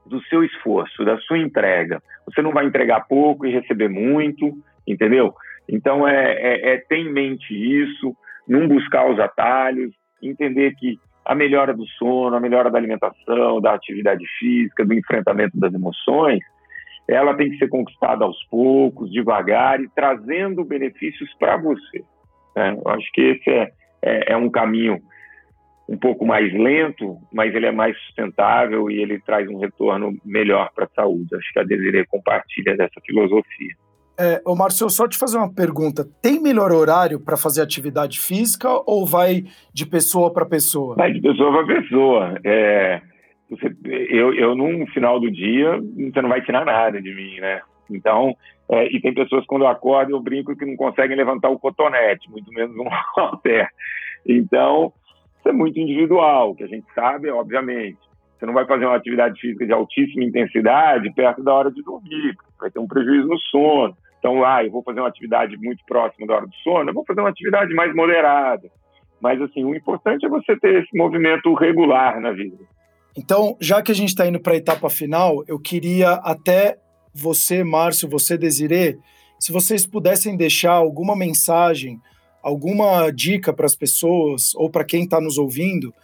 do 0.06 0.22
seu 0.24 0.42
esforço, 0.44 1.04
da 1.04 1.16
sua 1.18 1.38
entrega. 1.38 2.02
Você 2.26 2.42
não 2.42 2.52
vai 2.52 2.66
entregar 2.66 3.06
pouco 3.06 3.46
e 3.46 3.52
receber 3.52 3.88
muito, 3.88 4.52
entendeu? 4.86 5.34
Então, 5.70 6.06
é, 6.06 6.32
é, 6.32 6.74
é 6.74 6.76
ter 6.78 6.98
em 6.98 7.12
mente 7.12 7.54
isso, 7.54 8.14
não 8.46 8.66
buscar 8.66 9.08
os 9.08 9.18
atalhos, 9.20 9.92
entender 10.20 10.74
que 10.74 10.98
a 11.24 11.34
melhora 11.34 11.72
do 11.72 11.86
sono, 11.86 12.34
a 12.34 12.40
melhora 12.40 12.70
da 12.70 12.78
alimentação, 12.78 13.60
da 13.60 13.74
atividade 13.74 14.24
física, 14.38 14.84
do 14.84 14.94
enfrentamento 14.94 15.58
das 15.58 15.72
emoções, 15.72 16.40
ela 17.08 17.34
tem 17.34 17.50
que 17.50 17.58
ser 17.58 17.68
conquistada 17.68 18.24
aos 18.24 18.42
poucos, 18.48 19.10
devagar 19.12 19.80
e 19.80 19.88
trazendo 19.88 20.64
benefícios 20.64 21.32
para 21.38 21.56
você. 21.56 22.04
Né? 22.56 22.76
Eu 22.84 22.90
acho 22.90 23.10
que 23.12 23.20
esse 23.20 23.50
é, 23.50 23.70
é, 24.02 24.32
é 24.32 24.36
um 24.36 24.50
caminho 24.50 24.98
um 25.88 25.96
pouco 25.96 26.24
mais 26.24 26.52
lento, 26.52 27.16
mas 27.32 27.54
ele 27.54 27.66
é 27.66 27.72
mais 27.72 27.96
sustentável 28.02 28.90
e 28.90 29.00
ele 29.00 29.20
traz 29.20 29.48
um 29.48 29.58
retorno 29.58 30.16
melhor 30.24 30.70
para 30.74 30.84
a 30.84 30.94
saúde. 30.94 31.34
Acho 31.34 31.52
que 31.52 31.58
a 31.58 31.64
Desiree 31.64 32.06
compartilha 32.06 32.76
dessa 32.76 33.00
filosofia. 33.04 33.74
É, 34.20 34.42
ô 34.44 34.54
Márcio, 34.54 34.90
só 34.90 35.08
te 35.08 35.16
fazer 35.16 35.38
uma 35.38 35.50
pergunta. 35.50 36.06
Tem 36.20 36.38
melhor 36.38 36.72
horário 36.72 37.18
para 37.18 37.38
fazer 37.38 37.62
atividade 37.62 38.20
física 38.20 38.68
ou 38.84 39.06
vai 39.06 39.44
de 39.72 39.86
pessoa 39.86 40.30
para 40.30 40.44
pessoa? 40.44 40.94
Vai 40.94 41.10
de 41.10 41.22
pessoa 41.22 41.50
para 41.50 41.80
pessoa. 41.80 42.38
É, 42.44 43.00
você, 43.48 43.74
eu, 44.10 44.34
eu, 44.34 44.54
num 44.54 44.86
final 44.88 45.18
do 45.18 45.30
dia, 45.30 45.80
você 46.12 46.20
não 46.20 46.28
vai 46.28 46.42
tirar 46.42 46.66
nada 46.66 47.00
de 47.00 47.14
mim, 47.14 47.40
né? 47.40 47.62
Então, 47.90 48.36
é, 48.68 48.94
e 48.94 49.00
tem 49.00 49.14
pessoas 49.14 49.46
quando 49.46 49.62
eu 49.62 49.68
acordo, 49.68 50.12
eu 50.12 50.20
brinco 50.20 50.54
que 50.54 50.66
não 50.66 50.76
conseguem 50.76 51.16
levantar 51.16 51.48
o 51.48 51.58
cotonete, 51.58 52.30
muito 52.30 52.52
menos 52.52 52.76
um 52.76 52.88
halter. 53.16 53.70
Então, 54.26 54.92
isso 55.38 55.48
é 55.48 55.52
muito 55.52 55.80
individual, 55.80 56.54
que 56.54 56.64
a 56.64 56.68
gente 56.68 56.86
sabe, 56.94 57.30
obviamente. 57.30 57.98
Você 58.38 58.44
não 58.44 58.52
vai 58.52 58.66
fazer 58.66 58.84
uma 58.84 58.96
atividade 58.96 59.40
física 59.40 59.64
de 59.64 59.72
altíssima 59.72 60.24
intensidade 60.24 61.10
perto 61.14 61.42
da 61.42 61.54
hora 61.54 61.70
de 61.70 61.82
dormir, 61.82 62.36
vai 62.58 62.70
ter 62.70 62.78
um 62.78 62.86
prejuízo 62.86 63.26
no 63.26 63.38
sono. 63.38 63.96
Então, 64.20 64.44
ah, 64.44 64.62
eu 64.62 64.70
vou 64.70 64.82
fazer 64.82 65.00
uma 65.00 65.08
atividade 65.08 65.56
muito 65.56 65.82
próxima 65.86 66.26
da 66.26 66.34
hora 66.34 66.46
do 66.46 66.54
sono, 66.56 66.90
eu 66.90 66.94
vou 66.94 67.04
fazer 67.06 67.20
uma 67.20 67.30
atividade 67.30 67.74
mais 67.74 67.92
moderada. 67.94 68.70
Mas, 69.20 69.40
assim, 69.40 69.64
o 69.64 69.74
importante 69.74 70.24
é 70.24 70.28
você 70.28 70.56
ter 70.58 70.82
esse 70.82 70.96
movimento 70.96 71.52
regular 71.54 72.20
na 72.20 72.30
vida. 72.30 72.56
Então, 73.16 73.56
já 73.60 73.82
que 73.82 73.90
a 73.90 73.94
gente 73.94 74.10
está 74.10 74.26
indo 74.26 74.38
para 74.38 74.52
a 74.52 74.56
etapa 74.56 74.88
final, 74.88 75.42
eu 75.48 75.58
queria 75.58 76.12
até 76.12 76.78
você, 77.12 77.64
Márcio, 77.64 78.08
você, 78.08 78.38
Desirê, 78.38 78.98
se 79.38 79.52
vocês 79.52 79.86
pudessem 79.86 80.36
deixar 80.36 80.72
alguma 80.72 81.16
mensagem, 81.16 81.98
alguma 82.42 83.10
dica 83.10 83.52
para 83.52 83.66
as 83.66 83.74
pessoas 83.74 84.54
ou 84.54 84.70
para 84.70 84.84
quem 84.84 85.04
está 85.04 85.20
nos 85.20 85.38
ouvindo, 85.38 85.94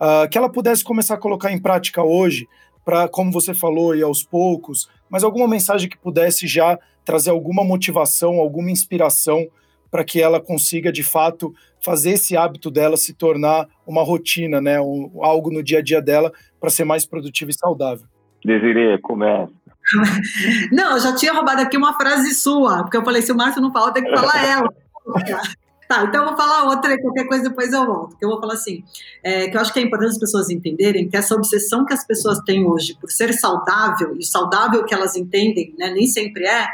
uh, 0.00 0.28
que 0.30 0.36
ela 0.36 0.50
pudesse 0.50 0.82
começar 0.82 1.14
a 1.14 1.18
colocar 1.18 1.52
em 1.52 1.60
prática 1.60 2.02
hoje, 2.02 2.48
para, 2.84 3.08
como 3.08 3.32
você 3.32 3.52
falou, 3.52 3.94
ir 3.94 4.02
aos 4.02 4.22
poucos, 4.22 4.88
mas 5.10 5.24
alguma 5.24 5.48
mensagem 5.48 5.88
que 5.88 5.98
pudesse 5.98 6.46
já 6.46 6.78
trazer 7.06 7.30
alguma 7.30 7.64
motivação, 7.64 8.40
alguma 8.40 8.70
inspiração 8.70 9.46
para 9.90 10.04
que 10.04 10.20
ela 10.20 10.40
consiga, 10.40 10.92
de 10.92 11.02
fato, 11.02 11.54
fazer 11.82 12.10
esse 12.10 12.36
hábito 12.36 12.70
dela 12.70 12.96
se 12.96 13.14
tornar 13.14 13.66
uma 13.86 14.02
rotina, 14.02 14.60
né? 14.60 14.80
Um, 14.80 15.10
algo 15.22 15.50
no 15.50 15.62
dia 15.62 15.78
a 15.78 15.82
dia 15.82 16.02
dela 16.02 16.32
para 16.60 16.68
ser 16.68 16.84
mais 16.84 17.06
produtiva 17.06 17.50
e 17.50 17.54
saudável. 17.54 18.06
Desirê, 18.44 18.98
começa. 18.98 19.52
Não, 20.72 20.94
eu 20.94 21.00
já 21.00 21.14
tinha 21.14 21.32
roubado 21.32 21.62
aqui 21.62 21.76
uma 21.76 21.94
frase 21.94 22.34
sua, 22.34 22.82
porque 22.82 22.96
eu 22.96 23.04
falei, 23.04 23.22
se 23.22 23.30
o 23.30 23.36
Márcio 23.36 23.62
não 23.62 23.72
fala, 23.72 23.92
tem 23.92 24.02
que 24.02 24.10
falar 24.10 24.44
ela. 24.44 24.68
Tá, 25.88 26.04
então 26.04 26.22
eu 26.22 26.28
vou 26.28 26.36
falar 26.36 26.64
outra 26.64 26.92
e 26.94 27.00
qualquer 27.00 27.26
coisa 27.26 27.48
depois 27.48 27.72
eu 27.72 27.86
volto. 27.86 28.16
Que 28.16 28.24
eu 28.24 28.30
vou 28.30 28.40
falar 28.40 28.54
assim, 28.54 28.82
é, 29.22 29.48
que 29.48 29.56
eu 29.56 29.60
acho 29.60 29.72
que 29.72 29.78
é 29.78 29.82
importante 29.82 30.12
as 30.12 30.18
pessoas 30.18 30.50
entenderem 30.50 31.08
que 31.08 31.16
essa 31.16 31.34
obsessão 31.34 31.84
que 31.84 31.94
as 31.94 32.04
pessoas 32.04 32.40
têm 32.40 32.66
hoje 32.66 32.96
por 33.00 33.10
ser 33.10 33.32
saudável, 33.32 34.16
e 34.18 34.24
saudável 34.24 34.84
que 34.84 34.92
elas 34.92 35.16
entendem, 35.16 35.74
né, 35.78 35.90
nem 35.90 36.06
sempre 36.06 36.44
é, 36.44 36.66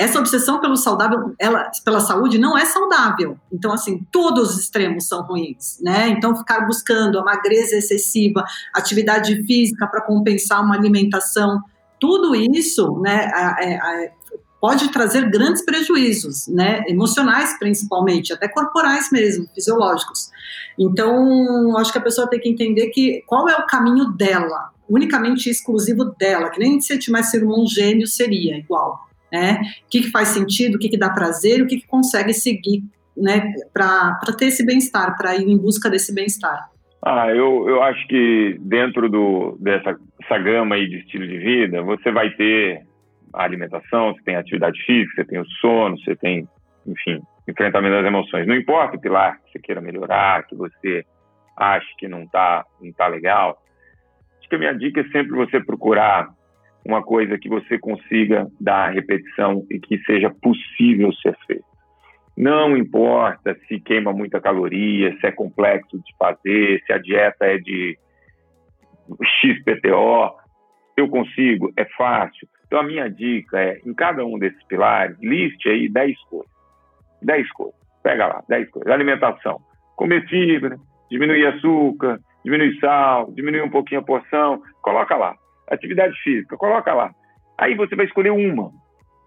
essa 0.00 0.18
obsessão 0.18 0.60
pelo 0.60 0.76
saudável, 0.76 1.34
ela, 1.38 1.70
pela 1.84 2.00
saúde 2.00 2.38
não 2.38 2.56
é 2.56 2.64
saudável. 2.64 3.36
Então, 3.52 3.70
assim, 3.70 4.02
todos 4.10 4.54
os 4.54 4.60
extremos 4.60 5.06
são 5.06 5.22
ruins, 5.22 5.78
né? 5.82 6.08
Então, 6.08 6.34
ficar 6.34 6.66
buscando 6.66 7.18
a 7.18 7.22
magreza 7.22 7.76
excessiva, 7.76 8.42
atividade 8.74 9.44
física 9.44 9.86
para 9.86 10.00
compensar 10.00 10.64
uma 10.64 10.74
alimentação, 10.74 11.62
tudo 12.00 12.34
isso, 12.34 12.98
né, 13.00 13.30
é, 13.58 13.74
é, 13.74 14.12
pode 14.60 14.90
trazer 14.92 15.30
grandes 15.30 15.64
prejuízos, 15.64 16.46
né, 16.48 16.82
emocionais 16.86 17.58
principalmente, 17.58 18.32
até 18.32 18.46
corporais 18.48 19.10
mesmo, 19.10 19.48
fisiológicos. 19.54 20.30
Então, 20.78 21.76
acho 21.78 21.92
que 21.92 21.98
a 21.98 22.02
pessoa 22.02 22.28
tem 22.28 22.40
que 22.40 22.48
entender 22.48 22.88
que 22.88 23.22
qual 23.26 23.48
é 23.48 23.56
o 23.56 23.66
caminho 23.66 24.12
dela, 24.12 24.70
unicamente 24.88 25.48
exclusivo 25.48 26.04
dela, 26.18 26.50
que 26.50 26.58
nem 26.58 26.80
se 26.80 26.98
tivesse 26.98 27.32
ser 27.32 27.44
um 27.44 27.66
gênio 27.66 28.06
seria 28.06 28.58
igual 28.58 29.10
né? 29.32 29.60
O 29.86 29.90
que, 29.90 30.02
que 30.02 30.10
faz 30.10 30.28
sentido, 30.28 30.74
o 30.74 30.78
que, 30.78 30.88
que 30.88 30.98
dá 30.98 31.10
prazer, 31.10 31.62
o 31.62 31.66
que, 31.66 31.78
que 31.78 31.86
consegue 31.86 32.32
seguir, 32.34 32.82
né? 33.16 33.52
Para 33.72 34.18
ter 34.36 34.46
esse 34.46 34.64
bem-estar, 34.64 35.16
para 35.16 35.36
ir 35.36 35.48
em 35.48 35.56
busca 35.56 35.88
desse 35.88 36.14
bem-estar. 36.14 36.68
Ah, 37.02 37.28
eu, 37.30 37.68
eu 37.68 37.82
acho 37.82 38.06
que 38.08 38.58
dentro 38.60 39.08
do, 39.08 39.56
dessa 39.60 39.96
essa 40.22 40.38
gama 40.38 40.74
aí 40.74 40.86
de 40.86 40.98
estilo 40.98 41.26
de 41.26 41.38
vida, 41.38 41.82
você 41.82 42.12
vai 42.12 42.30
ter 42.30 42.82
a 43.32 43.44
alimentação, 43.44 44.12
você 44.12 44.22
tem 44.22 44.36
a 44.36 44.40
atividade 44.40 44.80
física, 44.84 45.14
você 45.16 45.24
tem 45.24 45.38
o 45.38 45.46
sono, 45.60 45.98
você 45.98 46.16
tem, 46.16 46.48
enfim, 46.86 47.20
enfrentamento 47.48 47.96
das 47.96 48.06
emoções. 48.06 48.46
Não 48.46 48.54
importa 48.54 48.96
o 48.96 49.00
pilar 49.00 49.38
que 49.40 49.52
você 49.52 49.58
queira 49.58 49.80
melhorar, 49.80 50.46
que 50.46 50.54
você 50.54 51.04
acha 51.56 51.86
que 51.98 52.08
não 52.08 52.22
está 52.22 52.64
não 52.80 52.92
tá 52.92 53.06
legal. 53.06 53.62
Acho 54.38 54.48
que 54.48 54.54
a 54.56 54.58
minha 54.58 54.74
dica 54.74 55.00
é 55.00 55.08
sempre 55.08 55.32
você 55.32 55.60
procurar 55.60 56.28
uma 56.84 57.02
coisa 57.02 57.38
que 57.38 57.48
você 57.48 57.78
consiga 57.78 58.46
dar 58.60 58.92
repetição 58.92 59.66
e 59.70 59.78
que 59.78 59.98
seja 60.04 60.30
possível 60.30 61.12
ser 61.14 61.36
feito. 61.46 61.64
Não 62.36 62.76
importa 62.76 63.54
se 63.68 63.78
queima 63.80 64.12
muita 64.12 64.40
caloria, 64.40 65.14
se 65.18 65.26
é 65.26 65.32
complexo 65.32 65.98
de 65.98 66.16
fazer, 66.18 66.82
se 66.86 66.92
a 66.92 66.98
dieta 66.98 67.44
é 67.44 67.58
de 67.58 67.98
XPTO, 69.40 70.36
eu 70.96 71.08
consigo, 71.08 71.72
é 71.76 71.84
fácil. 71.84 72.48
Então, 72.70 72.78
a 72.78 72.84
minha 72.84 73.10
dica 73.10 73.60
é, 73.60 73.80
em 73.84 73.92
cada 73.92 74.24
um 74.24 74.38
desses 74.38 74.62
pilares, 74.68 75.16
liste 75.20 75.68
aí 75.68 75.88
10 75.88 76.16
coisas. 76.26 76.52
10 77.20 77.50
coisas. 77.50 77.74
Pega 78.00 78.28
lá, 78.28 78.44
10 78.48 78.70
coisas. 78.70 78.92
Alimentação. 78.92 79.60
Comer 79.96 80.24
fibra, 80.28 80.78
diminuir 81.10 81.48
açúcar, 81.48 82.20
diminuir 82.44 82.78
sal, 82.78 83.28
diminuir 83.32 83.62
um 83.62 83.70
pouquinho 83.70 84.02
a 84.02 84.04
porção, 84.04 84.62
coloca 84.82 85.16
lá. 85.16 85.34
Atividade 85.68 86.16
física, 86.22 86.56
coloca 86.56 86.94
lá. 86.94 87.10
Aí 87.58 87.74
você 87.74 87.96
vai 87.96 88.06
escolher 88.06 88.30
uma. 88.30 88.70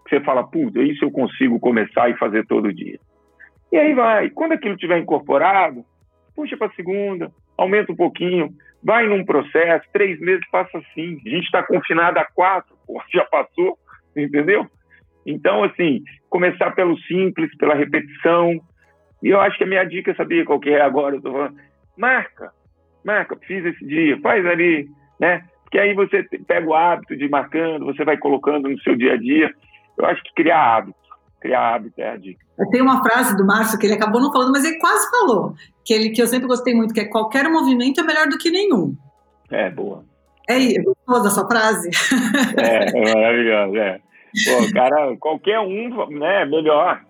Você 0.08 0.20
fala, 0.20 0.42
puta, 0.42 0.80
isso 0.80 1.04
eu 1.04 1.10
consigo 1.10 1.60
começar 1.60 2.08
e 2.08 2.16
fazer 2.16 2.46
todo 2.46 2.72
dia. 2.72 2.98
E 3.70 3.76
aí 3.76 3.92
vai. 3.92 4.30
Quando 4.30 4.52
aquilo 4.52 4.78
tiver 4.78 4.98
incorporado, 4.98 5.84
puxa 6.34 6.56
para 6.56 6.72
segunda, 6.72 7.30
aumenta 7.56 7.92
um 7.92 7.96
pouquinho, 7.96 8.50
vai 8.82 9.06
num 9.06 9.24
processo, 9.24 9.86
três 9.92 10.20
meses 10.20 10.46
passa 10.50 10.78
assim. 10.78 11.20
A 11.24 11.28
gente 11.28 11.44
está 11.44 11.62
confinado 11.62 12.18
a 12.18 12.24
quatro, 12.24 12.76
pô, 12.86 13.02
já 13.12 13.24
passou, 13.24 13.78
entendeu? 14.16 14.68
Então, 15.26 15.64
assim, 15.64 16.02
começar 16.28 16.72
pelo 16.72 16.98
simples, 17.02 17.56
pela 17.56 17.74
repetição. 17.74 18.60
E 19.22 19.28
eu 19.30 19.40
acho 19.40 19.56
que 19.56 19.64
a 19.64 19.66
minha 19.66 19.84
dica, 19.84 20.14
sabia 20.14 20.44
qual 20.44 20.60
que 20.60 20.70
é 20.70 20.82
agora? 20.82 21.16
Eu 21.16 21.22
tô 21.22 21.32
falando, 21.32 21.56
marca, 21.96 22.52
marca, 23.04 23.36
fiz 23.46 23.64
esse 23.64 23.86
dia, 23.86 24.20
faz 24.20 24.44
ali, 24.44 24.86
né? 25.18 25.44
Porque 25.62 25.78
aí 25.78 25.94
você 25.94 26.22
pega 26.46 26.68
o 26.68 26.74
hábito 26.74 27.16
de 27.16 27.24
ir 27.24 27.30
marcando, 27.30 27.86
você 27.86 28.04
vai 28.04 28.18
colocando 28.18 28.68
no 28.68 28.78
seu 28.80 28.94
dia 28.94 29.14
a 29.14 29.16
dia. 29.16 29.50
Eu 29.96 30.06
acho 30.06 30.22
que 30.22 30.34
criar 30.34 30.76
hábito, 30.76 30.98
criar 31.44 31.74
hábito 31.74 32.00
é 32.00 32.08
a 32.08 32.16
dica. 32.16 32.42
Tem 32.70 32.80
uma 32.80 33.02
frase 33.02 33.36
do 33.36 33.46
Márcio 33.46 33.78
que 33.78 33.84
ele 33.84 33.94
acabou 33.94 34.18
não 34.18 34.32
falando, 34.32 34.52
mas 34.52 34.64
ele 34.64 34.78
quase 34.78 35.10
falou, 35.10 35.54
que, 35.84 35.92
ele, 35.92 36.08
que 36.08 36.22
eu 36.22 36.26
sempre 36.26 36.48
gostei 36.48 36.74
muito, 36.74 36.94
que 36.94 37.00
é 37.00 37.04
qualquer 37.04 37.50
movimento 37.50 38.00
é 38.00 38.02
melhor 38.02 38.26
do 38.28 38.38
que 38.38 38.50
nenhum. 38.50 38.96
É, 39.50 39.68
boa. 39.68 40.06
É 40.48 40.56
isso, 40.56 40.82
gostou 40.82 41.22
dessa 41.22 41.46
frase? 41.46 41.90
É, 42.58 43.10
é 43.10 43.14
maravilhoso, 43.14 43.76
é. 43.76 44.00
Pô, 44.44 44.72
cara, 44.72 45.16
qualquer 45.18 45.60
um, 45.60 46.18
né, 46.18 46.42
é 46.42 46.46
melhor. 46.46 47.02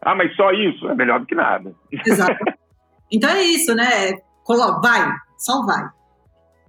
Ah, 0.00 0.14
mas 0.14 0.34
só 0.34 0.50
isso 0.52 0.88
é 0.88 0.94
melhor 0.94 1.20
do 1.20 1.26
que 1.26 1.34
nada. 1.34 1.74
Exato. 2.06 2.44
Então 3.10 3.28
é 3.30 3.42
isso, 3.42 3.74
né? 3.74 4.12
Vai, 4.82 5.08
só 5.36 5.64
vai. 5.64 5.84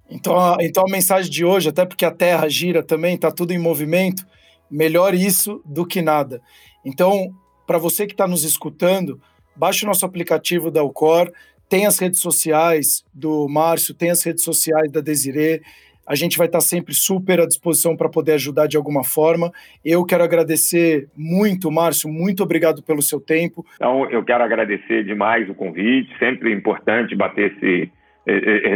Então 0.09 0.38
a, 0.38 0.57
então 0.59 0.84
a 0.86 0.91
mensagem 0.91 1.31
de 1.31 1.45
hoje, 1.45 1.69
até 1.69 1.86
porque 1.86 2.05
a 2.05 2.11
Terra 2.11 2.47
gira 2.49 2.84
também, 2.84 3.15
está 3.15 3.31
tudo 3.31 3.51
em 3.51 3.57
movimento, 3.57 4.25
melhor 4.69 5.13
isso 5.13 5.61
do 5.65 5.86
que 5.86 6.01
nada. 6.01 6.41
Então, 6.86 7.34
para 7.65 7.77
você 7.77 8.05
que 8.05 8.13
está 8.13 8.27
nos 8.27 8.43
escutando, 8.43 9.19
baixe 9.55 9.86
o 9.86 9.88
nosso 9.88 10.05
aplicativo 10.05 10.69
da 10.69 10.84
Ucor, 10.84 11.31
tem 11.69 11.86
as 11.86 11.97
redes 11.97 12.19
sociais 12.19 13.03
do 13.13 13.47
Márcio, 13.47 13.93
tem 13.93 14.11
as 14.11 14.23
redes 14.23 14.43
sociais 14.43 14.91
da 14.91 15.01
Desirê. 15.01 15.61
A 16.05 16.15
gente 16.15 16.38
vai 16.38 16.47
estar 16.47 16.59
tá 16.59 16.63
sempre 16.63 16.93
super 16.93 17.39
à 17.39 17.47
disposição 17.47 17.95
para 17.95 18.09
poder 18.09 18.34
ajudar 18.34 18.67
de 18.67 18.75
alguma 18.75 19.03
forma. 19.03 19.51
Eu 19.84 20.05
quero 20.05 20.23
agradecer 20.23 21.07
muito, 21.15 21.71
Márcio, 21.71 22.09
muito 22.09 22.43
obrigado 22.43 22.84
pelo 22.84 23.01
seu 23.01 23.21
tempo. 23.21 23.65
Então, 23.75 24.09
eu 24.11 24.23
quero 24.23 24.43
agradecer 24.43 25.05
demais 25.05 25.49
o 25.49 25.55
convite, 25.55 26.15
sempre 26.19 26.53
importante 26.53 27.15
bater 27.15 27.53
esse, 27.53 27.91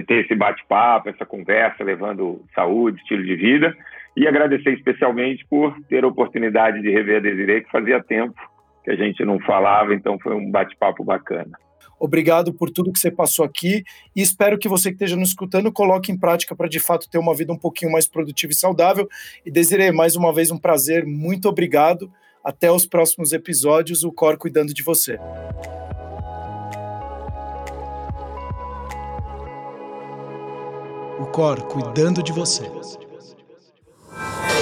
ter 0.08 0.24
esse 0.24 0.34
bate-papo, 0.34 1.10
essa 1.10 1.26
conversa, 1.26 1.84
levando 1.84 2.42
saúde, 2.56 3.02
estilo 3.02 3.24
de 3.24 3.36
vida. 3.36 3.76
E 4.18 4.28
agradecer 4.28 4.74
especialmente 4.74 5.46
por 5.48 5.80
ter 5.88 6.04
a 6.04 6.08
oportunidade 6.08 6.82
de 6.82 6.90
rever 6.90 7.18
a 7.18 7.20
Desirê, 7.20 7.62
que 7.62 7.70
fazia 7.70 8.04
tempo 8.04 8.34
que 8.84 8.90
a 8.90 8.96
gente 8.96 9.24
não 9.24 9.40
falava, 9.40 9.94
então 9.94 10.18
foi 10.18 10.34
um 10.34 10.50
bate-papo 10.50 11.04
bacana. 11.04 11.52
Obrigado 12.00 12.52
por 12.52 12.72
tudo 12.72 12.92
que 12.92 12.98
você 12.98 13.12
passou 13.12 13.46
aqui 13.46 13.84
e 14.16 14.22
espero 14.24 14.58
que 14.58 14.68
você 14.68 14.90
que 14.90 14.96
esteja 14.96 15.16
nos 15.16 15.30
escutando 15.30 15.72
coloque 15.72 16.12
em 16.12 16.18
prática 16.18 16.56
para 16.56 16.68
de 16.68 16.80
fato 16.80 17.08
ter 17.08 17.20
uma 17.20 17.36
vida 17.36 17.54
um 17.54 17.58
pouquinho 17.58 17.92
mais 17.92 18.08
produtiva 18.08 18.52
e 18.52 18.56
saudável. 18.56 19.08
E 19.46 19.52
Desiree, 19.52 19.92
mais 19.92 20.16
uma 20.16 20.34
vez 20.34 20.50
um 20.50 20.58
prazer, 20.58 21.06
muito 21.06 21.48
obrigado. 21.48 22.12
Até 22.44 22.72
os 22.72 22.88
próximos 22.88 23.34
episódios, 23.34 24.04
o 24.04 24.12
Cor 24.12 24.36
cuidando 24.36 24.74
de 24.74 24.82
você. 24.82 25.20
O 31.20 31.26
Cor 31.28 31.62
cuidando 31.68 32.24
de 32.24 32.32
você. 32.32 32.66
Yeah. 34.20 34.57